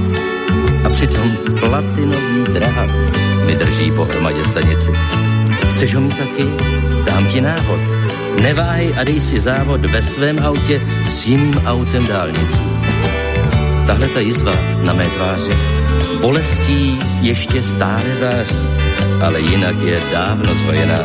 a 0.84 0.88
přitom 0.90 1.36
platinový 1.60 2.44
drát 2.52 2.90
mi 3.46 3.54
drží 3.54 3.90
pohromadě 3.90 4.44
sanici. 4.44 4.92
Chceš 5.70 5.94
ho 5.94 6.00
mít 6.00 6.18
taky? 6.18 6.44
Dám 7.04 7.26
ti 7.26 7.40
návod. 7.40 7.80
Neváhej 8.42 8.94
a 8.98 9.04
dej 9.04 9.20
si 9.20 9.40
závod 9.40 9.80
ve 9.80 10.02
svém 10.02 10.38
autě 10.38 10.80
s 11.10 11.26
jiným 11.26 11.62
autem 11.66 12.06
dálnicí. 12.06 12.60
Tahle 13.86 14.08
ta 14.08 14.20
jizva 14.20 14.54
na 14.84 14.92
mé 14.92 15.06
tváři 15.06 15.52
Bolestí 16.20 16.98
ještě 17.20 17.62
stále 17.62 18.14
září, 18.14 18.58
ale 19.22 19.40
jinak 19.40 19.76
je 19.80 20.00
dávno 20.12 20.54
zhojená. 20.54 20.98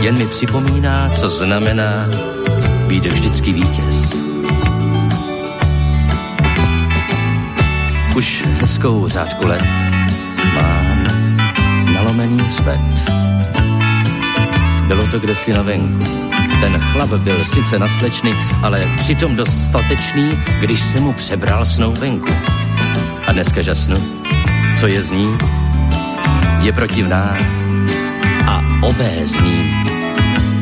Jen 0.00 0.18
mi 0.18 0.26
připomíná, 0.26 1.10
co 1.10 1.28
znamená 1.28 2.08
být 2.86 3.06
vždycky 3.06 3.52
vítěz. 3.52 4.27
Už 8.18 8.44
hezkou 8.60 9.08
řádku 9.08 9.46
let 9.46 9.62
mám 10.54 11.06
nalomený 11.94 12.38
hřbet. 12.38 13.10
Bylo 14.86 15.06
to 15.06 15.18
kdesi 15.18 15.52
na 15.52 15.62
venku. 15.62 16.04
Ten 16.60 16.80
chlap 16.80 17.10
byl 17.10 17.44
sice 17.44 17.78
naslečný, 17.78 18.34
ale 18.62 18.88
přitom 18.96 19.36
dostatečný, 19.36 20.32
když 20.60 20.80
se 20.80 21.00
mu 21.00 21.12
přebral 21.12 21.66
snoubenku. 21.66 22.32
A 23.26 23.32
dneska 23.32 23.62
žasnu, 23.62 23.96
co 24.80 24.86
je 24.86 25.02
z 25.02 25.12
ní, 25.12 25.38
je 26.60 26.72
protivná 26.72 27.36
a 28.46 28.62
obézní. 28.82 29.84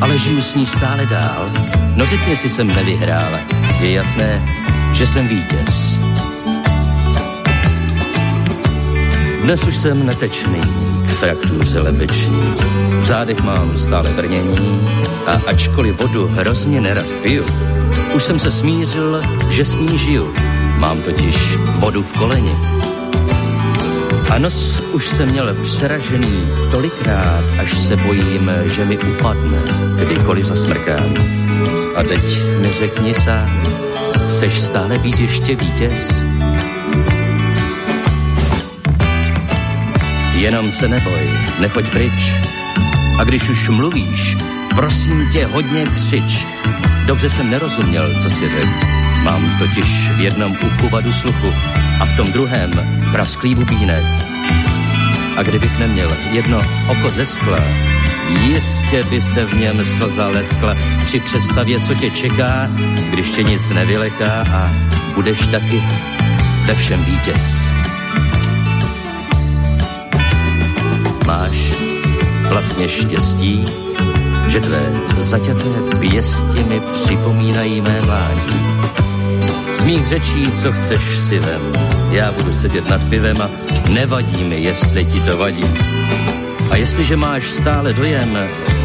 Ale 0.01 0.17
žiju 0.17 0.41
s 0.41 0.55
ní 0.55 0.65
stále 0.65 1.05
dál. 1.05 1.49
No 1.95 2.05
řekně 2.05 2.35
si 2.35 2.49
jsem 2.49 2.67
nevyhrál. 2.67 3.39
Je 3.79 3.91
jasné, 3.91 4.41
že 4.93 5.07
jsem 5.07 5.27
vítěz. 5.27 5.99
Dnes 9.47 9.63
už 9.63 9.77
jsem 9.77 10.05
netečný, 10.05 10.61
k 11.05 11.07
fraktuře 11.07 11.79
lebeční. 11.79 12.53
V 12.99 13.05
zádech 13.05 13.43
mám 13.43 13.77
stále 13.77 14.09
brnění 14.09 14.87
a 15.27 15.31
ačkoliv 15.47 16.01
vodu 16.01 16.27
hrozně 16.27 16.81
nerad 16.81 17.05
piju, 17.05 17.45
už 18.15 18.23
jsem 18.23 18.39
se 18.39 18.51
smířil, 18.51 19.21
že 19.49 19.65
s 19.65 19.77
ní 19.77 19.97
žiju. 19.97 20.33
Mám 20.77 21.01
totiž 21.01 21.55
vodu 21.79 22.03
v 22.03 22.13
koleni. 22.13 22.55
A 24.29 24.37
nos 24.37 24.83
už 24.93 25.07
jsem 25.07 25.29
měl 25.29 25.55
přeražený 25.61 26.47
tolikrát, 26.71 27.43
až 27.59 27.77
se 27.77 27.95
bojím, 27.95 28.51
že 28.65 28.85
mi 28.85 28.97
upadne, 28.97 29.57
kdykoliv 29.95 30.45
zasmrkám. 30.45 31.15
A 31.95 32.03
teď 32.03 32.43
mi 32.59 32.67
řekni 32.67 33.15
sám, 33.15 33.63
chceš 34.29 34.61
stále 34.61 34.97
být 34.97 35.19
ještě 35.19 35.55
vítěz? 35.55 36.23
Jenom 40.37 40.71
se 40.71 40.87
neboj, 40.87 41.29
nechoď 41.59 41.89
pryč. 41.89 42.33
A 43.19 43.23
když 43.23 43.49
už 43.49 43.69
mluvíš, 43.69 44.37
prosím 44.75 45.29
tě 45.31 45.45
hodně 45.45 45.85
křič. 45.85 46.45
Dobře 47.05 47.29
jsem 47.29 47.49
nerozuměl, 47.49 48.13
co 48.21 48.29
si 48.29 48.49
řekl. 48.49 48.71
Mám 49.23 49.57
totiž 49.59 50.09
v 50.09 50.21
jednom 50.21 50.51
uchu 50.51 50.89
vadu 50.89 51.13
sluchu 51.13 51.53
a 51.99 52.05
v 52.05 52.15
tom 52.17 52.31
druhém 52.31 52.71
prasklý 53.11 53.55
bubínek. 53.55 54.03
A 55.37 55.43
kdybych 55.43 55.79
neměl 55.79 56.17
jedno 56.31 56.61
oko 56.87 57.09
ze 57.09 57.25
skla, 57.25 57.59
jistě 58.43 59.03
by 59.03 59.21
se 59.21 59.45
v 59.45 59.53
něm 59.53 59.85
slza 59.85 60.27
leskla 60.27 60.75
při 61.05 61.19
představě, 61.19 61.79
co 61.79 61.93
tě 61.93 62.11
čeká, 62.11 62.69
když 63.09 63.29
tě 63.29 63.43
nic 63.43 63.69
nevyleká 63.69 64.45
a 64.53 64.71
budeš 65.15 65.47
taky 65.47 65.83
ve 66.65 66.75
všem 66.75 67.05
vítěz. 67.05 67.76
Máš 71.27 71.73
vlastně 72.49 72.89
štěstí, 72.89 73.63
že 74.47 74.59
tvé 74.59 74.91
zaťaté 75.17 75.69
pěsti 75.99 76.63
mi 76.63 76.79
připomínají 76.79 77.81
mé 77.81 78.01
mládí. 78.05 78.55
Z 79.75 79.83
mých 79.83 80.07
řečí, 80.07 80.51
co 80.51 80.71
chceš 80.71 81.19
si 81.19 81.39
vem, 81.39 81.61
já 82.11 82.31
budu 82.31 82.53
sedět 82.53 82.89
nad 82.89 83.03
pivem 83.03 83.41
a 83.41 83.49
nevadí 83.89 84.43
mi, 84.43 84.61
jestli 84.61 85.05
ti 85.05 85.19
to 85.19 85.37
vadí. 85.37 85.65
A 86.71 86.75
jestliže 86.75 87.15
máš 87.15 87.43
stále 87.49 87.93
dojem, 87.93 88.37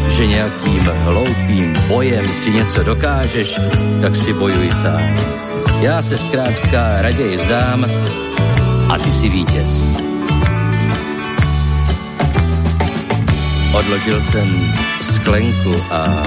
že 0.09 0.27
nějakým 0.27 0.91
hloupým 1.03 1.73
bojem 1.87 2.27
si 2.27 2.49
něco 2.49 2.83
dokážeš, 2.83 3.59
tak 4.01 4.15
si 4.15 4.33
bojuj 4.33 4.71
sám. 4.71 5.15
Já 5.81 6.01
se 6.01 6.17
zkrátka 6.17 7.01
raději 7.01 7.37
vzdám 7.37 7.85
a 8.89 8.97
ty 8.97 9.11
si 9.11 9.29
vítěz. 9.29 10.02
Odložil 13.73 14.21
jsem 14.21 14.73
sklenku 15.01 15.83
a 15.91 16.23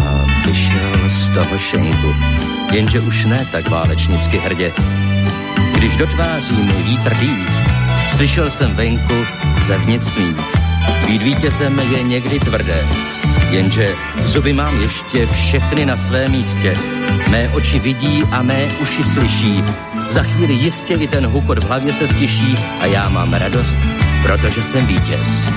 vyšel 0.47 1.10
z 1.10 1.31
toho 1.31 1.59
šenku, 1.59 2.14
jenže 2.73 3.01
už 3.01 3.24
ne 3.24 3.47
tak 3.52 3.68
válečnicky 3.68 4.39
hrdě. 4.39 4.73
Když 5.74 5.97
do 5.97 6.06
tváří 6.06 6.56
mi 6.56 6.82
vítr 6.82 7.14
dý, 7.14 7.47
slyšel 8.16 8.51
jsem 8.51 8.74
venku 8.74 9.14
zevnitř 9.59 10.06
smích. 10.06 10.36
Být 11.06 11.23
vítězem 11.23 11.78
je 11.78 12.02
někdy 12.02 12.40
tvrdé, 12.40 12.85
jenže 13.51 13.94
zuby 14.24 14.52
mám 14.52 14.81
ještě 14.81 15.27
všechny 15.27 15.86
na 15.86 15.97
své 15.97 16.28
místě. 16.28 16.77
Mé 17.31 17.48
oči 17.48 17.78
vidí 17.78 18.23
a 18.31 18.43
mé 18.43 18.64
uši 18.82 19.05
slyší. 19.05 19.64
Za 20.09 20.23
chvíli 20.23 20.55
jistě 20.55 20.94
i 20.94 21.09
ten 21.09 21.27
hukot 21.27 21.59
v 21.59 21.66
hlavě 21.66 21.93
se 21.93 22.09
stiší 22.09 22.59
a 22.81 22.86
já 22.86 23.09
mám 23.09 23.35
radost, 23.35 23.78
protože 24.23 24.62
jsem 24.62 24.86
vítěz. 24.86 25.51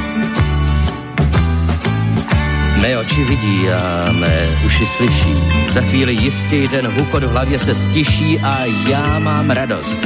Mé 2.79 2.95
oči 2.95 3.27
vidí 3.27 3.67
a 3.67 4.07
mé 4.15 4.55
uši 4.63 4.85
slyší. 4.87 5.35
Za 5.75 5.81
chvíli 5.81 6.13
jistě 6.13 6.67
ten 6.71 6.87
hukot 6.87 7.23
v 7.23 7.31
hlavě 7.31 7.59
se 7.59 7.75
stiší 7.75 8.39
a 8.39 8.65
já 8.89 9.19
mám 9.19 9.49
radost. 9.49 9.99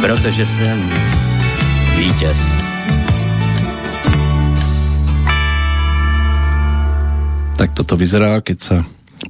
Protože 0.00 0.46
jsem 0.46 0.90
vítěz. 1.96 2.62
Tak 7.58 7.74
toto 7.74 7.98
vyzerá, 7.98 8.38
keď 8.38 8.58
sa 8.62 8.76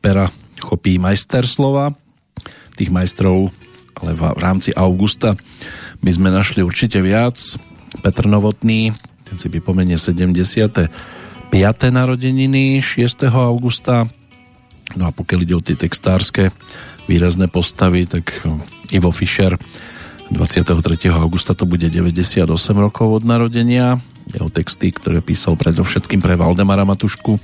pera 0.04 0.28
chopí 0.60 1.00
majsterslova. 1.00 1.96
Tých 2.76 2.92
majstrov, 2.92 3.52
ale 3.96 4.12
v 4.12 4.40
rámci 4.40 4.76
augusta 4.76 5.32
by 6.04 6.10
sme 6.12 6.28
našli 6.28 6.60
určite 6.60 7.00
viac. 7.00 7.40
Petr 8.04 8.28
Novotný, 8.28 8.92
ten 9.24 9.36
si 9.40 9.48
pripomenie 9.48 9.96
70. 9.96 11.16
5. 11.48 11.88
narodeniny 11.88 12.84
6. 12.84 13.24
augusta. 13.32 14.04
No 14.96 15.08
a 15.08 15.10
pokiaľ 15.16 15.40
ide 15.48 15.54
o 15.56 15.64
tie 15.64 15.80
textárske 15.80 16.52
výrazné 17.08 17.48
postavy, 17.48 18.04
tak 18.04 18.44
Ivo 18.92 19.08
Fischer 19.16 19.56
23. 20.28 21.08
augusta 21.08 21.56
to 21.56 21.64
bude 21.64 21.88
98 21.88 22.44
rokov 22.76 23.08
od 23.20 23.24
narodenia. 23.24 23.96
Jeho 24.28 24.52
texty, 24.52 24.92
ktoré 24.92 25.24
písal 25.24 25.56
predovšetkým 25.56 26.20
pre 26.20 26.36
Valdemara 26.36 26.84
Matušku, 26.84 27.40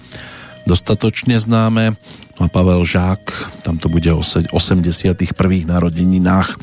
dostatočne 0.69 1.41
známe. 1.41 1.97
No 2.37 2.45
a 2.45 2.49
Pavel 2.53 2.85
Žák, 2.85 3.23
tam 3.65 3.81
to 3.81 3.89
bude 3.89 4.13
o 4.13 4.21
81. 4.21 5.17
narodeninách 5.65 6.61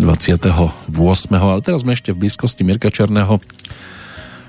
28. 0.00 0.80
Ale 1.28 1.60
teraz 1.60 1.84
sme 1.84 1.92
ešte 1.92 2.16
v 2.16 2.24
blízkosti 2.24 2.64
Mirka 2.64 2.88
Černého, 2.88 3.36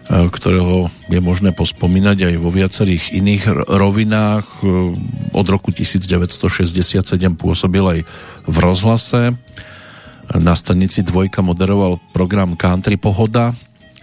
ktorého 0.09 0.89
je 1.07 1.19
možné 1.21 1.53
pospomínať 1.53 2.33
aj 2.33 2.35
vo 2.41 2.49
viacerých 2.49 3.13
iných 3.13 3.43
rovinách. 3.69 4.45
Od 5.31 5.47
roku 5.47 5.69
1967 5.69 7.05
pôsobil 7.37 7.85
aj 7.85 7.99
v 8.47 8.55
rozhlase. 8.57 9.37
Na 10.31 10.55
stanici 10.55 11.03
Dvojka 11.03 11.43
moderoval 11.43 11.99
program 12.15 12.55
Country 12.55 12.95
Pohoda 12.95 13.51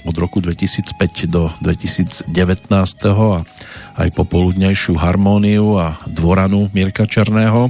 od 0.07 0.17
roku 0.17 0.39
2005 0.41 1.27
do 1.29 1.51
2019 1.61 2.31
a 3.11 3.43
aj 3.99 4.09
popoludnejšiu 4.15 4.95
harmóniu 4.97 5.77
a 5.77 5.99
dvoranu 6.07 6.71
Mirka 6.73 7.05
Černého. 7.05 7.69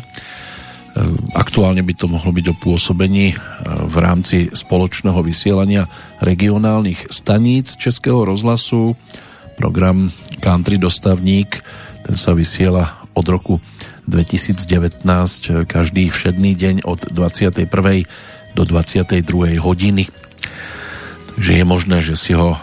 Aktuálne 1.35 1.85
by 1.87 1.95
to 1.95 2.07
mohlo 2.11 2.35
byť 2.35 2.47
o 2.51 2.59
pôsobení 2.59 3.37
v 3.67 3.97
rámci 4.03 4.51
spoločného 4.51 5.21
vysielania 5.23 5.87
regionálnych 6.19 7.13
staníc 7.13 7.79
Českého 7.79 8.27
rozhlasu. 8.27 8.99
Program 9.59 10.11
Country 10.39 10.79
Dostavník, 10.79 11.63
ten 12.07 12.15
sa 12.15 12.35
vysiela 12.35 13.03
od 13.15 13.27
roku 13.27 13.59
2019 14.07 15.03
každý 15.67 16.09
všedný 16.09 16.55
deň 16.55 16.87
od 16.87 17.11
21 17.11 17.69
do 18.57 18.63
22. 18.65 19.59
hodiny. 19.59 20.09
Takže 21.35 21.53
je 21.53 21.65
možné, 21.67 21.99
že 22.01 22.15
si 22.15 22.33
ho 22.39 22.55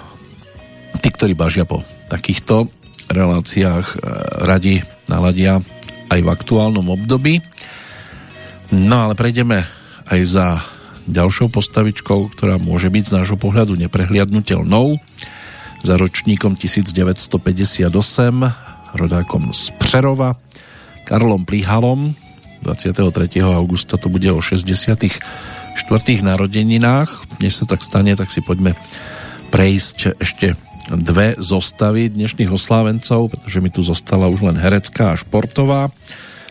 tí, 1.04 1.12
ktorí 1.12 1.36
bažia 1.36 1.68
po 1.68 1.84
takýchto 2.08 2.72
reláciách 3.12 4.02
radi 4.42 4.82
naladia 5.06 5.62
aj 6.10 6.20
v 6.24 6.32
aktuálnom 6.32 6.90
období. 6.90 7.44
No 8.74 9.10
ale 9.10 9.14
prejdeme 9.14 9.68
aj 10.10 10.22
za 10.26 10.48
ďalšou 11.06 11.54
postavičkou, 11.54 12.34
ktorá 12.34 12.58
môže 12.58 12.90
byť 12.90 13.04
z 13.06 13.16
nášho 13.22 13.38
pohľadu 13.38 13.78
neprehliadnutelnou. 13.78 14.98
Za 15.86 16.02
ročníkom 16.02 16.58
1958, 16.58 17.86
rodákom 18.98 19.54
z 19.54 19.64
Přerova, 19.78 20.42
Karlom 21.06 21.46
Plihalom, 21.46 22.18
23. 22.66 23.06
augusta 23.46 24.02
to 24.02 24.10
bude 24.10 24.26
o 24.34 24.42
60 24.42 24.66
štvrtých 25.78 26.26
narodeninách. 26.26 27.38
Než 27.38 27.62
sa 27.62 27.66
tak 27.70 27.86
stane, 27.86 28.18
tak 28.18 28.34
si 28.34 28.42
poďme 28.42 28.74
prejsť 29.54 30.18
ešte 30.18 30.58
dve 30.90 31.38
zostavy 31.38 32.10
dnešných 32.10 32.50
oslávencov, 32.50 33.30
pretože 33.30 33.62
mi 33.62 33.70
tu 33.70 33.86
zostala 33.86 34.26
už 34.26 34.50
len 34.50 34.58
herecká 34.58 35.14
a 35.14 35.20
športová. 35.20 35.94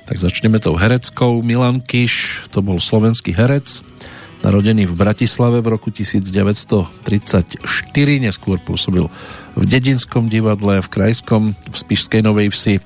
Tak 0.05 0.20
začneme 0.20 0.60
tou 0.60 0.76
hereckou. 0.76 1.40
Milan 1.40 1.81
Kiš, 1.81 2.44
to 2.52 2.60
bol 2.60 2.76
slovenský 2.76 3.32
herec, 3.32 3.81
narodený 4.44 4.85
v 4.85 4.94
Bratislave 5.01 5.64
v 5.64 5.72
roku 5.72 5.89
1934, 5.89 7.64
neskôr 8.20 8.60
pôsobil 8.60 9.09
v 9.56 9.64
Dedinskom 9.64 10.28
divadle, 10.28 10.85
v 10.85 10.89
Krajskom, 10.93 11.56
v 11.56 11.76
Spišskej 11.76 12.20
Novej 12.20 12.52
Vsi, 12.52 12.85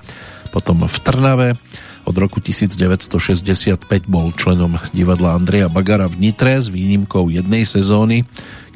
potom 0.55 0.87
v 0.87 0.97
Trnave. 1.03 1.59
Od 2.07 2.15
roku 2.15 2.39
1965 2.39 3.83
bol 4.07 4.31
členom 4.31 4.79
divadla 4.95 5.35
Andreja 5.35 5.67
Bagara 5.67 6.07
v 6.07 6.23
Nitre 6.23 6.55
s 6.55 6.71
výnimkou 6.71 7.27
jednej 7.27 7.67
sezóny, 7.67 8.23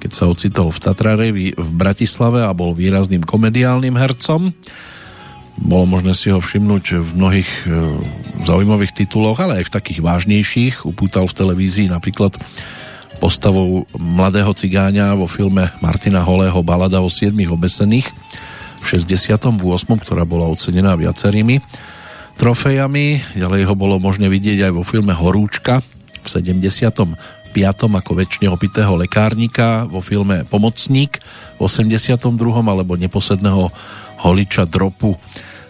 keď 0.03 0.11
sa 0.11 0.27
ocitol 0.27 0.67
v 0.75 0.83
Tatrarevi 0.83 1.47
v 1.55 1.69
Bratislave 1.79 2.43
a 2.43 2.51
bol 2.51 2.75
výrazným 2.75 3.23
komediálnym 3.23 3.95
hercom. 3.95 4.51
Bolo 5.57 5.85
možné 5.85 6.17
si 6.17 6.33
ho 6.33 6.41
všimnúť 6.41 6.85
v 6.97 7.09
mnohých 7.13 7.49
e, 7.49 7.57
zaujímavých 8.43 9.05
tituloch, 9.05 9.37
ale 9.37 9.61
aj 9.61 9.69
v 9.69 9.73
takých 9.73 9.99
vážnejších. 10.01 10.83
Upútal 10.83 11.29
v 11.29 11.37
televízii 11.37 11.87
napríklad 11.93 12.35
postavou 13.21 13.85
mladého 13.95 14.51
cigáňa 14.51 15.15
vo 15.15 15.29
filme 15.29 15.71
Martina 15.79 16.25
Holého 16.25 16.59
Balada 16.65 16.99
o 16.99 17.07
siedmých 17.07 17.53
obesených 17.53 18.09
v 18.83 18.85
68., 18.99 19.39
ktorá 20.03 20.27
bola 20.27 20.49
ocenená 20.51 20.97
viacerými 20.99 21.63
trofejami. 22.35 23.37
Ďalej 23.37 23.61
ho 23.69 23.75
bolo 23.77 23.95
možné 24.01 24.27
vidieť 24.27 24.67
aj 24.67 24.71
vo 24.75 24.83
filme 24.83 25.15
Horúčka 25.15 25.79
v 26.19 26.27
75. 26.27 27.15
ako 27.79 28.11
väčšine 28.11 28.49
opitého 28.49 28.97
lekárnika 28.97 29.85
vo 29.85 30.01
filme 30.01 30.43
Pomocník 30.43 31.21
v 31.55 31.59
82. 31.63 32.27
alebo 32.59 32.97
neposedného 32.97 33.69
holiča 34.23 34.63
dropu 34.63 35.19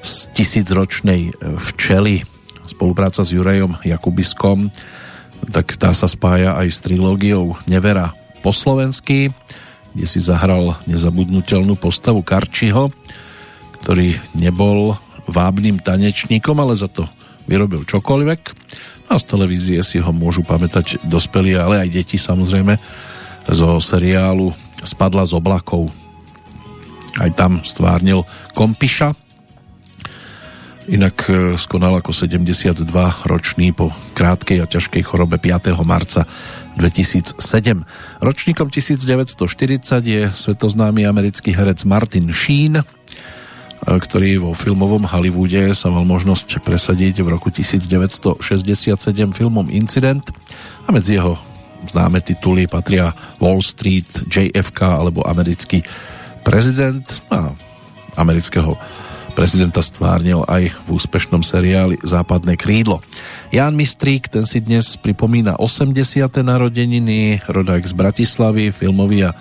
z 0.05 0.29
tisícročnej 0.37 1.21
e, 1.29 1.31
včely. 1.57 2.21
Spolupráca 2.63 3.25
s 3.25 3.33
Jurejom 3.33 3.81
Jakubiskom, 3.83 4.71
tak 5.51 5.75
tá 5.75 5.91
sa 5.91 6.07
spája 6.07 6.55
aj 6.55 6.67
s 6.71 6.79
trilógiou 6.79 7.59
Nevera 7.67 8.15
po 8.39 8.55
slovensky, 8.55 9.33
kde 9.91 10.05
si 10.07 10.23
zahral 10.23 10.79
nezabudnutelnú 10.87 11.75
postavu 11.75 12.23
Karčiho, 12.23 12.93
ktorý 13.83 14.15
nebol 14.31 14.95
vábnym 15.27 15.83
tanečníkom, 15.83 16.55
ale 16.55 16.79
za 16.79 16.87
to 16.87 17.03
vyrobil 17.47 17.83
čokoľvek. 17.83 18.41
A 19.11 19.19
z 19.19 19.25
televízie 19.27 19.79
si 19.83 19.99
ho 19.99 20.11
môžu 20.15 20.47
pamätať 20.47 21.03
dospelí, 21.03 21.59
ale 21.59 21.83
aj 21.83 21.89
deti 21.91 22.15
samozrejme 22.15 22.79
zo 23.51 23.83
seriálu 23.83 24.55
Spadla 24.83 25.27
z 25.27 25.35
oblakov 25.35 25.91
aj 27.19 27.29
tam 27.37 27.61
stvárnil 27.61 28.25
Kompiša. 28.57 29.13
Inak 30.91 31.17
e, 31.31 31.55
skonal 31.55 32.03
ako 32.03 32.11
72 32.11 32.83
ročný 33.23 33.71
po 33.71 33.95
krátkej 34.19 34.59
a 34.59 34.67
ťažkej 34.67 35.03
chorobe 35.07 35.39
5. 35.39 35.71
marca 35.87 36.27
2007. 36.75 37.39
Ročníkom 38.19 38.67
1940 38.67 40.03
je 40.03 40.21
svetoznámy 40.27 41.07
americký 41.07 41.55
herec 41.55 41.87
Martin 41.87 42.35
Sheen, 42.35 42.83
e, 42.83 42.85
ktorý 43.87 44.43
vo 44.43 44.51
filmovom 44.51 45.07
Hollywoode 45.07 45.71
sa 45.71 45.87
mal 45.87 46.03
možnosť 46.03 46.59
presadiť 46.59 47.23
v 47.23 47.31
roku 47.31 47.47
1967 47.47 48.43
filmom 49.31 49.71
Incident 49.71 50.35
a 50.83 50.91
medzi 50.91 51.15
jeho 51.15 51.39
známe 51.87 52.19
tituly 52.19 52.67
patria 52.67 53.15
Wall 53.39 53.63
Street, 53.63 54.27
JFK 54.27 54.99
alebo 54.99 55.23
americký 55.23 55.79
prezident 56.43 57.03
a 57.31 57.55
amerického 58.19 58.75
prezidenta 59.33 59.81
stvárnil 59.81 60.45
aj 60.45 60.69
v 60.85 60.87
úspešnom 60.93 61.41
seriáli 61.41 61.97
Západné 62.05 62.53
krídlo. 62.53 63.01
Jan 63.49 63.73
Mistrík, 63.73 64.29
ten 64.29 64.45
si 64.45 64.61
dnes 64.61 64.93
pripomína 65.01 65.57
80. 65.57 65.97
narodeniny, 66.45 67.41
rodák 67.49 67.81
z 67.81 67.93
Bratislavy, 67.97 68.69
filmový 68.69 69.25
a 69.25 69.33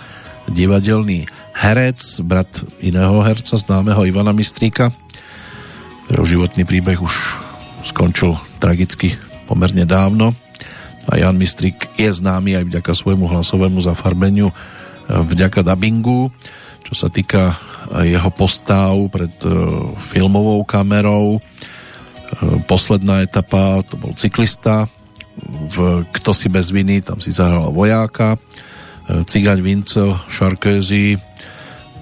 divadelný 0.49 1.29
herec, 1.53 2.01
brat 2.25 2.49
iného 2.81 3.21
herca, 3.21 3.61
známeho 3.61 4.09
Ivana 4.09 4.33
Mistríka, 4.33 4.89
ktorého 6.09 6.25
životný 6.25 6.65
príbeh 6.65 6.97
už 6.97 7.37
skončil 7.85 8.41
tragicky 8.57 9.21
pomerne 9.45 9.85
dávno. 9.85 10.33
A 11.13 11.21
Jan 11.21 11.37
Mistrík 11.37 11.93
je 12.01 12.09
známy 12.09 12.57
aj 12.57 12.65
vďaka 12.73 12.93
svojmu 12.97 13.29
hlasovému 13.29 13.85
zafarbeniu, 13.85 14.55
vďaka 15.11 15.61
dubbingu 15.61 16.33
čo 16.93 17.09
sa 17.09 17.09
týka 17.09 17.57
jeho 18.05 18.29
postav 18.29 18.93
pred 19.09 19.33
e, 19.49 19.49
filmovou 20.13 20.61
kamerou. 20.69 21.41
E, 21.41 21.41
posledná 22.69 23.25
etapa, 23.25 23.81
to 23.81 23.97
bol 23.97 24.13
cyklista, 24.13 24.93
v 25.73 26.05
Kto 26.13 26.37
si 26.37 26.53
bez 26.53 26.69
viny, 26.69 27.01
tam 27.01 27.17
si 27.17 27.33
zahral 27.33 27.73
vojáka, 27.73 28.37
e, 28.37 29.25
Cigaň 29.25 29.65
Vinco, 29.65 30.21
Šarközy 30.29 31.17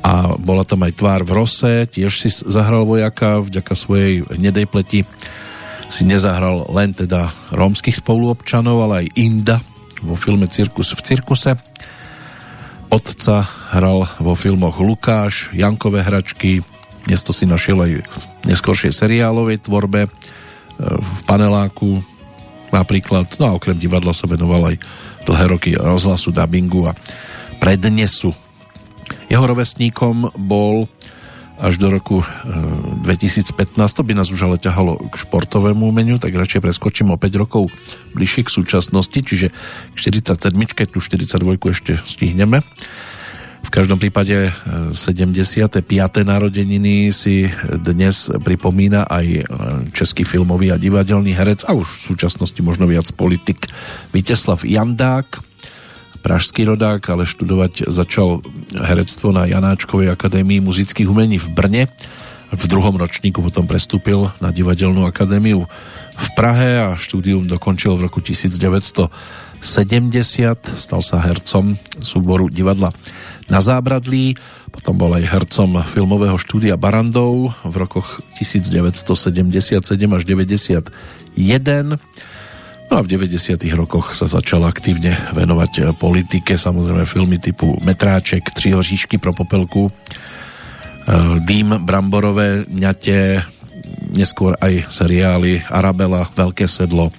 a 0.02 0.34
bola 0.34 0.66
tam 0.66 0.82
aj 0.82 0.98
tvár 0.98 1.22
v 1.22 1.38
Rose, 1.38 1.86
tiež 1.86 2.10
si 2.10 2.26
zahral 2.50 2.82
vojaka, 2.82 3.38
vďaka 3.46 3.74
svojej 3.78 4.26
hnedej 4.26 4.66
pleti 4.66 5.06
si 5.86 6.02
nezahral 6.02 6.66
len 6.74 6.98
teda 6.98 7.30
rómskych 7.54 7.94
spoluobčanov, 7.94 8.90
ale 8.90 9.06
aj 9.06 9.14
Inda 9.22 9.62
vo 10.02 10.18
filme 10.18 10.50
Cirkus 10.50 10.98
v 10.98 11.04
cirkuse 11.06 11.69
otca 12.90 13.46
hral 13.70 14.02
vo 14.18 14.34
filmoch 14.34 14.82
Lukáš, 14.82 15.48
Jankové 15.54 16.02
hračky, 16.02 16.66
dnes 17.06 17.22
si 17.22 17.46
našiel 17.46 17.78
aj 17.80 17.92
v 18.02 18.16
neskôršej 18.50 18.92
seriálovej 18.92 19.62
tvorbe, 19.62 20.06
e, 20.06 20.10
v 20.82 21.20
paneláku 21.24 22.02
napríklad, 22.74 23.30
no 23.38 23.44
a 23.46 23.56
okrem 23.56 23.78
divadla 23.78 24.10
sa 24.10 24.26
venoval 24.26 24.74
aj 24.74 24.76
dlhé 25.24 25.44
roky 25.46 25.70
rozhlasu, 25.78 26.34
dubbingu 26.34 26.90
a 26.90 26.92
prednesu. 27.62 28.34
Jeho 29.30 29.44
rovesníkom 29.46 30.34
bol 30.34 30.90
až 31.60 31.76
do 31.76 31.92
roku 31.92 32.24
2015. 33.04 33.76
E, 33.76 33.94
to 33.94 34.02
by 34.02 34.12
nás 34.16 34.32
už 34.32 34.40
ale 34.48 34.56
ťahalo 34.56 34.96
k 35.12 35.14
športovému 35.20 35.84
umeniu, 35.84 36.16
tak 36.16 36.32
radšej 36.32 36.64
preskočím 36.64 37.12
o 37.12 37.20
5 37.20 37.40
rokov 37.40 37.68
bližšie 38.16 38.48
k 38.48 38.50
súčasnosti, 38.50 39.18
čiže 39.20 39.52
k 39.92 39.96
47. 39.96 40.56
tu 40.88 40.98
42 40.98 41.36
ešte 41.70 42.00
stihneme. 42.08 42.64
V 43.60 43.70
každom 43.70 44.00
prípade 44.00 44.50
75. 44.96 45.84
E, 45.84 46.20
narodeniny 46.24 47.12
si 47.12 47.46
dnes 47.68 48.32
pripomína 48.32 49.04
aj 49.06 49.26
e, 49.28 49.42
český 49.92 50.24
filmový 50.24 50.72
a 50.72 50.80
divadelný 50.80 51.36
herec 51.36 51.68
a 51.68 51.76
už 51.76 51.86
v 51.86 52.00
súčasnosti 52.16 52.58
možno 52.64 52.88
viac 52.88 53.06
politik 53.12 53.68
Viteslav 54.16 54.64
Jandák, 54.64 55.49
pražský 56.20 56.68
rodák, 56.68 57.00
ale 57.10 57.24
študovať 57.24 57.88
začal 57.88 58.44
herectvo 58.76 59.32
na 59.32 59.48
Janáčkovej 59.48 60.12
akadémii 60.12 60.60
muzických 60.60 61.08
umení 61.08 61.40
v 61.40 61.48
Brne. 61.52 61.82
V 62.50 62.64
druhom 62.66 62.98
ročníku 62.98 63.40
potom 63.40 63.64
prestúpil 63.64 64.28
na 64.42 64.50
divadelnú 64.50 65.06
akadémiu 65.06 65.64
v 66.20 66.28
Prahe 66.36 66.82
a 66.82 67.00
štúdium 67.00 67.48
dokončil 67.48 67.96
v 67.96 68.10
roku 68.10 68.20
1970. 68.20 69.08
Stal 70.76 71.00
sa 71.00 71.16
hercom 71.22 71.80
súboru 72.02 72.52
divadla 72.52 72.92
na 73.48 73.58
Zábradlí, 73.64 74.36
potom 74.70 74.94
bol 74.94 75.14
aj 75.16 75.24
hercom 75.26 75.82
filmového 75.82 76.38
štúdia 76.38 76.78
Barandov 76.78 77.54
v 77.66 77.74
rokoch 77.74 78.22
1977 78.38 79.82
až 80.10 80.22
91 80.26 81.98
No 82.90 82.98
a 82.98 83.06
v 83.06 83.14
90. 83.14 83.54
rokoch 83.78 84.18
sa 84.18 84.26
začal 84.26 84.66
aktívne 84.66 85.14
venovať 85.30 85.72
eh, 85.78 85.82
politike, 85.94 86.58
samozrejme 86.58 87.06
filmy 87.06 87.38
typu 87.38 87.78
Metráček, 87.86 88.50
Tři 88.50 88.74
hoříšky 88.74 89.14
pro 89.22 89.30
popelku, 89.30 89.86
eh, 89.86 91.38
Dým, 91.46 91.86
Bramborové, 91.86 92.66
Ňate, 92.66 93.46
neskôr 94.10 94.58
aj 94.58 94.90
seriály 94.90 95.62
Arabela, 95.70 96.26
Veľké 96.34 96.66
sedlo, 96.66 97.14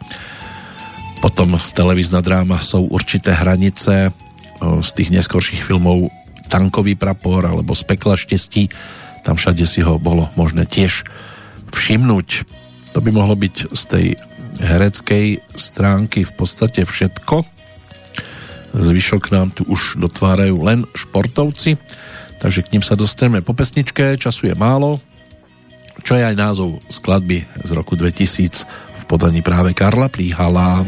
potom 1.23 1.55
televízna 1.71 2.19
dráma 2.19 2.59
Sú 2.59 2.91
určité 2.91 3.31
hranice, 3.31 4.11
eh, 4.11 4.13
z 4.59 4.89
tých 4.91 5.09
neskorších 5.15 5.63
filmov 5.63 6.11
Tankový 6.51 6.99
prapor 6.99 7.47
alebo 7.47 7.71
Z 7.79 7.87
pekla 7.87 8.19
štestí, 8.19 8.67
tam 9.23 9.39
všade 9.39 9.63
si 9.63 9.79
ho 9.79 9.95
bolo 9.95 10.27
možné 10.35 10.67
tiež 10.67 11.07
všimnúť. 11.71 12.43
To 12.91 12.99
by 12.99 13.15
mohlo 13.15 13.39
byť 13.39 13.55
z 13.71 13.83
tej 13.87 14.05
hereckej 14.59 15.39
stránky 15.55 16.27
v 16.27 16.33
podstate 16.35 16.83
všetko. 16.83 17.47
Zvyšok 18.71 19.23
nám 19.31 19.51
tu 19.51 19.67
už 19.67 19.99
dotvárajú 19.99 20.59
len 20.63 20.87
športovci, 20.95 21.75
takže 22.39 22.63
k 22.63 22.71
ním 22.75 22.83
sa 22.83 22.95
dostaneme 22.95 23.43
po 23.43 23.51
pesničke, 23.51 24.15
času 24.15 24.51
je 24.51 24.55
málo, 24.55 25.03
čo 26.01 26.15
je 26.15 26.23
aj 26.23 26.35
názov 26.35 26.79
skladby 26.87 27.43
z 27.61 27.69
roku 27.75 27.99
2000 27.99 28.63
v 28.65 29.03
podaní 29.05 29.43
práve 29.43 29.75
Karla 29.75 30.07
Plíhala. 30.07 30.87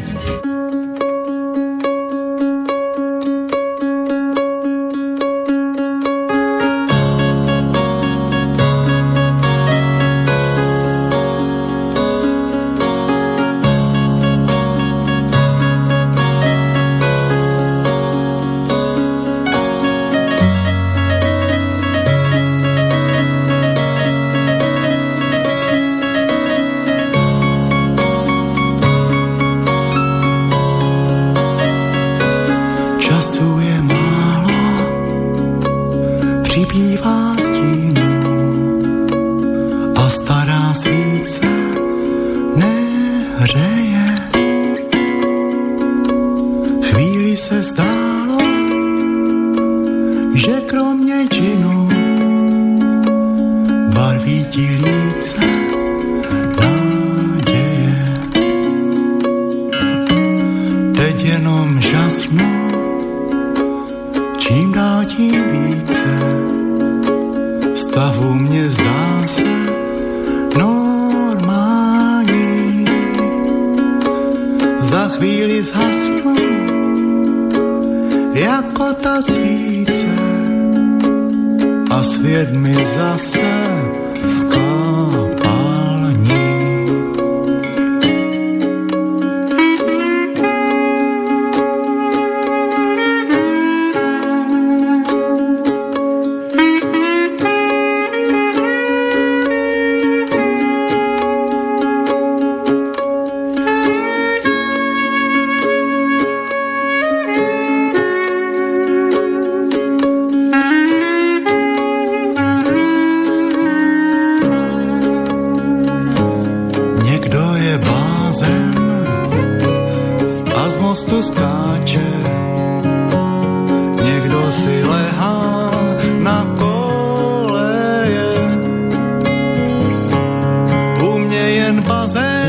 Mě 131.84 132.43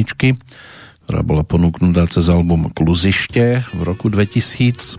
pesničky, 0.00 0.40
ktorá 1.04 1.20
bola 1.20 1.44
ponúknutá 1.44 2.08
cez 2.08 2.32
album 2.32 2.72
Kluzište 2.72 3.68
v 3.76 3.80
roku 3.84 4.08
2000 4.08 4.96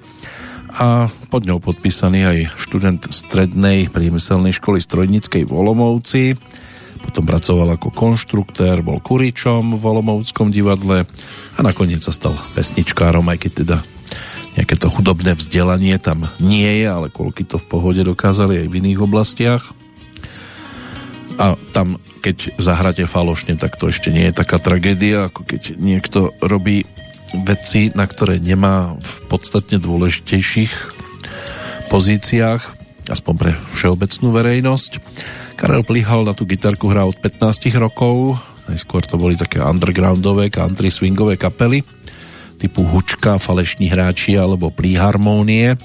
a 0.78 1.10
pod 1.34 1.41
ňou 1.49 1.57
podpísaný 1.57 2.22
aj 2.22 2.38
študent 2.61 3.02
strednej 3.10 3.90
priemyselnej 3.90 4.53
školy 4.53 4.78
strojníckej 4.78 5.49
v 5.49 5.52
Olomouci. 5.52 6.23
Potom 7.02 7.26
pracoval 7.26 7.82
ako 7.82 7.90
konštruktér, 7.90 8.86
bol 8.86 9.02
kuričom 9.02 9.73
v 9.73 9.84
Olomouckom 9.84 10.53
divadle 10.53 11.10
a 11.57 11.60
nakoniec 11.65 12.06
sa 12.06 12.14
stal 12.14 12.38
pesničkárom, 12.53 13.26
aj 13.26 13.38
keď 13.41 13.52
teda 13.65 13.78
nejaké 14.53 14.78
to 14.78 14.86
chudobné 14.86 15.34
vzdelanie 15.34 15.98
tam 15.98 16.30
nie 16.38 16.86
je, 16.86 16.86
ale 16.86 17.10
koľky 17.10 17.41
to 17.41 17.57
v 17.57 17.65
pohode 17.65 18.06
dokázali 18.06 18.61
aj 18.61 18.68
v 18.69 18.78
iných 18.86 18.99
oblastiach. 19.02 19.80
A 21.39 21.55
tam, 21.71 21.99
keď 22.19 22.55
zahráte 22.59 23.03
falošne, 23.07 23.55
tak 23.55 23.79
to 23.79 23.91
ešte 23.91 24.11
nie 24.11 24.29
je 24.29 24.35
taká 24.35 24.59
tragédia, 24.59 25.31
ako 25.31 25.47
keď 25.47 25.61
niekto 25.79 26.35
robí 26.43 26.83
veci, 27.47 27.91
na 27.95 28.03
ktoré 28.03 28.43
nemá 28.43 28.99
v 28.99 29.13
podstatne 29.31 29.79
dôležitejších 29.79 30.73
pozíciách, 31.87 32.61
aspoň 33.07 33.33
pre 33.35 33.51
všeobecnú 33.75 34.31
verejnosť. 34.31 34.91
Karel 35.55 35.83
Plíhal 35.83 36.27
na 36.27 36.33
tú 36.35 36.47
gitarku 36.47 36.91
hrá 36.91 37.07
od 37.07 37.15
15 37.19 37.71
rokov, 37.79 38.39
najskôr 38.67 39.03
to 39.03 39.19
boli 39.19 39.35
také 39.35 39.59
undergroundové 39.59 40.51
country 40.51 40.91
swingové 40.91 41.35
kapely 41.35 41.83
typu 42.61 42.85
Hučka, 42.85 43.41
Falešní 43.41 43.89
hráči 43.89 44.37
alebo 44.37 44.69
Plíharmónie. 44.69 45.81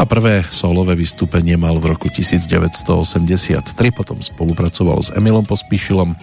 A 0.00 0.08
prvé 0.08 0.42
solové 0.48 0.96
vystúpenie 0.96 1.54
mal 1.60 1.76
v 1.76 1.92
roku 1.92 2.08
1983, 2.08 3.68
potom 3.92 4.18
spolupracoval 4.18 4.98
s 5.04 5.12
Emilom 5.12 5.44
Pospíšilom, 5.44 6.16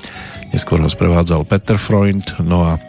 neskôr 0.49 0.81
ho 0.81 0.89
sprevádzal 0.89 1.45
Peter 1.45 1.77
Freund, 1.77 2.33
no 2.41 2.65
a 2.65 2.81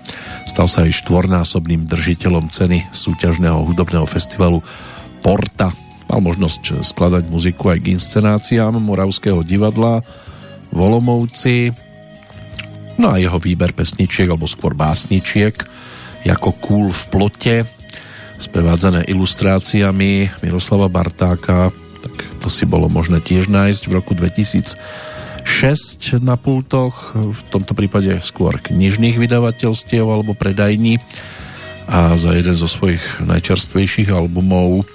stal 0.48 0.66
sa 0.66 0.88
aj 0.88 1.04
štvornásobným 1.04 1.84
držiteľom 1.84 2.48
ceny 2.48 2.90
súťažného 2.90 3.60
hudobného 3.70 4.08
festivalu 4.08 4.64
Porta. 5.20 5.70
Mal 6.08 6.20
možnosť 6.24 6.82
skladať 6.82 7.28
muziku 7.30 7.70
aj 7.70 7.86
k 7.86 7.94
inscenáciám 7.94 8.80
Moravského 8.80 9.44
divadla 9.46 10.02
v 10.74 10.78
Olomouci, 10.80 11.70
no 12.98 13.14
a 13.14 13.20
jeho 13.20 13.38
výber 13.38 13.76
pesničiek, 13.76 14.26
alebo 14.32 14.48
skôr 14.50 14.74
básničiek, 14.74 15.54
ako 16.26 16.50
Kúl 16.58 16.86
v 16.90 17.02
plote, 17.12 17.56
sprevádzané 18.40 19.04
ilustráciami 19.12 20.32
Miroslava 20.40 20.88
Bartáka, 20.88 21.68
tak 22.00 22.14
to 22.40 22.48
si 22.48 22.64
bolo 22.64 22.88
možné 22.88 23.20
tiež 23.20 23.52
nájsť 23.52 23.82
v 23.84 23.92
roku 23.92 24.16
2006 24.16 24.80
na 26.24 26.40
pultoch, 26.40 27.12
v 27.12 27.40
tomto 27.52 27.76
prípade 27.76 28.16
skôr 28.24 28.56
knižných 28.56 29.20
vydavateľstiev 29.20 30.08
alebo 30.08 30.32
predajní. 30.32 30.96
A 31.90 32.16
za 32.16 32.32
jeden 32.32 32.56
zo 32.56 32.70
svojich 32.70 33.02
najčerstvejších 33.20 34.08
albumov 34.08 34.88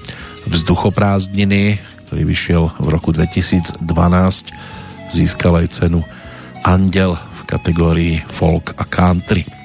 Vzduchoprázdniny, 0.45 1.81
ktorý 2.05 2.23
vyšiel 2.25 2.63
v 2.81 2.87
roku 2.89 3.13
2012, 3.13 3.81
získal 5.13 5.61
aj 5.61 5.67
cenu 5.73 6.01
Andel 6.65 7.13
v 7.13 7.41
kategórii 7.45 8.15
folk 8.25 8.73
a 8.77 8.85
country 8.89 9.64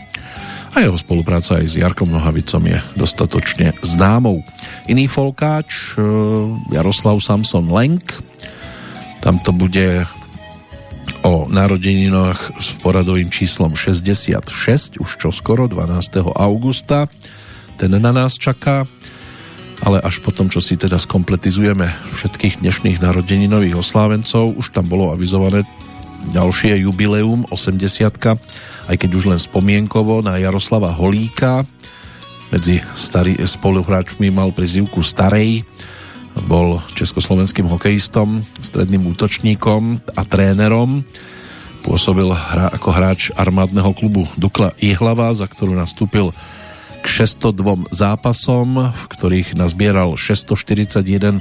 a 0.70 0.76
jeho 0.78 0.94
spolupráca 0.94 1.58
aj 1.58 1.66
s 1.66 1.74
Jarkom 1.82 2.10
Nohavicom 2.10 2.62
je 2.62 2.78
dostatočne 2.94 3.74
známou. 3.82 4.46
Iný 4.86 5.10
folkáč, 5.10 5.94
e, 5.94 6.02
Jaroslav 6.70 7.18
Samson 7.18 7.66
Lenk, 7.66 8.14
tam 9.20 9.42
to 9.42 9.50
bude 9.50 10.06
o 11.20 11.44
narodeninách 11.50 12.62
s 12.62 12.72
poradovým 12.80 13.28
číslom 13.28 13.76
66, 13.76 14.96
už 14.96 15.10
čoskoro, 15.20 15.68
12. 15.68 16.32
augusta. 16.32 17.10
Ten 17.76 17.92
na 18.00 18.12
nás 18.12 18.40
čaká. 18.40 18.86
ale 19.80 19.96
až 20.04 20.20
potom, 20.20 20.52
čo 20.52 20.60
si 20.60 20.76
teda 20.76 21.00
skompletizujeme 21.00 21.88
všetkých 22.12 22.60
dnešných 22.60 23.00
narodeninových 23.00 23.80
oslávencov, 23.80 24.52
už 24.60 24.76
tam 24.76 24.84
bolo 24.84 25.08
avizované 25.08 25.64
ďalšie 26.28 26.84
jubileum 26.84 27.48
80 27.48 27.80
aj 28.90 28.96
keď 28.98 29.10
už 29.14 29.24
len 29.32 29.40
spomienkovo 29.40 30.20
na 30.20 30.36
Jaroslava 30.36 30.92
Holíka. 30.92 31.64
Medzi 32.50 32.82
starý, 32.98 33.38
spoluhráčmi 33.38 34.28
mal 34.34 34.50
prizivku 34.50 35.00
Starej 35.00 35.62
bol 36.46 36.78
československým 36.94 37.66
hokejistom 37.66 38.46
stredným 38.62 39.02
útočníkom 39.10 40.14
a 40.14 40.22
trénerom. 40.22 41.02
Pôsobil 41.80 42.28
hra, 42.28 42.70
ako 42.70 42.88
hráč 42.92 43.20
armádneho 43.34 43.90
klubu 43.96 44.28
Dukla 44.36 44.76
Ihlava, 44.78 45.32
za 45.32 45.48
ktorú 45.48 45.72
nastúpil 45.72 46.30
k 47.00 47.06
602 47.24 47.88
zápasom, 47.88 48.92
v 48.92 49.02
ktorých 49.08 49.56
nazbieral 49.56 50.14
641 50.20 51.40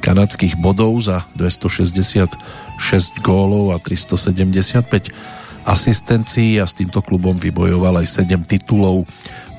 kanadských 0.00 0.56
bodov 0.56 0.96
za 1.04 1.28
266 2.78 3.22
gólov 3.22 3.74
a 3.74 3.78
375 3.78 5.14
asistencií 5.64 6.60
a 6.60 6.68
s 6.68 6.76
týmto 6.76 7.00
klubom 7.00 7.40
vybojoval 7.40 8.04
aj 8.04 8.20
7 8.26 8.44
titulov 8.44 9.08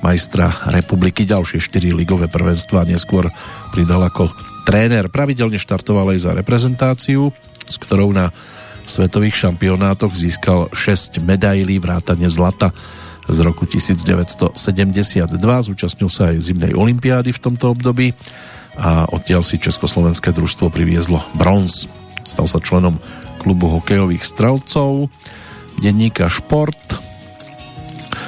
majstra 0.04 0.70
republiky. 0.70 1.26
Ďalšie 1.26 1.58
4 1.58 1.90
ligové 1.90 2.30
prvenstva 2.30 2.86
neskôr 2.86 3.26
pridal 3.74 4.06
ako 4.06 4.30
tréner. 4.62 5.10
Pravidelne 5.10 5.58
štartoval 5.58 6.14
aj 6.14 6.18
za 6.22 6.30
reprezentáciu, 6.36 7.34
s 7.66 7.76
ktorou 7.82 8.14
na 8.14 8.30
svetových 8.86 9.34
šampionátoch 9.46 10.14
získal 10.14 10.70
6 10.70 11.18
medailí 11.26 11.82
vrátane 11.82 12.30
zlata 12.30 12.70
z 13.26 13.38
roku 13.42 13.66
1972. 13.66 14.54
Zúčastnil 15.66 16.06
sa 16.06 16.30
aj 16.30 16.38
zimnej 16.38 16.70
olympiády 16.70 17.34
v 17.34 17.42
tomto 17.42 17.74
období 17.74 18.14
a 18.78 19.10
odtiaľ 19.10 19.42
si 19.42 19.58
Československé 19.58 20.30
družstvo 20.30 20.70
priviezlo 20.70 21.18
bronz. 21.34 21.90
Stal 22.26 22.50
sa 22.50 22.58
členom 22.58 22.98
klubu 23.38 23.70
hokejových 23.70 24.26
strelcov, 24.26 25.08
denníka 25.78 26.26
Šport. 26.26 26.98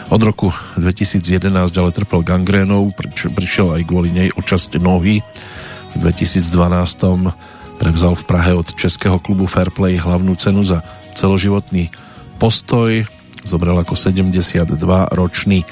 Od 0.08 0.22
roku 0.22 0.54
2011 0.80 1.50
ale 1.52 1.90
trpel 1.92 2.24
gangrénou, 2.24 2.88
prič, 2.94 3.28
prišiel 3.28 3.76
aj 3.76 3.82
kvôli 3.84 4.14
nej 4.14 4.28
o 4.32 4.40
časť 4.40 4.80
nohy. 4.80 5.20
V 5.92 5.94
2012 6.00 6.48
prevzal 7.76 8.14
v 8.14 8.24
Prahe 8.24 8.52
od 8.56 8.72
Českého 8.72 9.20
klubu 9.20 9.44
Fairplay 9.44 10.00
hlavnú 10.00 10.38
cenu 10.38 10.64
za 10.64 10.80
celoživotný 11.12 11.90
postoj 12.38 13.04
zobral 13.48 13.80
ako 13.80 13.94
72-ročný 13.96 15.64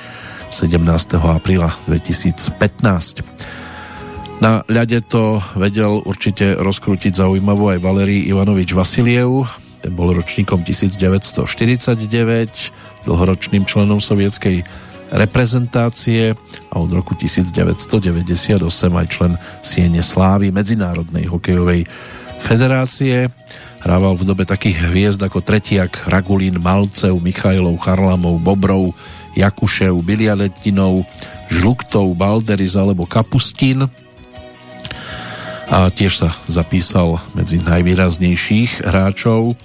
17. 0.51 1.19
apríla 1.19 1.75
2015. 1.87 2.57
Na 4.37 4.61
ľade 4.69 5.01
to 5.09 5.41
vedel 5.57 6.05
určite 6.05 6.61
rozkrútiť 6.61 7.17
zaujímavo 7.17 7.73
aj 7.73 7.81
Valerí 7.81 8.29
Ivanovič 8.29 8.77
Vasiliev, 8.77 9.49
ten 9.81 9.95
bol 9.97 10.13
ročníkom 10.13 10.61
1949, 10.61 11.49
dlhoročným 13.07 13.65
členom 13.65 14.03
sovietskej 14.03 14.67
reprezentácie 15.15 16.35
a 16.69 16.75
od 16.77 16.91
roku 16.91 17.15
1998 17.15 18.59
aj 18.93 19.07
člen 19.07 19.33
Siene 19.63 20.03
Slávy 20.03 20.51
Medzinárodnej 20.51 21.31
hokejovej 21.31 21.87
federácie. 22.43 23.31
Hrával 23.87 24.19
v 24.19 24.27
dobe 24.27 24.43
takých 24.43 24.91
hviezd 24.91 25.23
ako 25.23 25.47
Tretiak, 25.47 26.11
Ragulín, 26.11 26.59
Malcev, 26.59 27.15
Michajlov, 27.23 27.79
Charlamov, 27.79 28.43
Bobrov, 28.43 28.91
Jakušev, 29.39 29.95
Biliadetinov, 30.03 31.07
Žluktov, 31.47 32.11
Balderis 32.19 32.75
alebo 32.75 33.07
Kapustín. 33.07 33.87
A 35.67 35.91
tiež 35.91 36.23
sa 36.23 36.31
zapísal 36.47 37.19
medzi 37.35 37.59
najvýraznejších 37.59 38.87
hráčov. 38.87 39.59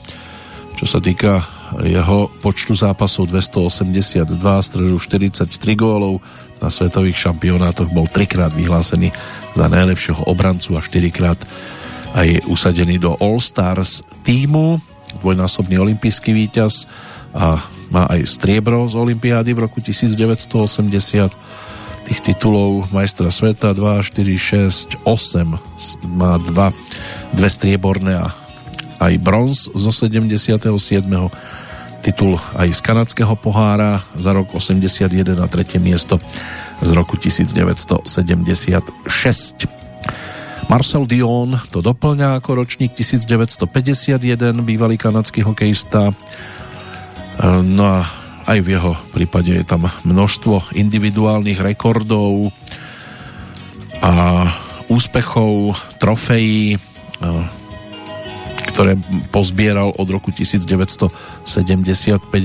Čo 0.81 0.85
sa 0.89 0.97
týka 0.97 1.45
jeho 1.85 2.27
počtu 2.41 2.73
zápasov 2.73 3.29
282, 3.29 4.25
strelil 4.65 4.97
43 4.97 5.47
gólov, 5.77 6.19
na 6.61 6.69
svetových 6.69 7.17
šampionátoch 7.29 7.89
bol 7.89 8.05
trikrát 8.05 8.53
vyhlásený 8.53 9.09
za 9.57 9.65
najlepšieho 9.65 10.29
obrancu 10.29 10.77
a 10.77 10.85
štyrikrát 10.85 11.37
aj 12.13 12.45
usadený 12.45 13.01
do 13.01 13.17
All-Stars 13.17 14.05
týmu, 14.21 14.77
dvojnásobný 15.21 15.79
olimpijský 15.81 16.33
víťaz 16.33 16.85
a 17.33 17.65
má 17.91 18.07
aj 18.07 18.27
striebro 18.27 18.85
z 18.87 18.95
Olympiády 18.95 19.51
v 19.55 19.63
roku 19.67 19.79
1980 19.83 21.70
tých 22.07 22.33
titulov 22.33 22.89
majstra 22.89 23.29
sveta 23.29 23.73
2, 23.73 24.01
4, 24.01 24.97
6, 25.01 25.05
8 25.05 26.17
má 26.17 26.37
dva, 26.41 26.73
dve 27.33 27.49
strieborné 27.49 28.17
a 28.17 28.33
aj 29.01 29.17
bronz 29.17 29.73
zo 29.73 29.89
77. 29.89 30.61
titul 32.01 32.41
aj 32.57 32.69
z 32.73 32.81
kanadského 32.81 33.37
pohára 33.37 34.01
za 34.17 34.33
rok 34.33 34.53
81 34.53 35.37
a 35.37 35.47
tretie 35.49 35.79
miesto 35.81 36.19
z 36.81 36.89
roku 36.93 37.17
1976 37.17 39.81
Marcel 40.71 41.03
Dion 41.03 41.59
to 41.67 41.83
doplňa 41.83 42.39
ako 42.39 42.63
ročník 42.63 42.95
1951, 42.95 44.55
bývalý 44.63 44.95
kanadský 44.95 45.43
hokejista. 45.43 46.09
E, 46.09 46.13
no 47.67 47.83
a 47.83 48.07
aj 48.45 48.59
v 48.61 48.67
jeho 48.73 48.93
prípade 49.13 49.53
je 49.53 49.65
tam 49.65 49.89
množstvo 50.05 50.73
individuálnych 50.73 51.61
rekordov 51.61 52.53
a 54.01 54.45
úspechov, 54.89 55.77
trofejí, 56.01 56.75
e, 56.75 56.77
ktoré 58.73 58.97
pozbieral 59.29 59.93
od 59.93 60.07
roku 60.09 60.33
1975 60.33 61.13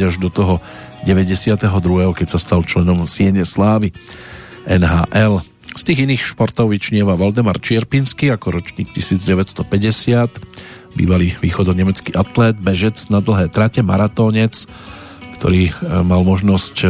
až 0.04 0.14
do 0.20 0.28
toho 0.28 0.60
92., 1.06 2.12
keď 2.12 2.28
sa 2.28 2.38
stal 2.38 2.60
členom 2.66 3.06
Siene 3.06 3.46
Slávy 3.46 3.94
NHL. 4.66 5.40
Z 5.76 5.82
tých 5.84 6.08
iných 6.08 6.24
športov 6.24 6.72
vyčnieva 6.72 7.14
Valdemar 7.14 7.60
Čierpinsky 7.60 8.32
ako 8.32 8.58
ročník 8.58 8.90
1950, 8.96 10.40
bývalý 10.96 11.36
východonemecký 11.38 12.16
atlét, 12.16 12.56
bežec 12.56 12.96
na 13.12 13.20
dlhé 13.20 13.52
trate, 13.52 13.84
maratónec, 13.84 14.64
ktorý 15.36 15.70
e, 15.70 15.72
mal 16.02 16.24
možnosť 16.24 16.76
e, 16.82 16.88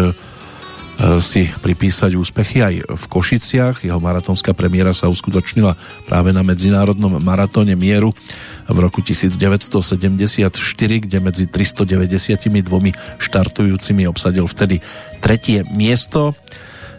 si 1.21 1.45
pripísať 1.45 2.17
úspechy 2.17 2.65
aj 2.65 2.75
v 2.89 3.05
Košiciach. 3.13 3.85
Jeho 3.85 4.01
maratónska 4.01 4.57
premiéra 4.57 4.97
sa 4.97 5.13
uskutočnila 5.13 5.77
práve 6.09 6.33
na 6.33 6.41
Medzinárodnom 6.41 7.21
maratóne 7.21 7.77
mieru 7.77 8.17
v 8.65 8.79
roku 8.81 9.05
1974, 9.05 10.49
kde 11.05 11.19
medzi 11.21 11.45
392 11.45 12.97
štartujúcimi 13.21 14.09
obsadil 14.09 14.49
vtedy 14.49 14.81
tretie 15.21 15.69
miesto 15.69 16.33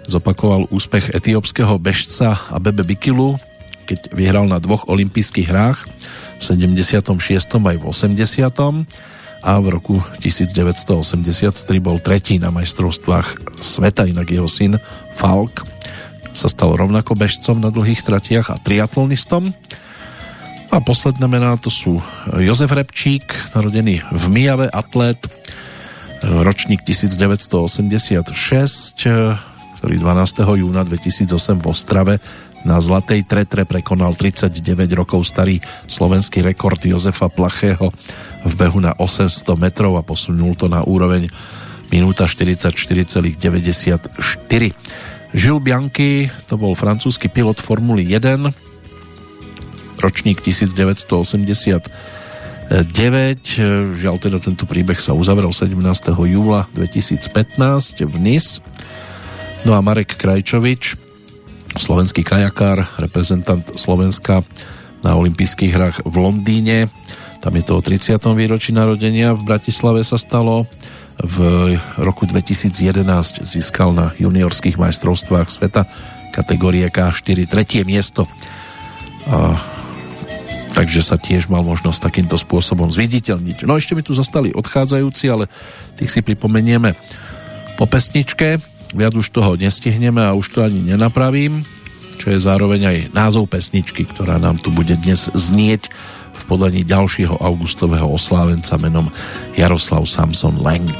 zopakoval 0.07 0.71
úspech 0.71 1.11
etiópskeho 1.11 1.75
bežca 1.77 2.39
Abebe 2.47 2.87
Bikilu, 2.87 3.35
keď 3.87 4.15
vyhral 4.15 4.47
na 4.47 4.57
dvoch 4.63 4.87
olympijských 4.87 5.47
hrách 5.51 5.83
v 6.39 6.41
76. 6.41 7.11
aj 7.43 7.75
v 7.75 7.83
80. 7.83 8.87
a 9.47 9.63
v 9.63 9.79
roku 9.79 10.03
1983 10.19 11.55
bol 11.79 12.03
tretí 12.03 12.35
na 12.35 12.51
majstrovstvách 12.51 13.55
sveta, 13.63 14.03
inak 14.03 14.27
jeho 14.27 14.51
syn 14.51 14.75
Falk 15.15 15.63
sa 16.35 16.51
stal 16.51 16.75
rovnako 16.75 17.15
bežcom 17.15 17.55
na 17.55 17.71
dlhých 17.71 18.03
tratiach 18.03 18.51
a 18.51 18.59
triatlonistom. 18.59 19.55
A 20.67 20.83
posledné 20.83 21.31
mená 21.31 21.55
to 21.55 21.71
sú 21.71 22.03
Jozef 22.37 22.75
Repčík, 22.75 23.23
narodený 23.55 24.03
v 24.03 24.23
Mijave, 24.27 24.67
atlét, 24.67 25.23
ročník 26.21 26.83
1986, 26.83 28.35
ktorý 29.79 29.95
12. 29.95 30.59
júna 30.59 30.83
2008 30.83 31.63
v 31.63 31.65
Ostrave 31.71 32.19
na 32.67 32.83
Zlatej 32.83 33.23
tretre 33.23 33.63
prekonal 33.63 34.11
39 34.11 34.51
rokov 34.91 35.23
starý 35.23 35.63
slovenský 35.87 36.43
rekord 36.43 36.83
Jozefa 36.83 37.31
Plachého 37.31 37.95
v 38.43 38.53
behu 38.59 38.83
na 38.83 38.91
800 38.99 39.55
metrov 39.55 39.95
a 39.95 40.03
posunul 40.03 40.59
to 40.59 40.67
na 40.67 40.83
úroveň 40.83 41.31
minúta 41.87 42.27
44,94. 42.27 43.39
Žil 45.31 45.57
Bianchi, 45.63 46.27
to 46.51 46.59
bol 46.59 46.75
francúzsky 46.75 47.31
pilot 47.31 47.63
Formuly 47.63 48.03
1, 48.11 48.51
ročník 50.03 50.43
1989. 50.43 51.87
Žiaľ 53.95 54.15
teda 54.19 54.43
tento 54.43 54.67
príbeh 54.67 54.99
sa 54.99 55.15
uzavrel 55.15 55.55
17. 55.55 55.71
júla 56.11 56.67
2015 56.75 58.03
v 58.03 58.15
Nice 58.19 58.59
No 59.65 59.73
a 59.73 59.81
Marek 59.81 60.15
Krajčovič, 60.15 61.06
slovenský 61.79 62.25
kajakár, 62.25 62.85
reprezentant 62.97 63.63
Slovenska 63.77 64.41
na 65.05 65.13
olympijských 65.15 65.71
hrách 65.73 65.97
v 66.03 66.15
Londýne. 66.17 66.77
Tam 67.39 67.53
je 67.53 67.63
to 67.63 67.77
o 67.77 67.81
30. 67.85 68.17
výročí 68.33 68.73
narodenia. 68.73 69.37
V 69.37 69.45
Bratislave 69.45 70.01
sa 70.01 70.17
stalo. 70.17 70.65
V 71.17 71.37
roku 71.97 72.29
2011 72.29 73.41
získal 73.41 73.89
na 73.93 74.13
juniorských 74.17 74.77
majstrovstvách 74.77 75.49
sveta 75.49 75.89
kategórie 76.29 76.85
K4 76.93 77.49
tretie 77.49 77.81
miesto. 77.81 78.29
A, 79.25 79.57
takže 80.77 81.01
sa 81.01 81.17
tiež 81.17 81.49
mal 81.49 81.65
možnosť 81.65 81.99
takýmto 82.05 82.37
spôsobom 82.37 82.93
zviditeľniť. 82.93 83.65
No 83.65 83.77
ešte 83.81 83.97
mi 83.97 84.05
tu 84.05 84.13
zostali 84.13 84.53
odchádzajúci, 84.53 85.25
ale 85.29 85.49
tých 85.97 86.13
si 86.13 86.21
pripomenieme 86.21 86.93
po 87.81 87.89
pesničke. 87.89 88.76
Viac 88.97 89.13
už 89.13 89.29
toho 89.29 89.53
nestihneme 89.53 90.25
a 90.25 90.33
už 90.33 90.57
to 90.57 90.65
ani 90.65 90.81
nenapravím, 90.81 91.61
čo 92.17 92.33
je 92.33 92.41
zároveň 92.41 92.81
aj 92.89 92.97
názov 93.13 93.45
pesničky, 93.45 94.09
ktorá 94.09 94.41
nám 94.41 94.57
tu 94.57 94.73
bude 94.73 94.97
dnes 94.97 95.29
znieť 95.37 95.93
v 96.33 96.41
podaní 96.49 96.81
ďalšieho 96.81 97.37
augustového 97.37 98.09
oslávenca 98.09 98.73
menom 98.81 99.13
Jaroslav 99.53 100.09
Samson 100.09 100.57
Lenk. 100.65 100.97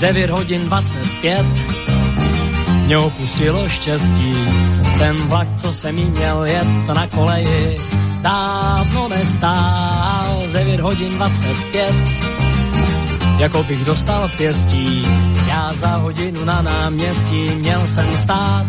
Devět 0.00 0.30
hodin 0.30 0.60
25 0.60 1.46
mě 2.86 2.98
opustilo 2.98 3.68
štěstí. 3.68 4.34
Ten 4.98 5.16
vlak, 5.16 5.48
co 5.56 5.72
jsem 5.72 5.98
jí 5.98 6.04
měl 6.04 6.44
jet 6.44 6.88
na 6.94 7.06
koleji, 7.06 7.76
dávno 8.20 9.08
nestál. 9.08 10.42
9 10.52 10.80
hodin 10.80 11.14
25 11.14 11.94
jako 13.38 13.62
bych 13.62 13.84
dostal 13.84 14.30
pěstí. 14.36 15.02
Já 15.48 15.72
za 15.74 15.88
hodinu 15.88 16.44
na 16.44 16.62
náměstí 16.62 17.46
měl 17.56 17.86
jsem 17.86 18.16
stát, 18.16 18.66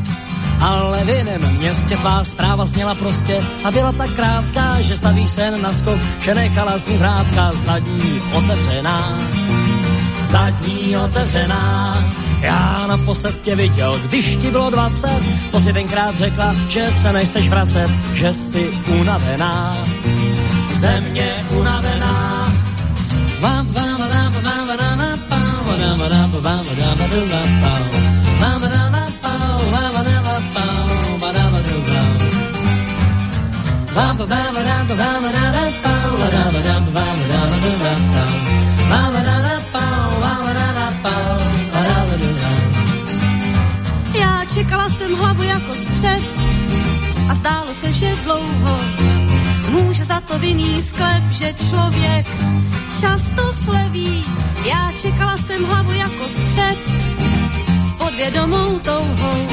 ale 0.61 1.03
v 1.03 1.09
jiném 1.09 1.41
městě 1.57 1.97
tvá 1.97 2.23
zpráva 2.23 2.65
zněla 2.65 2.95
prostě 2.95 3.39
a 3.63 3.71
byla 3.71 3.91
tak 3.91 4.09
krátká, 4.11 4.81
že 4.81 4.97
staví 4.97 5.27
sen 5.27 5.61
na 5.61 5.73
skok, 5.73 5.99
že 6.21 6.35
nechala 6.35 6.77
z 6.77 6.87
vrátka 6.97 7.51
zadní 7.51 8.21
otevřená. 8.33 9.17
Zadní 10.21 10.97
otevřená, 10.97 11.97
já 12.41 12.87
naposled 12.87 13.41
tě 13.41 13.55
viděl, 13.55 13.99
když 14.07 14.35
ti 14.35 14.51
bylo 14.51 14.69
20, 14.69 15.09
to 15.51 15.59
si 15.59 15.73
tenkrát 15.73 16.15
řekla, 16.15 16.55
že 16.69 16.91
se 16.91 17.13
nechceš 17.13 17.49
vracet, 17.49 17.89
že 18.13 18.33
jsi 18.33 18.69
unavená. 18.99 19.77
Země 20.73 21.33
unavená. 21.49 22.51
Vám, 23.39 23.67
vám, 23.67 23.97
vám, 23.99 24.09
vám, 24.09 24.33
vám, 24.43 24.67
vám, 24.67 24.77
vám, 24.77 25.19
vám, 25.29 25.99
vám, 25.99 26.31
vám, 26.31 26.65
vám, 26.81 27.01
vám, 28.39 28.61
vám, 28.61 28.61
vám, 28.61 29.07
Já 44.19 44.45
čekala 44.53 44.89
jsem 44.89 45.15
hlavu 45.15 45.43
jako 45.43 45.73
střed 45.73 46.23
a 47.29 47.33
zdálo 47.33 47.73
se, 47.73 47.91
že 47.91 48.15
dlouho 48.23 48.79
může 49.71 50.05
za 50.05 50.21
to 50.21 50.39
vinný 50.39 50.83
sklep, 50.85 51.23
že 51.29 51.53
člověk 51.69 52.27
často 53.01 53.53
sleví. 53.65 54.25
Já 54.65 54.91
čekala 55.01 55.37
jsem 55.37 55.65
hlavu 55.65 55.91
jako 55.91 56.23
střed 56.23 56.77
s 57.89 57.93
podvědomou 57.93 58.79
touhou. 58.79 59.47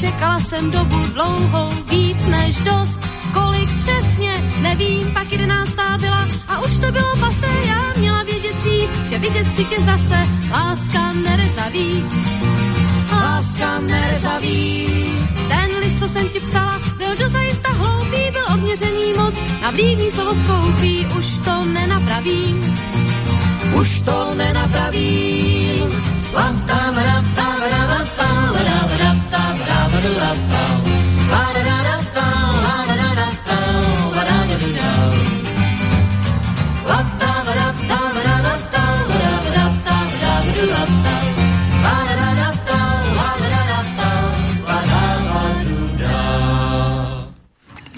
Čekala 0.00 0.40
jsem 0.40 0.70
dobu 0.70 1.06
dlouhou, 1.06 1.70
víc 1.90 2.26
než 2.26 2.56
dost, 2.56 3.11
kolik 3.32 3.70
přesně, 3.80 4.32
nevím, 4.60 5.10
pak 5.12 5.32
jedenáctá 5.32 5.98
byla 5.98 6.28
a 6.48 6.60
už 6.60 6.76
to 6.76 6.92
bylo 6.92 7.16
pase, 7.20 7.46
já 7.68 7.82
měla 7.98 8.22
vědět 8.22 8.56
dřív, 8.56 8.90
že 9.08 9.18
vidět 9.18 9.46
si 9.56 9.64
tě 9.64 9.76
zase, 9.80 10.28
láska 10.52 11.12
nerezaví. 11.12 12.04
Láska 13.12 13.80
nerezaví. 13.80 14.88
Ten 15.48 15.78
list, 15.80 15.98
co 15.98 16.08
jsem 16.08 16.28
ti 16.28 16.40
psala, 16.40 16.80
byl 16.98 17.16
dozajista 17.16 17.68
hloupý, 17.72 18.30
byl 18.32 18.44
odměřený 18.54 19.12
moc, 19.16 19.34
na 19.62 19.70
vlídný 19.70 20.10
slovo 20.10 20.34
skoupí, 20.34 21.06
už 21.18 21.38
to 21.44 21.64
nenapravím. 21.64 22.78
Už 23.74 24.00
to 24.00 24.34
nenapravím. 24.34 25.88
Lam 26.34 26.60
tam 26.66 26.96
ram 26.96 27.24
tam 27.36 27.58
ram 27.70 28.06
tam 28.16 28.54
ram 28.66 28.90
ram 29.00 29.20
tam 29.30 29.58
ram 29.68 29.90
ram 30.20 30.38
tam. 30.50 30.82
Da 31.30 31.42
da 31.52 31.62
da 31.62 31.96
tam 31.96 32.11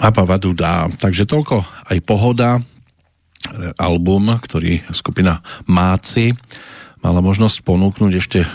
Papa 0.05 0.21
Vadu 0.21 0.53
dá. 0.53 0.85
Takže 0.85 1.25
toľko 1.25 1.65
aj 1.89 1.97
pohoda, 2.05 2.61
album, 3.81 4.37
ktorý 4.37 4.85
skupina 4.93 5.41
Máci 5.65 6.29
mala 7.01 7.25
možnosť 7.25 7.65
ponúknuť 7.65 8.13
ešte 8.13 8.45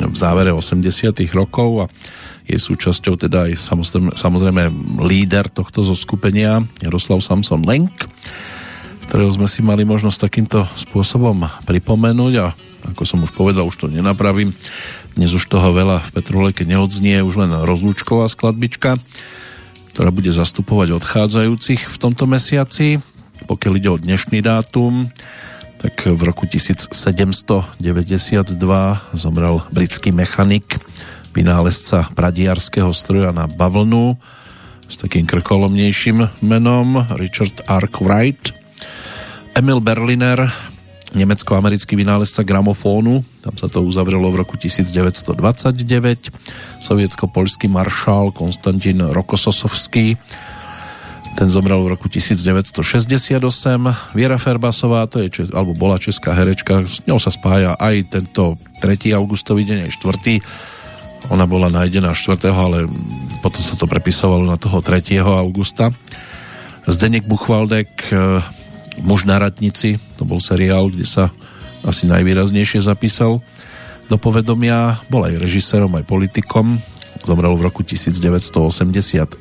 v 0.00 0.16
závere 0.16 0.56
80 0.56 1.12
rokov 1.36 1.84
a 1.84 1.86
je 2.48 2.56
súčasťou 2.56 3.20
teda 3.20 3.52
aj 3.52 3.52
samozrejme, 3.52 4.16
samozrejme 4.16 4.62
líder 5.04 5.52
tohto 5.52 5.84
zoskupenia 5.84 6.64
Jaroslav 6.80 7.20
Samson 7.20 7.60
Lenk, 7.68 8.08
ktorého 9.04 9.28
sme 9.28 9.44
si 9.44 9.60
mali 9.60 9.84
možnosť 9.84 10.24
takýmto 10.24 10.64
spôsobom 10.72 11.44
pripomenúť 11.68 12.34
a 12.40 12.56
ako 12.96 13.04
som 13.04 13.20
už 13.20 13.36
povedal, 13.36 13.68
už 13.68 13.76
to 13.76 13.92
nenapravím. 13.92 14.56
Dnes 15.20 15.36
už 15.36 15.52
toho 15.52 15.68
veľa 15.68 16.00
v 16.00 16.12
Petroleke 16.16 16.64
neodznie, 16.64 17.20
už 17.20 17.44
len 17.44 17.52
rozlúčková 17.52 18.32
skladbička, 18.32 18.96
ktorá 19.94 20.10
bude 20.10 20.34
zastupovať 20.34 20.98
odchádzajúcich 20.98 21.86
v 21.86 21.96
tomto 22.02 22.26
mesiaci. 22.26 22.98
Pokiaľ 23.46 23.72
ide 23.78 23.90
o 23.94 24.02
dnešný 24.02 24.42
dátum, 24.42 25.06
tak 25.78 26.10
v 26.10 26.18
roku 26.18 26.50
1792 26.50 27.78
zomrel 29.14 29.56
britský 29.70 30.10
mechanik, 30.10 30.82
vynálezca 31.30 32.10
pradiarského 32.10 32.90
stroja 32.90 33.30
na 33.30 33.46
bavlnu 33.46 34.18
s 34.90 34.98
takým 34.98 35.30
krkolomnejším 35.30 36.42
menom 36.42 37.06
Richard 37.14 37.62
Arkwright. 37.70 38.50
Emil 39.54 39.78
Berliner, 39.78 40.50
nemecko-americký 41.14 41.94
vynálezca 41.94 42.42
gramofónu, 42.42 43.22
tam 43.40 43.54
sa 43.54 43.70
to 43.70 43.80
uzavrelo 43.80 44.28
v 44.34 44.42
roku 44.42 44.58
1929. 44.58 46.34
Sovietsko-polský 46.82 47.70
maršál 47.70 48.34
Konstantin 48.34 49.00
Rokososovský 49.00 50.18
ten 51.34 51.50
zomrel 51.50 51.82
v 51.82 51.98
roku 51.98 52.06
1968. 52.06 53.42
Viera 54.14 54.38
Ferbasová, 54.38 55.02
to 55.10 55.18
je, 55.18 55.50
alebo 55.50 55.74
bola 55.74 55.98
česká 55.98 56.30
herečka, 56.30 56.86
s 56.86 57.02
ňou 57.10 57.18
sa 57.18 57.34
spája 57.34 57.74
aj 57.74 58.06
tento 58.06 58.54
3. 58.78 59.10
augustový 59.18 59.66
deň, 59.66 59.90
aj 59.90 59.92
4. 59.98 61.34
Ona 61.34 61.44
bola 61.50 61.66
nájdená 61.74 62.14
4. 62.14 62.38
ale 62.54 62.86
potom 63.42 63.60
sa 63.66 63.74
to 63.74 63.90
prepisovalo 63.90 64.46
na 64.46 64.54
toho 64.54 64.78
3. 64.78 65.18
augusta. 65.18 65.90
Zdenek 66.86 67.26
Buchvaldek, 67.26 67.90
e, 68.14 68.38
Muž 69.02 69.26
na 69.26 69.42
radnici, 69.42 69.98
to 70.18 70.22
bol 70.22 70.38
seriál, 70.38 70.92
kde 70.92 71.06
sa 71.08 71.34
asi 71.84 72.06
najvýraznejšie 72.08 72.80
zapísal 72.80 73.42
do 74.08 74.16
povedomia. 74.20 75.00
Bol 75.08 75.26
aj 75.26 75.40
režisérom, 75.40 75.92
aj 75.96 76.04
politikom. 76.06 76.78
Zomrel 77.24 77.56
v 77.56 77.64
roku 77.64 77.80
1987 77.80 79.40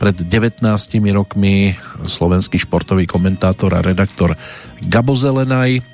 pred 0.00 0.16
19 0.16 0.64
rokmi 1.12 1.76
slovenský 2.08 2.56
športový 2.56 3.04
komentátor 3.04 3.76
a 3.76 3.84
redaktor 3.84 4.34
Gabo 4.80 5.12
Zelenaj, 5.12 5.84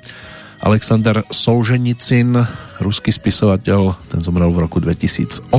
Alexander 0.63 1.23
Solženicin, 1.27 2.35
ruský 2.79 3.11
spisovateľ, 3.11 3.95
ten 4.07 4.19
zomrel 4.23 4.51
v 4.55 4.63
roku 4.67 4.79
2008, 4.79 5.51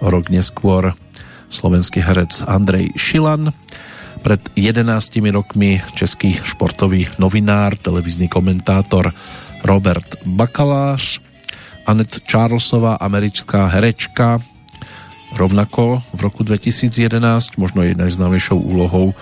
o 0.00 0.06
rok 0.08 0.24
neskôr 0.28 0.96
slovenský 1.48 2.04
herec 2.04 2.44
Andrej 2.44 2.92
Šilan, 2.96 3.52
pred 4.20 4.40
11 4.56 4.84
rokmi 5.32 5.80
český 5.96 6.36
športový 6.44 7.08
novinár, 7.16 7.76
televízny 7.76 8.28
komentátor 8.28 9.08
Robert 9.64 10.20
Bakaláš, 10.24 11.20
Anet 11.88 12.20
Charlesová, 12.28 13.00
americká 13.00 13.66
herečka, 13.66 14.40
rovnako 15.36 16.04
v 16.12 16.20
roku 16.20 16.44
2011, 16.44 17.56
možno 17.56 17.82
jej 17.82 17.96
najznámejšou 17.96 18.60
úlohou 18.60 19.16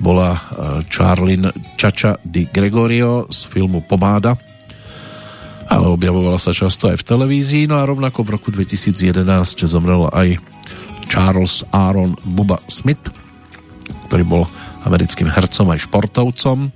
bola 0.00 0.34
e, 0.34 0.40
Charlene 0.88 1.52
Čača 1.76 2.16
di 2.24 2.48
Gregorio 2.48 3.28
z 3.28 3.44
filmu 3.46 3.84
Pomáda, 3.84 4.34
ale 5.70 5.86
objavovala 5.86 6.40
sa 6.40 6.50
často 6.50 6.90
aj 6.90 7.04
v 7.04 7.06
televízii, 7.06 7.64
no 7.70 7.78
a 7.78 7.86
rovnako 7.86 8.26
v 8.26 8.32
roku 8.34 8.48
2011 8.50 9.22
zomrel 9.68 10.08
aj 10.10 10.40
Charles 11.06 11.62
Aaron 11.70 12.16
Buba 12.24 12.58
Smith, 12.66 13.29
ktorý 14.10 14.26
bol 14.26 14.42
americkým 14.82 15.30
hercom 15.30 15.70
aj 15.70 15.86
športovcom. 15.86 16.74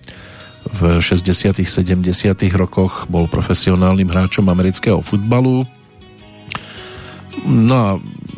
V 0.79 0.81
60 1.03 1.59
70 1.67 2.07
rokoch 2.55 3.11
bol 3.11 3.27
profesionálnym 3.27 4.07
hráčom 4.07 4.47
amerického 4.47 5.03
futbalu. 5.03 5.67
No 7.43 7.75
a 7.75 7.91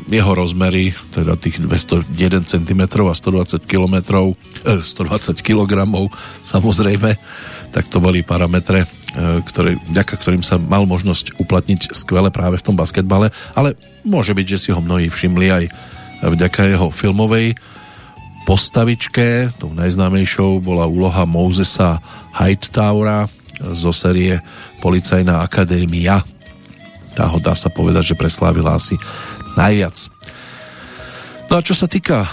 jeho 0.09 0.33
rozmery, 0.33 0.97
teda 1.13 1.37
tých 1.37 1.61
201 1.61 2.49
cm 2.49 2.83
a 3.05 3.13
120 3.13 3.69
km, 3.69 3.97
eh, 4.65 4.81
120 4.81 5.45
kg, 5.45 5.71
samozrejme, 6.49 7.11
tak 7.77 7.85
to 7.93 8.01
boli 8.01 8.25
parametre, 8.25 8.89
eh, 8.89 9.45
ktoré, 9.45 9.77
vďaka 9.93 10.15
ktorým 10.17 10.41
sa 10.41 10.57
mal 10.57 10.89
možnosť 10.89 11.37
uplatniť 11.37 11.93
skvele 11.93 12.33
práve 12.33 12.57
v 12.57 12.65
tom 12.65 12.81
basketbale, 12.81 13.29
ale 13.53 13.77
môže 14.09 14.33
byť, 14.33 14.47
že 14.49 14.59
si 14.59 14.69
ho 14.73 14.81
mnohí 14.81 15.13
všimli 15.13 15.47
aj 15.53 15.65
vďaka 16.25 16.61
jeho 16.73 16.89
filmovej 16.89 17.76
postavičke. 18.47 19.51
Tou 19.59 19.75
najznámejšou 19.75 20.63
bola 20.63 20.87
úloha 20.87 21.27
Mosesa 21.27 21.99
Hightowera 22.31 23.27
zo 23.75 23.91
série 23.91 24.39
Policajná 24.79 25.43
akadémia. 25.43 26.23
Tá 27.19 27.27
ho 27.27 27.43
dá 27.43 27.59
sa 27.59 27.67
povedať, 27.67 28.15
že 28.15 28.21
preslávila 28.21 28.79
asi 28.79 28.95
najviac. 29.59 30.13
No 31.51 31.59
a 31.59 31.65
čo 31.65 31.75
sa 31.75 31.91
týka 31.91 32.31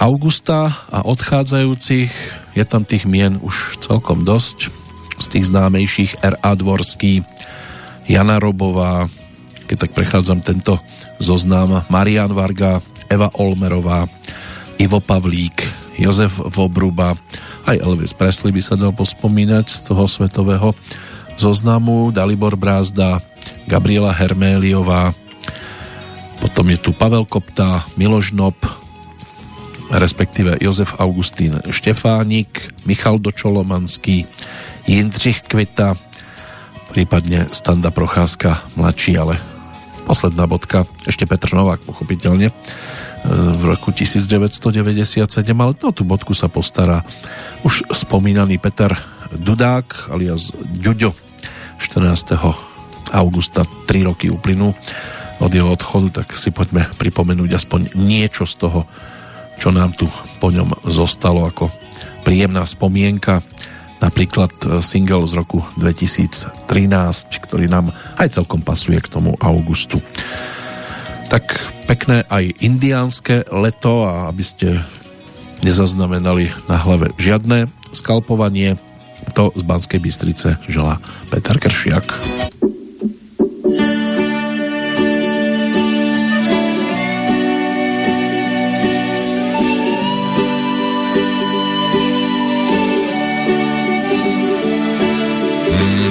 Augusta 0.00 0.72
a 0.92 1.04
odchádzajúcich, 1.04 2.12
je 2.56 2.64
tam 2.64 2.88
tých 2.88 3.04
mien 3.04 3.36
už 3.44 3.80
celkom 3.84 4.24
dosť. 4.24 4.72
Z 5.16 5.26
tých 5.32 5.48
známejších 5.48 6.20
R.A. 6.20 6.50
Dvorský, 6.56 7.24
Jana 8.04 8.36
Robová, 8.36 9.08
keď 9.64 9.88
tak 9.88 9.92
prechádzam 9.96 10.44
tento 10.44 10.76
zoznam, 11.16 11.80
Marian 11.88 12.36
Varga, 12.36 12.84
Eva 13.08 13.32
Olmerová, 13.40 14.04
Ivo 14.76 15.00
Pavlík, 15.00 15.64
Jozef 15.96 16.36
Vobruba, 16.36 17.16
aj 17.64 17.80
Elvis 17.80 18.12
Presley 18.12 18.52
by 18.52 18.62
sa 18.62 18.74
dal 18.76 18.92
pospomínať 18.92 19.66
z 19.66 19.78
toho 19.88 20.04
svetového 20.04 20.76
zoznamu, 21.40 22.12
Dalibor 22.12 22.56
Brázda, 22.56 23.20
Gabriela 23.68 24.12
Herméliová, 24.12 25.16
potom 26.40 26.68
je 26.68 26.78
tu 26.78 26.92
Pavel 26.92 27.24
Kopta, 27.24 27.84
Miloš 27.96 28.36
Nob, 28.36 28.56
respektíve 29.90 30.60
Jozef 30.60 30.94
Augustín 31.00 31.58
Štefánik, 31.64 32.74
Michal 32.84 33.18
Dočolomanský, 33.18 34.28
Jindřich 34.86 35.42
Kvita, 35.48 35.96
prípadne 36.92 37.48
Standa 37.52 37.90
Procházka 37.90 38.62
mladší, 38.76 39.18
ale 39.18 39.40
posledná 40.06 40.46
bodka, 40.46 40.86
ešte 41.08 41.26
Petr 41.26 41.56
Novák 41.56 41.82
pochopiteľne 41.82 42.54
v 43.30 43.62
roku 43.66 43.90
1997, 43.90 45.26
ale 45.50 45.72
no, 45.74 45.88
tú 45.90 46.02
bodku 46.06 46.32
sa 46.32 46.46
postará 46.46 47.02
už 47.66 47.90
spomínaný 47.90 48.62
Peter 48.62 48.94
Dudák 49.34 50.14
alias 50.14 50.54
Ďuďo 50.54 51.10
14. 51.82 52.38
augusta 53.10 53.66
3 53.90 54.08
roky 54.08 54.30
uplynú 54.30 54.72
od 55.42 55.50
jeho 55.52 55.68
odchodu, 55.68 56.22
tak 56.22 56.38
si 56.38 56.48
poďme 56.54 56.88
pripomenúť 56.96 57.50
aspoň 57.60 57.80
niečo 57.98 58.48
z 58.48 58.54
toho, 58.56 58.88
čo 59.60 59.68
nám 59.74 59.92
tu 59.92 60.08
po 60.40 60.48
ňom 60.48 60.86
zostalo 60.88 61.44
ako 61.44 61.68
príjemná 62.24 62.64
spomienka 62.64 63.44
napríklad 64.00 64.52
e, 64.64 64.84
single 64.84 65.24
z 65.24 65.32
roku 65.36 65.64
2013, 65.80 66.52
ktorý 67.44 67.66
nám 67.68 67.92
aj 68.20 68.36
celkom 68.40 68.60
pasuje 68.60 69.00
k 69.00 69.08
tomu 69.08 69.36
augustu. 69.40 70.00
Tak 71.26 71.60
pekné 71.84 72.24
aj 72.32 72.64
indiánske 72.64 73.44
leto 73.52 74.08
a 74.08 74.32
aby 74.32 74.40
ste 74.40 74.68
nezaznamenali 75.60 76.48
na 76.64 76.80
hlave 76.80 77.12
žiadne 77.20 77.68
skalpovanie, 77.92 78.80
to 79.36 79.52
z 79.52 79.62
Banskej 79.66 80.00
Bystrice 80.00 80.56
želá 80.64 80.96
Peter 81.28 81.60
Kršiak. 81.60 82.08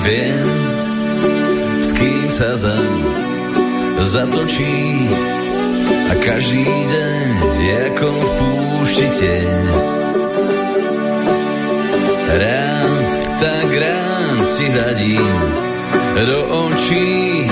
Viem, 0.05 0.47
s 1.81 1.89
kým 1.97 2.29
sa 2.29 2.53
zem 2.61 3.34
zatočí 4.03 5.07
a 6.11 6.13
každý 6.19 6.67
deň 6.67 7.27
je 7.63 7.75
ako 7.93 8.09
v 8.11 8.27
púšti 8.35 9.07
tieň. 9.07 9.65
Rád, 12.35 13.07
tak 13.39 13.69
rád 13.71 14.39
ti 14.51 14.65
hľadím 14.67 15.39
do 16.15 16.41
očí, 16.67 17.47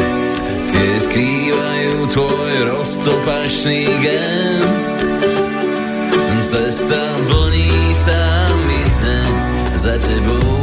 tie 0.71 0.91
skrývajú 0.99 1.95
tvoj 2.11 2.53
roztopašný 2.73 3.83
gen. 4.01 4.63
Cesta 6.43 6.99
vlní 7.23 7.95
sa 7.95 8.23
mize 8.67 9.17
za 9.79 9.95
tebou. 9.95 10.59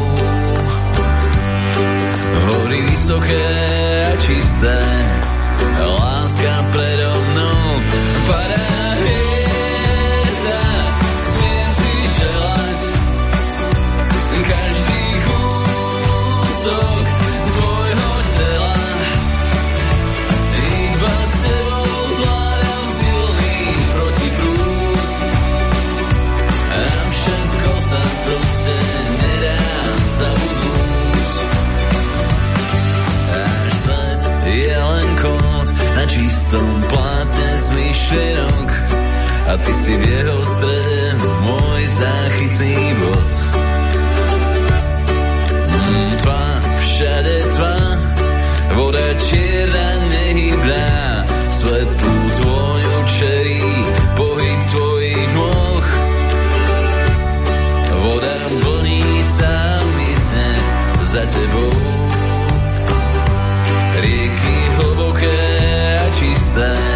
Hory 2.47 2.81
vysoké 2.85 3.48
a 4.05 4.15
čisté, 4.20 4.77
láska 5.86 6.65
predo 6.73 7.11
mnou 7.11 7.81
padá 8.28 8.94
hviezda, 9.01 9.30
na 36.51 36.59
čistom 36.59 36.82
plátne 36.90 37.51
z 37.62 37.66
myšlienok 37.78 38.70
a 39.47 39.52
ty 39.62 39.70
si 39.70 39.94
v 39.94 40.02
jeho 40.02 40.39
strede 40.43 41.14
môj 41.47 41.82
záchytný 41.86 42.74
bod. 42.98 43.69
A 66.56 66.90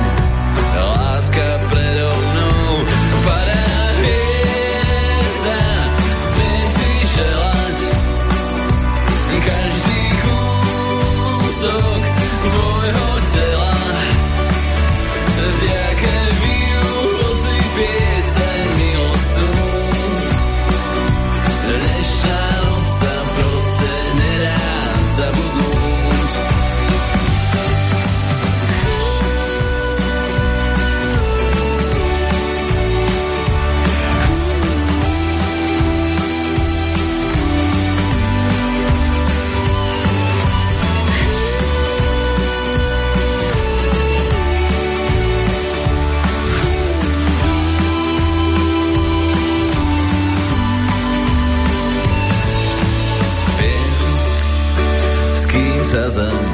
zem 56.15 56.47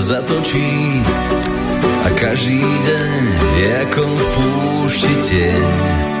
zatočí 0.00 0.72
a 2.04 2.08
každý 2.16 2.64
deň 2.64 3.20
je 3.60 3.70
ako 3.84 4.04
v 4.08 4.22
púšti 4.32 5.12
tieň. 5.28 6.15